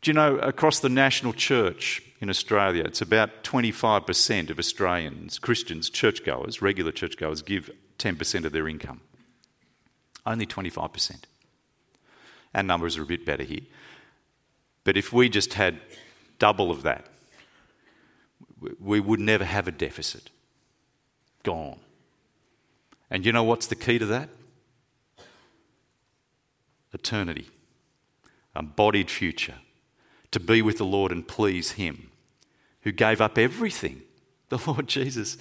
Do 0.00 0.10
you 0.10 0.14
know, 0.14 0.36
across 0.38 0.80
the 0.80 0.88
national 0.88 1.32
church, 1.32 2.02
in 2.20 2.30
Australia, 2.30 2.84
it's 2.84 3.02
about 3.02 3.44
25% 3.44 4.50
of 4.50 4.58
Australians, 4.58 5.38
Christians, 5.38 5.90
churchgoers, 5.90 6.62
regular 6.62 6.92
churchgoers, 6.92 7.42
give 7.42 7.70
10% 7.98 8.44
of 8.44 8.52
their 8.52 8.68
income. 8.68 9.00
Only 10.26 10.44
25%. 10.46 11.22
Our 12.54 12.62
numbers 12.62 12.98
are 12.98 13.02
a 13.02 13.06
bit 13.06 13.24
better 13.24 13.44
here. 13.44 13.60
But 14.82 14.96
if 14.96 15.12
we 15.12 15.28
just 15.28 15.54
had 15.54 15.80
double 16.38 16.70
of 16.70 16.82
that, 16.82 17.06
we 18.80 19.00
would 19.00 19.20
never 19.20 19.44
have 19.44 19.68
a 19.68 19.72
deficit. 19.72 20.30
Gone. 21.42 21.78
And 23.10 23.24
you 23.24 23.32
know 23.32 23.44
what's 23.44 23.66
the 23.66 23.76
key 23.76 23.98
to 23.98 24.06
that? 24.06 24.28
Eternity, 26.92 27.48
embodied 28.54 29.10
future, 29.10 29.56
to 30.30 30.40
be 30.40 30.62
with 30.62 30.78
the 30.78 30.84
Lord 30.84 31.12
and 31.12 31.26
please 31.26 31.72
Him, 31.72 32.10
who 32.82 32.90
gave 32.90 33.20
up 33.20 33.38
everything, 33.38 34.02
the 34.48 34.60
Lord 34.66 34.88
Jesus, 34.88 35.36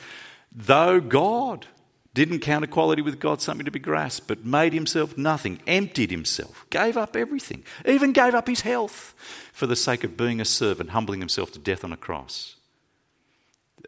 though 0.51 0.99
God 0.99 1.67
didn't 2.15 2.39
count 2.39 2.63
equality 2.63 3.01
with 3.01 3.19
God 3.19 3.41
something 3.41 3.65
to 3.65 3.71
be 3.71 3.77
grasped, 3.77 4.27
but 4.27 4.45
made 4.45 4.71
himself 4.71 5.17
nothing, 5.17 5.59
emptied 5.67 6.11
himself, 6.11 6.65
gave 6.69 6.95
up 6.95 7.15
everything, 7.15 7.63
even 7.85 8.13
gave 8.13 8.33
up 8.33 8.47
his 8.47 8.61
health 8.61 9.13
for 9.51 9.67
the 9.67 9.75
sake 9.75 10.05
of 10.05 10.15
being 10.15 10.39
a 10.39 10.45
servant, 10.45 10.91
humbling 10.91 11.19
himself 11.19 11.51
to 11.51 11.59
death 11.59 11.83
on 11.83 11.91
a 11.91 11.97
cross. 11.97 12.55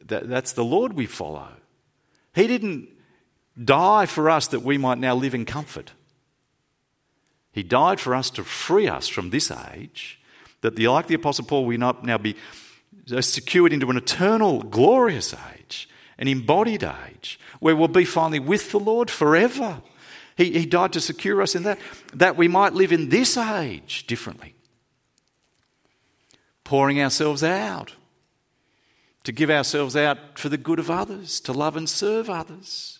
That, 0.05 0.27
that's 0.27 0.51
the 0.51 0.65
Lord 0.65 0.93
we 0.93 1.05
follow. 1.05 1.47
He 2.35 2.47
didn't 2.47 2.89
die 3.63 4.05
for 4.05 4.29
us 4.29 4.47
that 4.47 4.61
we 4.61 4.77
might 4.77 4.97
now 4.97 5.15
live 5.15 5.33
in 5.33 5.45
comfort. 5.45 5.93
He 7.53 7.63
died 7.63 7.99
for 7.99 8.13
us 8.13 8.29
to 8.31 8.43
free 8.43 8.89
us 8.89 9.07
from 9.07 9.29
this 9.29 9.49
age, 9.49 10.19
that 10.61 10.75
the, 10.75 10.89
like 10.89 11.07
the 11.07 11.15
Apostle 11.15 11.45
Paul, 11.45 11.65
we 11.65 11.77
not 11.77 12.03
now 12.03 12.17
be 12.17 12.35
secured 13.21 13.71
into 13.71 13.89
an 13.89 13.95
eternal, 13.95 14.63
glorious 14.63 15.33
age, 15.55 15.87
an 16.19 16.27
embodied 16.27 16.83
age, 16.83 17.39
where 17.59 17.75
we'll 17.75 17.87
be 17.87 18.05
finally 18.05 18.39
with 18.39 18.71
the 18.71 18.79
Lord 18.79 19.09
forever. 19.09 19.81
He, 20.35 20.51
he 20.51 20.65
died 20.65 20.93
to 20.93 21.01
secure 21.01 21.41
us 21.41 21.55
in 21.55 21.63
that, 21.63 21.79
that 22.13 22.37
we 22.37 22.47
might 22.47 22.73
live 22.73 22.91
in 22.91 23.09
this 23.09 23.37
age 23.37 24.05
differently. 24.07 24.53
Pouring 26.63 27.01
ourselves 27.01 27.43
out, 27.43 27.93
to 29.23 29.31
give 29.31 29.49
ourselves 29.49 29.95
out 29.95 30.37
for 30.37 30.49
the 30.49 30.57
good 30.57 30.79
of 30.79 30.91
others, 30.91 31.39
to 31.41 31.53
love 31.53 31.75
and 31.75 31.89
serve 31.89 32.29
others. 32.29 32.99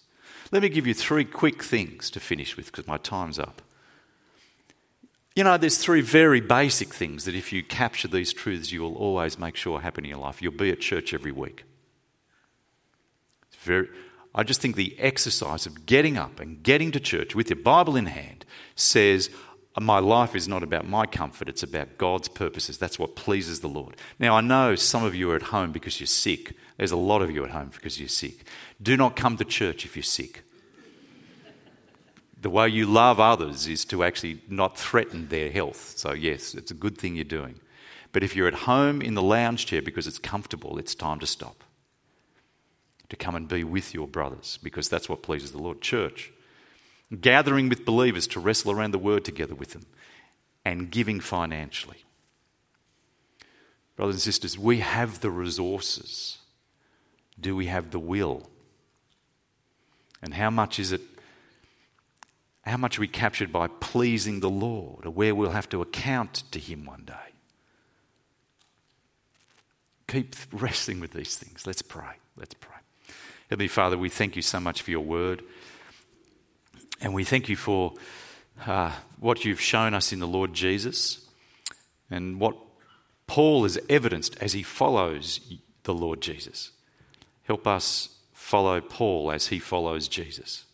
Let 0.52 0.62
me 0.62 0.70
give 0.70 0.88
you 0.88 0.94
three 0.94 1.26
quick 1.26 1.64
things 1.64 2.10
to 2.12 2.20
finish 2.20 2.56
with 2.56 2.68
because 2.68 2.88
my 2.88 2.98
time's 2.98 3.38
up. 3.38 3.62
You 5.36 5.44
know, 5.44 5.58
there's 5.58 5.78
three 5.78 6.02
very 6.02 6.42
basic 6.42 6.94
things 6.94 7.26
that 7.26 7.36
if 7.36 7.54
you 7.54 7.62
capture 7.62 8.08
these 8.08 8.34
truths, 8.34 8.72
you 8.72 8.82
will 8.82 8.96
always 8.96 9.38
make 9.38 9.56
sure 9.56 9.80
happen 9.80 10.04
in 10.04 10.10
your 10.10 10.20
life. 10.20 10.42
You'll 10.42 10.54
be 10.54 10.72
at 10.72 10.80
church 10.80 11.14
every 11.14 11.32
week. 11.32 11.64
Very, 13.68 13.90
I 14.34 14.44
just 14.44 14.62
think 14.62 14.76
the 14.76 14.98
exercise 15.00 15.66
of 15.66 15.86
getting 15.86 16.18
up 16.18 16.40
and 16.40 16.64
getting 16.64 16.92
to 16.92 17.00
church 17.00 17.36
with 17.36 17.50
your 17.50 17.60
Bible 17.60 17.96
in 17.96 18.08
hand 18.08 18.46
says, 18.76 19.30
my 19.80 20.00
life 20.00 20.36
is 20.36 20.48
not 20.48 20.64
about 20.64 20.88
my 20.88 21.06
comfort, 21.06 21.48
it's 21.48 21.62
about 21.62 21.98
God's 21.98 22.28
purposes. 22.28 22.78
That's 22.78 22.98
what 22.98 23.16
pleases 23.16 23.60
the 23.60 23.68
Lord. 23.68 23.96
Now, 24.18 24.36
I 24.36 24.42
know 24.42 24.76
some 24.76 25.04
of 25.04 25.14
you 25.14 25.30
are 25.32 25.36
at 25.36 25.44
home 25.44 25.72
because 25.72 26.00
you're 26.00 26.08
sick. 26.08 26.56
There's 26.78 26.92
a 26.92 26.98
lot 26.98 27.22
of 27.22 27.30
you 27.30 27.44
at 27.44 27.52
home 27.52 27.70
because 27.74 28.00
you're 28.00 28.10
sick. 28.10 28.46
Do 28.82 28.98
not 28.98 29.16
come 29.16 29.38
to 29.38 29.46
church 29.46 29.86
if 29.86 29.96
you're 29.96 30.04
sick. 30.04 30.44
The 32.40 32.50
way 32.50 32.70
you 32.70 32.86
love 32.86 33.20
others 33.20 33.68
is 33.68 33.86
to 33.86 34.04
actually 34.04 34.42
not 34.48 34.78
threaten 34.78 35.28
their 35.28 35.52
health. 35.52 35.94
So, 35.98 36.14
yes, 36.14 36.54
it's 36.54 36.72
a 36.72 36.76
good 36.76 36.98
thing 36.98 37.16
you're 37.16 37.24
doing. 37.24 37.60
But 38.12 38.24
if 38.24 38.36
you're 38.36 38.48
at 38.48 38.54
home 38.54 39.02
in 39.02 39.16
the 39.16 39.22
lounge 39.22 39.66
chair 39.66 39.82
because 39.82 40.08
it's 40.08 40.20
comfortable, 40.20 40.78
it's 40.78 40.96
time 40.96 41.20
to 41.20 41.28
stop. 41.28 41.64
To 43.10 43.16
come 43.16 43.36
and 43.36 43.48
be 43.48 43.64
with 43.64 43.94
your 43.94 44.08
brothers 44.08 44.60
because 44.62 44.90
that's 44.90 45.08
what 45.08 45.24
pleases 45.24 45.52
the 45.52 45.62
Lord. 45.62 45.82
Church 45.82 46.32
gathering 47.22 47.70
with 47.70 47.86
believers 47.86 48.28
to 48.28 48.40
wrestle 48.40 48.72
around 48.72 48.92
the 48.92 49.00
word 49.00 49.24
together 49.24 49.56
with 49.56 49.72
them, 49.72 49.86
and 50.66 50.92
giving 50.92 51.20
financially. 51.20 52.04
Brothers 53.96 54.16
and 54.16 54.22
sisters, 54.22 54.58
we 54.58 54.80
have 54.80 55.22
the 55.22 55.32
resources. 55.32 56.38
Do 57.40 57.56
we 57.56 57.68
have 57.68 57.92
the 57.92 58.00
will? 58.00 58.50
And 60.22 60.34
how 60.34 60.50
much 60.50 60.80
is 60.80 60.92
it? 60.92 61.02
How 62.64 62.78
much 62.78 62.98
are 62.98 63.02
we 63.02 63.08
captured 63.08 63.54
by 63.54 63.68
pleasing 63.68 64.42
the 64.42 64.50
Lord, 64.50 65.06
or 65.06 65.12
where 65.12 65.34
we'll 65.34 65.52
have 65.52 65.70
to 65.70 65.82
account 65.82 66.44
to 66.52 66.60
Him 66.60 66.86
one 66.86 67.04
day? 67.06 67.14
Keep 70.08 70.36
wrestling 70.52 71.00
with 71.00 71.12
these 71.12 71.38
things. 71.38 71.66
Let's 71.66 71.82
pray. 71.82 72.16
Let's 72.36 72.54
pray. 72.56 72.77
Heavenly 73.50 73.70
Father, 73.70 73.98
we 73.98 74.10
thank 74.10 74.36
you 74.36 74.42
so 74.42 74.60
much 74.60 74.82
for 74.82 74.92
your 74.92 75.02
word. 75.02 75.42
And 77.00 77.14
we 77.14 77.24
thank 77.24 77.48
you 77.48 77.56
for 77.56 77.94
uh, 78.66 78.92
what 79.20 79.46
you've 79.46 79.62
shown 79.62 79.94
us 79.94 80.12
in 80.12 80.20
the 80.20 80.28
Lord 80.28 80.54
Jesus 80.54 81.26
and 82.10 82.40
what 82.40 82.58
Paul 83.26 83.64
has 83.64 83.80
evidenced 83.90 84.36
as 84.42 84.54
he 84.54 84.64
follows 84.64 85.40
the 85.84 85.94
Lord 85.94 86.22
Jesus. 86.22 86.72
Help 87.44 87.68
us 87.68 88.10
follow 88.34 88.82
Paul 88.82 89.32
as 89.32 89.48
he 89.48 89.60
follows 89.60 90.10
Jesus. 90.10 90.66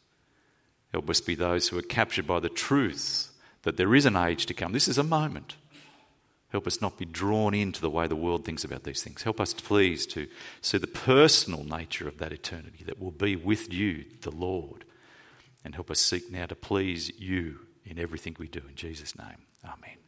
Help 0.91 1.09
us 1.09 1.21
be 1.21 1.35
those 1.35 1.67
who 1.67 1.77
are 1.77 1.83
captured 1.83 2.25
by 2.25 2.39
the 2.39 2.49
truth 2.49 3.31
that 3.63 3.77
there 3.77 3.93
is 3.93 4.05
an 4.05 4.15
age 4.15 4.45
to 4.47 4.53
come. 4.53 4.71
This 4.71 4.87
is 4.87 4.97
a 4.97 5.03
moment. 5.03 5.55
Help 6.53 6.67
us 6.67 6.79
not 6.79 6.97
be 6.97 7.03
drawn 7.03 7.53
into 7.53 7.81
the 7.81 7.89
way 7.89 8.07
the 8.07 8.15
world 8.15 8.45
thinks 8.45 8.63
about 8.63 8.83
these 8.83 9.03
things. 9.03 9.23
Help 9.23 9.41
us, 9.41 9.53
please, 9.53 10.05
to 10.05 10.27
see 10.61 10.77
the 10.77 10.87
personal 10.87 11.65
nature 11.65 12.07
of 12.07 12.19
that 12.19 12.31
eternity 12.31 12.85
that 12.85 13.01
will 13.01 13.11
be 13.11 13.35
with 13.35 13.73
you, 13.73 14.05
the 14.21 14.31
Lord 14.31 14.85
and 15.63 15.75
help 15.75 15.89
us 15.89 15.99
seek 15.99 16.31
now 16.31 16.45
to 16.45 16.55
please 16.55 17.11
you 17.17 17.59
in 17.85 17.99
everything 17.99 18.35
we 18.39 18.47
do. 18.47 18.61
In 18.67 18.75
Jesus' 18.75 19.17
name, 19.17 19.45
amen. 19.63 20.02